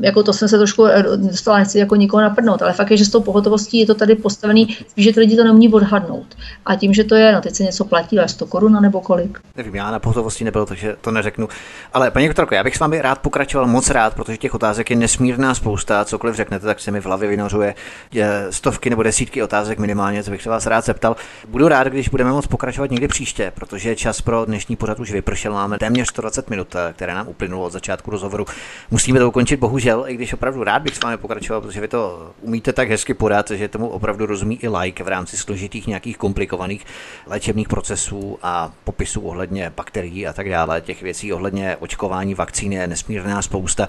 [0.00, 3.04] jako to jsem se trošku eh, dostala, nechci jako nikoho napadnout, ale fakt je, že
[3.04, 6.26] s tou pohotovostí je to tady postavený, že ty lidi to neumí odhadnout.
[6.66, 9.40] A tím, že to je, no teď se něco platí, ale 100 korun nebo kolik.
[9.56, 11.48] Nevím, já na pohotovosti nebyl, takže to neřeknu.
[11.92, 14.96] Ale paní doktorko, já bych s vámi rád pokračoval moc rád, protože těch otázek je
[14.96, 16.04] nesmírná spousta.
[16.04, 17.74] Cokoliv řeknete, tak se mi v hlavě vynořuje
[18.50, 21.16] stovky nebo desítky otázek minimálně, co bych se vás rád zeptal.
[21.48, 25.52] Budu rád, když budeme moct pokračovat někdy příště, protože čas pro dnešní pořad už vypršel.
[25.52, 28.46] Máme téměř 120 minut, eh, které nám uplynulo od začátku rozhovoru.
[28.90, 32.30] Musíme to ukončit bohužel, i když opravdu rád bych s vámi pokračoval, protože vy to
[32.40, 36.86] umíte tak hezky podat, že tomu opravdu rozumí i like v rámci složitých nějakých komplikovaných
[37.26, 40.80] léčebných procesů a popisů ohledně bakterií a tak dále.
[40.80, 43.88] Těch věcí ohledně očkování, vakcíny je nesmírná spousta.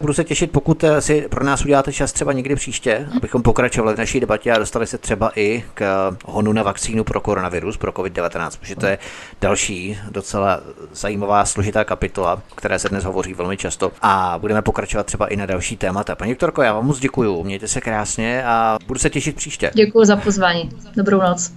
[0.00, 3.98] Budu se těšit, pokud si pro nás uděláte čas třeba někdy příště, abychom pokračovali v
[3.98, 8.50] naší debatě a dostali se třeba i k honu na vakcínu pro koronavirus, pro COVID-19,
[8.60, 8.98] protože to je
[9.40, 10.60] další docela
[10.92, 15.46] zajímavá složitá kapitola, které se dnes hovoří velmi často a budeme pokračovat třeba i na
[15.46, 16.14] další témata.
[16.14, 19.70] Paní doktorko, já vám moc děkuji, mějte se krásně a budu se těšit příště.
[19.74, 20.70] Děkuji za pozvání.
[20.96, 21.52] Dobrou noc.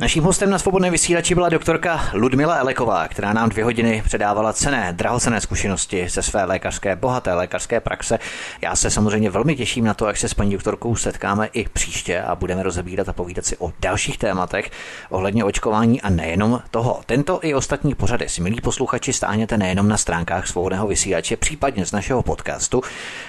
[0.00, 4.92] Naším hostem na svobodné vysílači byla doktorka Ludmila Eleková, která nám dvě hodiny předávala cené,
[4.92, 8.18] drahocené zkušenosti ze své lékařské, bohaté lékařské praxe.
[8.62, 12.20] Já se samozřejmě velmi těším na to, jak se s paní doktorkou setkáme i příště
[12.20, 14.70] a budeme rozebírat a povídat si o dalších tématech
[15.10, 17.00] ohledně očkování a nejenom toho.
[17.06, 21.92] Tento i ostatní pořady si, milí posluchači, stáhněte nejenom na stránkách svobodného vysílače, případně z
[21.92, 22.82] našeho podcastu,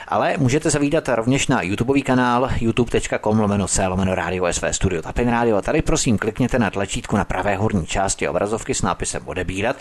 [0.07, 5.29] ale můžete zavídat rovněž na YouTubeový kanál youtube.com lomeno c lomeno radio SV Studio Tapin
[5.29, 9.75] Radio tady prosím klikněte na tlačítku na pravé horní části obrazovky s nápisem odebírat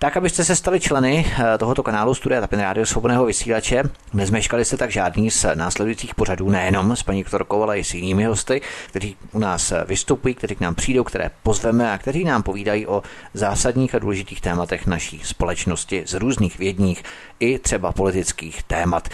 [0.00, 3.82] tak abyste se stali členy eh, tohoto kanálu Studia Tapin Rádio Svobodného vysílače.
[4.14, 8.24] Nezmeškali jste tak žádný z následujících pořadů, nejenom s paní doktorkou, ale i s jinými
[8.24, 12.86] hosty, kteří u nás vystupují, kteří k nám přijdou, které pozveme a kteří nám povídají
[12.86, 13.02] o
[13.34, 17.02] zásadních a důležitých tématech naší společnosti z různých vědních
[17.40, 19.08] i třeba politických témat.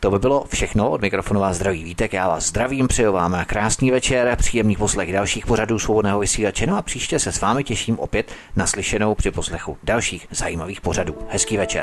[0.00, 0.90] To by bylo všechno.
[0.90, 2.12] Od mikrofonu vás zdraví Vítek.
[2.12, 6.66] Já vás zdravím, přeju vám krásný večer, příjemný poslech dalších pořadů svobodného vysílače.
[6.66, 11.14] No a příště se s vámi těším opět na slyšenou při poslechu dalších zajímavých pořadů.
[11.28, 11.82] Hezký večer.